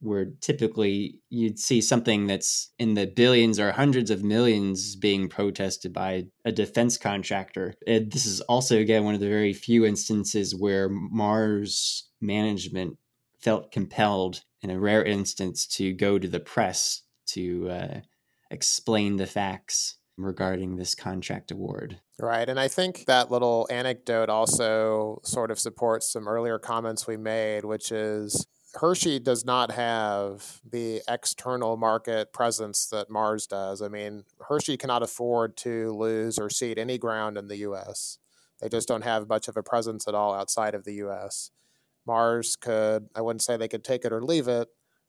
where 0.00 0.32
typically 0.40 1.20
you'd 1.28 1.58
see 1.58 1.82
something 1.82 2.26
that's 2.26 2.72
in 2.78 2.94
the 2.94 3.06
billions 3.06 3.60
or 3.60 3.72
hundreds 3.72 4.10
of 4.10 4.24
millions 4.24 4.96
being 4.96 5.28
protested 5.28 5.92
by 5.92 6.24
a 6.46 6.52
defense 6.52 6.96
contractor. 6.96 7.74
And 7.86 8.10
this 8.10 8.24
is 8.24 8.40
also, 8.42 8.78
again, 8.78 9.04
one 9.04 9.14
of 9.14 9.20
the 9.20 9.28
very 9.28 9.52
few 9.52 9.84
instances 9.84 10.54
where 10.54 10.88
Mars 10.88 12.08
management 12.22 12.96
felt 13.40 13.70
compelled, 13.70 14.42
in 14.62 14.70
a 14.70 14.80
rare 14.80 15.04
instance, 15.04 15.66
to 15.66 15.92
go 15.92 16.18
to 16.18 16.26
the 16.26 16.40
press 16.40 17.02
to. 17.26 17.68
Uh, 17.68 18.00
explain 18.50 19.16
the 19.16 19.26
facts 19.26 19.96
regarding 20.16 20.76
this 20.76 20.94
contract 20.94 21.50
award. 21.50 22.00
Right. 22.18 22.48
And 22.48 22.58
I 22.58 22.68
think 22.68 23.04
that 23.06 23.30
little 23.30 23.68
anecdote 23.70 24.30
also 24.30 25.20
sort 25.24 25.50
of 25.50 25.58
supports 25.58 26.10
some 26.10 26.26
earlier 26.26 26.58
comments 26.58 27.06
we 27.06 27.18
made, 27.18 27.64
which 27.64 27.92
is 27.92 28.46
Hershey 28.74 29.18
does 29.18 29.44
not 29.44 29.72
have 29.72 30.60
the 30.68 31.02
external 31.08 31.76
market 31.76 32.32
presence 32.32 32.86
that 32.86 33.10
Mars 33.10 33.46
does. 33.46 33.82
I 33.82 33.88
mean, 33.88 34.24
Hershey 34.48 34.76
cannot 34.76 35.02
afford 35.02 35.56
to 35.58 35.92
lose 35.92 36.38
or 36.38 36.48
cede 36.48 36.78
any 36.78 36.98
ground 36.98 37.36
in 37.36 37.48
the 37.48 37.56
US. 37.58 38.18
They 38.60 38.68
just 38.68 38.88
don't 38.88 39.04
have 39.04 39.28
much 39.28 39.48
of 39.48 39.56
a 39.56 39.62
presence 39.62 40.08
at 40.08 40.14
all 40.14 40.34
outside 40.34 40.74
of 40.74 40.84
the 40.84 40.94
US. 40.94 41.50
Mars 42.06 42.56
could, 42.56 43.08
I 43.14 43.20
wouldn't 43.20 43.42
say 43.42 43.56
they 43.56 43.68
could 43.68 43.84
take 43.84 44.04
it 44.04 44.12
or 44.12 44.22
leave 44.22 44.48
it, 44.48 44.68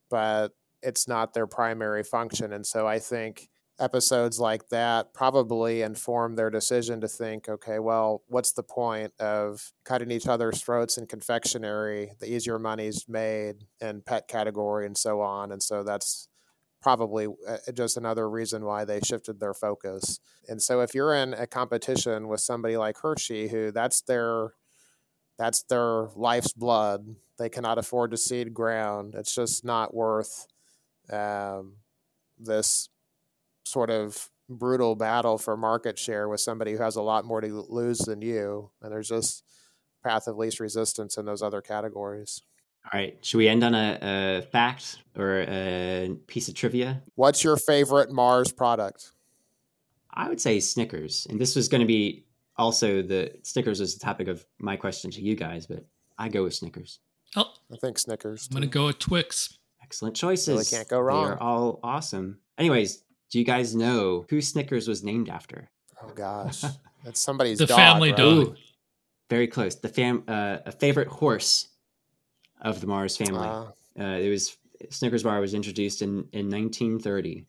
but 0.10 0.50
it's 0.82 1.08
not 1.08 1.34
their 1.34 1.48
primary 1.48 2.04
function. 2.04 2.54
And 2.54 2.66
so 2.66 2.88
I 2.88 3.00
think 3.00 3.50
episodes 3.80 4.40
like 4.40 4.70
that 4.70 5.14
probably 5.14 5.82
inform 5.82 6.36
their 6.36 6.50
decision 6.50 7.00
to 7.02 7.08
think, 7.08 7.48
okay, 7.48 7.80
well, 7.80 8.24
what's 8.28 8.52
the 8.52 8.64
point 8.64 9.14
of 9.20 9.72
cutting 9.84 10.12
each 10.12 10.28
other's 10.28 10.62
throats 10.62 10.98
in 10.98 11.06
confectionery? 11.06 12.12
The 12.20 12.32
easier 12.32 12.58
money's 12.58 13.06
made 13.08 13.66
in 13.80 14.02
pet 14.02 14.28
category 14.28 14.86
and 14.86 14.98
so 14.98 15.22
on. 15.22 15.52
And 15.52 15.62
so 15.62 15.84
that's 15.84 16.28
probably 16.82 17.28
uh, 17.48 17.58
just 17.74 17.98
another 17.98 18.30
reason 18.30 18.64
why 18.66 18.86
they 18.86 19.00
shifted 19.02 19.40
their 19.40 19.54
focus. 19.54 20.20
And 20.48 20.62
so 20.62 20.82
if 20.82 20.96
you're 20.96 21.14
in 21.14 21.34
a 21.34 21.48
competition 21.48 22.28
with 22.28 22.40
somebody 22.40 22.78
like 22.78 22.98
Hershey, 22.98 23.50
who 23.50 23.72
that's 23.72 24.02
their 24.02 24.54
that's 25.38 25.64
their 25.64 26.08
life's 26.16 26.54
blood, 26.54 27.16
they 27.38 27.50
cannot 27.50 27.78
afford 27.78 28.12
to 28.12 28.18
cede 28.18 28.54
ground. 28.54 29.14
It's 29.16 29.36
just 29.36 29.64
not 29.64 29.94
worth 29.94 30.48
um, 31.12 31.78
this 32.38 32.90
sort 33.66 33.90
of 33.90 34.30
brutal 34.50 34.96
battle 34.96 35.38
for 35.38 35.58
market 35.58 36.00
share 36.00 36.30
with 36.30 36.40
somebody 36.40 36.72
who 36.72 36.82
has 36.82 36.96
a 36.96 37.02
lot 37.02 37.26
more 37.26 37.42
to 37.42 37.66
lose 37.70 38.00
than 38.00 38.22
you. 38.22 38.72
And 38.82 38.92
there's 38.92 39.10
just 39.10 39.44
path 40.04 40.28
of 40.28 40.38
least 40.38 40.60
resistance 40.60 41.18
in 41.18 41.26
those 41.26 41.42
other 41.42 41.62
categories. 41.62 42.42
All 42.86 42.98
right. 42.98 43.18
Should 43.22 43.38
we 43.38 43.50
end 43.50 43.64
on 43.64 43.76
a, 43.76 44.00
a 44.02 44.42
fact 44.44 45.00
or 45.18 45.42
a 45.42 46.16
piece 46.28 46.48
of 46.48 46.56
trivia? 46.56 47.02
What's 47.16 47.44
your 47.44 47.58
favorite 47.58 48.12
Mars 48.12 48.52
product? 48.54 49.12
I 50.14 50.30
would 50.30 50.40
say 50.40 50.60
Snickers. 50.60 51.28
And 51.30 51.40
this 51.40 51.56
was 51.56 51.68
going 51.68 51.82
to 51.82 51.88
be 51.88 52.24
also 52.56 53.02
the 53.02 53.34
Snickers 53.44 53.82
was 53.82 53.96
the 53.96 54.00
topic 54.00 54.30
of 54.30 54.46
my 54.60 54.78
question 54.78 55.12
to 55.12 55.22
you 55.22 55.36
guys, 55.36 55.68
but 55.68 55.86
I 56.18 56.30
go 56.30 56.44
with 56.44 56.54
Snickers. 56.56 57.00
Oh, 57.36 57.52
I 57.72 57.76
think 57.76 58.00
Snickers. 58.00 58.48
I'm 58.50 58.56
going 58.56 58.62
to 58.62 58.74
go 58.74 58.86
with 58.86 59.00
Twix. 59.00 59.58
Excellent 59.88 60.16
choices. 60.16 60.48
Really 60.50 60.66
can't 60.66 60.88
go 60.88 61.00
wrong. 61.00 61.26
They're 61.26 61.42
all 61.42 61.80
awesome. 61.82 62.40
Anyways, 62.58 63.04
do 63.32 63.40
you 63.40 63.46
guys 63.46 63.74
know 63.76 64.26
who 64.30 64.42
Snickers 64.42 64.88
was 64.88 65.04
named 65.04 65.30
after? 65.30 65.70
Oh 66.04 66.10
gosh, 66.10 66.62
that's 67.06 67.20
somebody's 67.22 67.58
the 67.58 67.66
dog, 67.66 67.78
family 67.78 68.10
right? 68.10 68.18
dog. 68.18 68.28
Ooh, 68.50 68.56
very 69.30 69.48
close. 69.48 69.76
The 69.76 69.90
fam, 69.90 70.24
uh, 70.28 70.58
a 70.66 70.72
favorite 70.72 71.08
horse 71.08 71.70
of 72.62 72.82
the 72.82 72.88
Mars 72.88 73.16
family. 73.18 73.48
Uh, 73.48 73.66
Uh, 74.00 74.18
it 74.20 74.30
was 74.30 74.56
Snickers 74.92 75.24
bar 75.24 75.40
was 75.40 75.54
introduced 75.54 76.02
in 76.02 76.28
in 76.34 76.50
1930. 76.52 77.46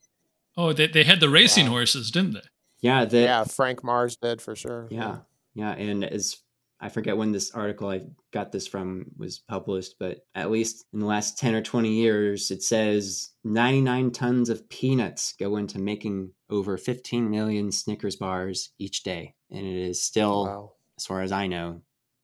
Oh, 0.56 0.72
they, 0.72 0.86
they 0.86 1.04
had 1.04 1.20
the 1.20 1.28
racing 1.28 1.66
Wow. 1.66 1.72
horses, 1.72 2.10
didn't 2.10 2.32
they? 2.34 2.40
Yeah, 2.80 3.04
the 3.04 3.20
yeah, 3.20 3.44
Frank 3.44 3.82
Mars 3.84 4.16
did 4.16 4.40
for 4.40 4.54
sure. 4.56 4.86
yeah, 4.90 5.18
yeah, 5.54 5.72
and 5.72 6.04
as 6.04 6.36
I 6.80 6.88
forget 6.88 7.16
when 7.16 7.32
this 7.32 7.50
article 7.50 7.88
I 7.90 8.02
got 8.32 8.52
this 8.52 8.66
from 8.68 9.06
was 9.16 9.38
published, 9.40 9.96
but 9.98 10.18
at 10.34 10.50
least 10.50 10.84
in 10.92 11.00
the 11.00 11.06
last 11.06 11.36
10 11.38 11.54
or 11.54 11.62
20 11.62 11.88
years, 11.88 12.50
it 12.52 12.62
says 12.62 13.30
99 13.44 14.12
tons 14.12 14.48
of 14.48 14.68
peanuts 14.68 15.34
go 15.40 15.56
into 15.56 15.78
making 15.80 16.30
over 16.50 16.76
15 16.76 17.28
million 17.28 17.72
Snickers 17.72 18.16
bars 18.16 18.70
each 18.78 19.02
day. 19.02 19.34
And 19.50 19.66
it 19.66 19.88
is 19.88 20.02
still, 20.02 20.44
Wow. 20.46 20.72
as 20.96 21.04
far 21.06 21.22
as 21.22 21.32
I 21.32 21.46
know, 21.48 21.80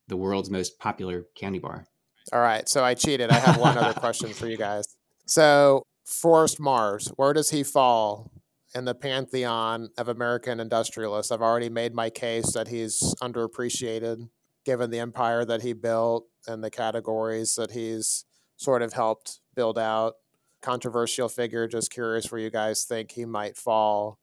the 0.07 0.17
world's 0.17 0.51
most 0.51 0.79
popular 0.79 1.27
candy 1.35 1.59
bar. 1.59 1.87
All 2.33 2.41
right, 2.41 2.69
so 2.69 2.85
I 2.85 2.95
cheated. 2.95 3.31
I 3.31 3.39
have 3.39 3.59
one 3.59 3.77
other 3.77 3.93
question 4.01 4.33
for 4.33 4.47
you 4.47 4.57
guys. 4.57 4.85
So, 5.27 5.83
Forrest 6.07 6.61
Mars, 6.61 7.09
where 7.17 7.33
does 7.33 7.51
he 7.51 7.63
fall 7.65 8.31
in 8.75 8.85
the 8.85 8.95
pantheon 8.95 9.89
of 9.99 10.09
American 10.09 10.61
industrialists? 10.61 11.33
I've 11.33 11.43
already 11.43 11.71
made 11.71 11.95
my 11.95 12.09
case 12.11 12.53
that 12.53 12.69
he's 12.69 13.15
underappreciated 13.23 14.29
given 14.65 14.91
the 14.91 14.99
empire 14.99 15.45
that 15.45 15.63
he 15.63 15.73
built 15.73 16.27
and 16.47 16.63
the 16.63 16.71
categories 16.71 17.55
that 17.55 17.71
he's 17.73 18.25
sort 18.57 18.83
of 18.83 18.93
helped 18.93 19.41
build 19.55 19.79
out. 19.79 20.15
Controversial 20.63 21.29
figure, 21.29 21.69
just 21.69 21.91
curious 21.91 22.31
where 22.33 22.41
you 22.41 22.51
guys 22.51 22.85
think 22.85 23.13
he 23.13 23.25
might 23.25 23.57
fall. 23.57 24.19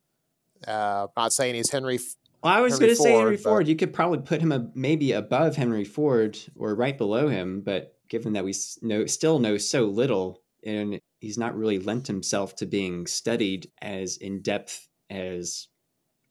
Uh, 0.67 1.07
not 1.15 1.33
saying 1.33 1.55
he's 1.55 1.69
Henry 1.69 1.99
Well, 2.43 2.53
I 2.53 2.61
was 2.61 2.79
going 2.79 2.89
to 2.89 2.95
say 2.95 3.11
Henry 3.13 3.37
Ford, 3.37 3.43
but- 3.43 3.49
Ford. 3.49 3.67
You 3.67 3.75
could 3.75 3.93
probably 3.93 4.19
put 4.19 4.41
him 4.41 4.51
a, 4.51 4.69
maybe 4.73 5.11
above 5.11 5.55
Henry 5.55 5.83
Ford 5.83 6.37
or 6.55 6.73
right 6.75 6.97
below 6.97 7.27
him, 7.27 7.61
but 7.61 7.95
given 8.09 8.33
that 8.33 8.43
we 8.43 8.53
know 8.81 9.05
still 9.05 9.39
know 9.39 9.57
so 9.57 9.85
little, 9.85 10.41
and 10.63 10.99
he's 11.19 11.37
not 11.37 11.55
really 11.55 11.79
lent 11.79 12.07
himself 12.07 12.55
to 12.57 12.65
being 12.65 13.07
studied 13.07 13.71
as 13.81 14.17
in 14.17 14.41
depth 14.41 14.87
as 15.09 15.67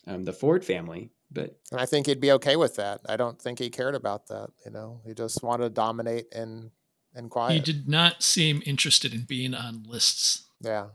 um, 0.07 0.25
the 0.25 0.33
Ford 0.33 0.65
family. 0.65 1.11
But 1.31 1.57
And 1.71 1.81
I 1.81 1.87
think 1.87 2.07
he'd 2.07 2.21
be 2.21 2.33
okay 2.33 2.57
with 2.57 2.77
that. 2.77 3.01
I 3.09 3.17
don't 3.17 3.41
think 3.41 3.59
he 3.59 3.71
cared 3.71 3.95
about 3.95 4.27
that. 4.29 4.51
You 4.65 4.73
know, 4.73 5.01
he 5.05 5.15
just 5.15 5.43
wanted 5.43 5.65
to 5.65 5.71
dominate 5.71 6.27
in 6.33 6.73
and 7.15 7.31
quiet. 7.31 7.55
He 7.55 7.61
did 7.61 7.89
not 7.89 8.23
seem 8.23 8.63
interested 8.67 9.13
in 9.15 9.23
being 9.23 9.55
on 9.55 9.85
lists. 9.87 10.49
Yeah. 10.61 10.87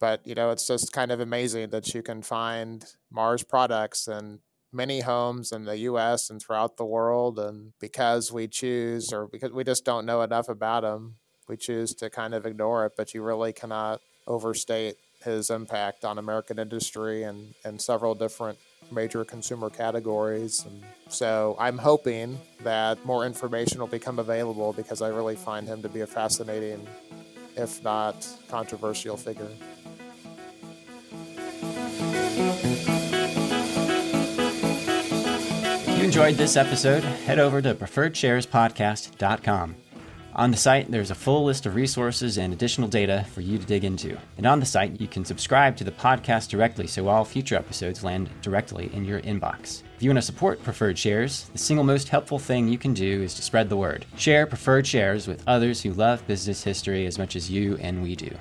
But, 0.00 0.26
you 0.26 0.34
know, 0.34 0.50
it's 0.50 0.66
just 0.66 0.92
kind 0.92 1.10
of 1.10 1.20
amazing 1.20 1.70
that 1.70 1.94
you 1.94 2.02
can 2.02 2.22
find 2.22 2.84
Mars 3.10 3.42
products 3.42 4.08
in 4.08 4.40
many 4.72 5.00
homes 5.00 5.52
in 5.52 5.64
the 5.64 5.78
US 5.78 6.30
and 6.30 6.42
throughout 6.42 6.76
the 6.76 6.84
world. 6.84 7.38
And 7.38 7.72
because 7.80 8.32
we 8.32 8.48
choose, 8.48 9.12
or 9.12 9.28
because 9.28 9.52
we 9.52 9.64
just 9.64 9.84
don't 9.84 10.06
know 10.06 10.22
enough 10.22 10.48
about 10.48 10.82
them, 10.82 11.16
we 11.48 11.56
choose 11.56 11.94
to 11.94 12.10
kind 12.10 12.34
of 12.34 12.44
ignore 12.44 12.84
it. 12.86 12.92
But 12.96 13.14
you 13.14 13.22
really 13.22 13.52
cannot 13.52 14.00
overstate 14.26 14.96
his 15.22 15.48
impact 15.48 16.04
on 16.04 16.18
American 16.18 16.58
industry 16.58 17.22
and, 17.22 17.54
and 17.64 17.80
several 17.80 18.14
different 18.14 18.58
major 18.90 19.24
consumer 19.24 19.70
categories. 19.70 20.64
And 20.64 20.82
so 21.08 21.56
I'm 21.58 21.78
hoping 21.78 22.38
that 22.62 23.04
more 23.04 23.26
information 23.26 23.80
will 23.80 23.86
become 23.86 24.18
available 24.18 24.72
because 24.72 25.02
I 25.02 25.08
really 25.08 25.36
find 25.36 25.66
him 25.66 25.82
to 25.82 25.88
be 25.88 26.00
a 26.00 26.06
fascinating, 26.06 26.86
if 27.56 27.82
not 27.82 28.26
controversial 28.48 29.16
figure. 29.16 29.48
If 35.86 35.98
you 35.98 36.04
enjoyed 36.04 36.36
this 36.36 36.56
episode, 36.56 37.02
head 37.02 37.38
over 37.38 37.60
to 37.62 37.74
preferredsharespodcast.com. 37.74 39.76
On 40.36 40.50
the 40.50 40.56
site, 40.56 40.90
there's 40.90 41.12
a 41.12 41.14
full 41.14 41.44
list 41.44 41.64
of 41.64 41.76
resources 41.76 42.38
and 42.38 42.52
additional 42.52 42.88
data 42.88 43.24
for 43.32 43.40
you 43.40 43.56
to 43.56 43.64
dig 43.64 43.84
into. 43.84 44.18
And 44.36 44.46
on 44.46 44.58
the 44.58 44.66
site, 44.66 45.00
you 45.00 45.06
can 45.06 45.24
subscribe 45.24 45.76
to 45.76 45.84
the 45.84 45.92
podcast 45.92 46.48
directly 46.48 46.88
so 46.88 47.06
all 47.06 47.24
future 47.24 47.54
episodes 47.54 48.02
land 48.02 48.28
directly 48.42 48.92
in 48.92 49.04
your 49.04 49.20
inbox. 49.20 49.84
If 49.94 50.02
you 50.02 50.10
want 50.10 50.18
to 50.18 50.22
support 50.22 50.60
Preferred 50.64 50.98
Shares, 50.98 51.48
the 51.52 51.58
single 51.58 51.84
most 51.84 52.08
helpful 52.08 52.40
thing 52.40 52.66
you 52.66 52.78
can 52.78 52.94
do 52.94 53.22
is 53.22 53.34
to 53.34 53.42
spread 53.42 53.68
the 53.68 53.76
word. 53.76 54.06
Share 54.16 54.44
Preferred 54.44 54.88
Shares 54.88 55.28
with 55.28 55.44
others 55.46 55.80
who 55.80 55.92
love 55.92 56.26
business 56.26 56.64
history 56.64 57.06
as 57.06 57.16
much 57.16 57.36
as 57.36 57.48
you 57.48 57.76
and 57.80 58.02
we 58.02 58.16
do. 58.16 58.36